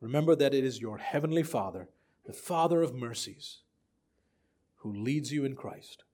remember 0.00 0.34
that 0.36 0.54
it 0.54 0.64
is 0.64 0.80
your 0.80 0.98
Heavenly 0.98 1.42
Father, 1.42 1.88
the 2.24 2.32
Father 2.32 2.82
of 2.82 2.94
mercies, 2.94 3.58
who 4.76 4.92
leads 4.92 5.32
you 5.32 5.44
in 5.44 5.54
Christ. 5.54 6.04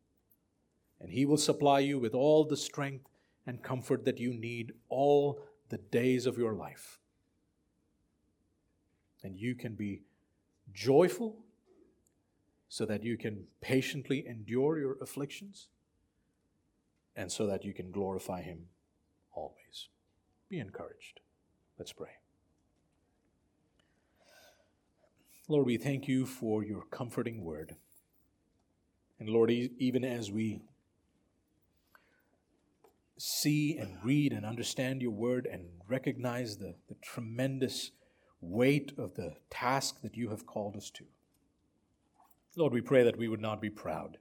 And 1.00 1.10
He 1.10 1.24
will 1.24 1.36
supply 1.36 1.80
you 1.80 1.98
with 1.98 2.14
all 2.14 2.44
the 2.44 2.56
strength 2.56 3.06
and 3.46 3.62
comfort 3.62 4.04
that 4.04 4.18
you 4.18 4.32
need 4.32 4.72
all 4.88 5.40
the 5.68 5.78
days 5.78 6.26
of 6.26 6.38
your 6.38 6.54
life. 6.54 6.98
And 9.22 9.36
you 9.36 9.54
can 9.54 9.74
be 9.74 10.02
joyful 10.72 11.36
so 12.68 12.86
that 12.86 13.02
you 13.02 13.16
can 13.16 13.44
patiently 13.60 14.26
endure 14.26 14.78
your 14.78 14.96
afflictions 15.00 15.68
and 17.14 17.30
so 17.30 17.46
that 17.46 17.64
you 17.64 17.74
can 17.74 17.90
glorify 17.90 18.42
Him 18.42 18.66
always. 19.34 19.88
Be 20.48 20.58
encouraged. 20.58 21.20
Let's 21.78 21.92
pray. 21.92 22.08
Lord, 25.48 25.66
we 25.66 25.76
thank 25.76 26.08
you 26.08 26.24
for 26.24 26.62
your 26.62 26.82
comforting 26.90 27.44
word. 27.44 27.76
And 29.18 29.28
Lord, 29.28 29.50
even 29.50 30.04
as 30.04 30.30
we 30.30 30.62
see 33.18 33.76
and 33.76 33.98
read 34.02 34.32
and 34.32 34.44
understand 34.44 35.02
your 35.02 35.10
word 35.10 35.46
and 35.50 35.66
recognize 35.86 36.56
the, 36.56 36.74
the 36.88 36.96
tremendous 37.02 37.90
weight 38.42 38.92
of 38.98 39.14
the 39.14 39.36
task 39.48 40.02
that 40.02 40.16
you 40.16 40.28
have 40.28 40.46
called 40.46 40.76
us 40.76 40.90
to, 40.90 41.04
Lord, 42.56 42.74
we 42.74 42.82
pray 42.82 43.02
that 43.04 43.16
we 43.16 43.28
would 43.28 43.40
not 43.40 43.62
be 43.62 43.70
proud 43.70 44.18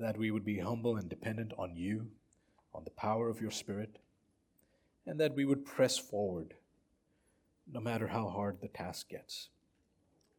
that 0.00 0.18
we 0.18 0.30
would 0.30 0.44
be 0.44 0.58
humble 0.58 0.96
and 0.96 1.08
dependent 1.08 1.52
on 1.58 1.76
you, 1.76 2.08
on 2.74 2.84
the 2.84 2.90
power 2.90 3.28
of 3.28 3.40
your 3.40 3.50
Spirit, 3.50 3.98
and 5.06 5.20
that 5.20 5.34
we 5.34 5.44
would 5.44 5.64
press 5.64 5.98
forward 5.98 6.54
no 7.72 7.80
matter 7.80 8.08
how 8.08 8.28
hard 8.28 8.58
the 8.60 8.68
task 8.68 9.08
gets. 9.08 9.48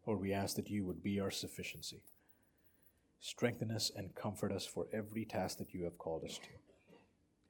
Lord, 0.05 0.22
we 0.22 0.34
ask 0.34 0.55
that 0.55 0.70
you 0.70 0.86
would 0.86 1.03
be 1.03 1.20
our 1.20 1.32
sufficiency. 1.32 2.01
Strengthen 3.20 3.72
us 3.72 3.91
and 3.95 4.16
comfort 4.16 4.51
us 4.51 4.66
for 4.66 4.88
every 4.93 5.26
task 5.26 5.58
that 5.58 5.74
you 5.74 5.84
have 5.84 5.97
called 5.97 6.24
us 6.24 6.38
to. 6.38 6.49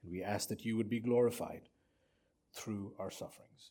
And 0.02 0.10
we 0.10 0.22
ask 0.22 0.48
that 0.48 0.64
you 0.64 0.76
would 0.76 0.88
be 0.88 1.00
glorified 1.00 1.62
through 2.52 2.94
our 2.98 3.10
sufferings. 3.10 3.70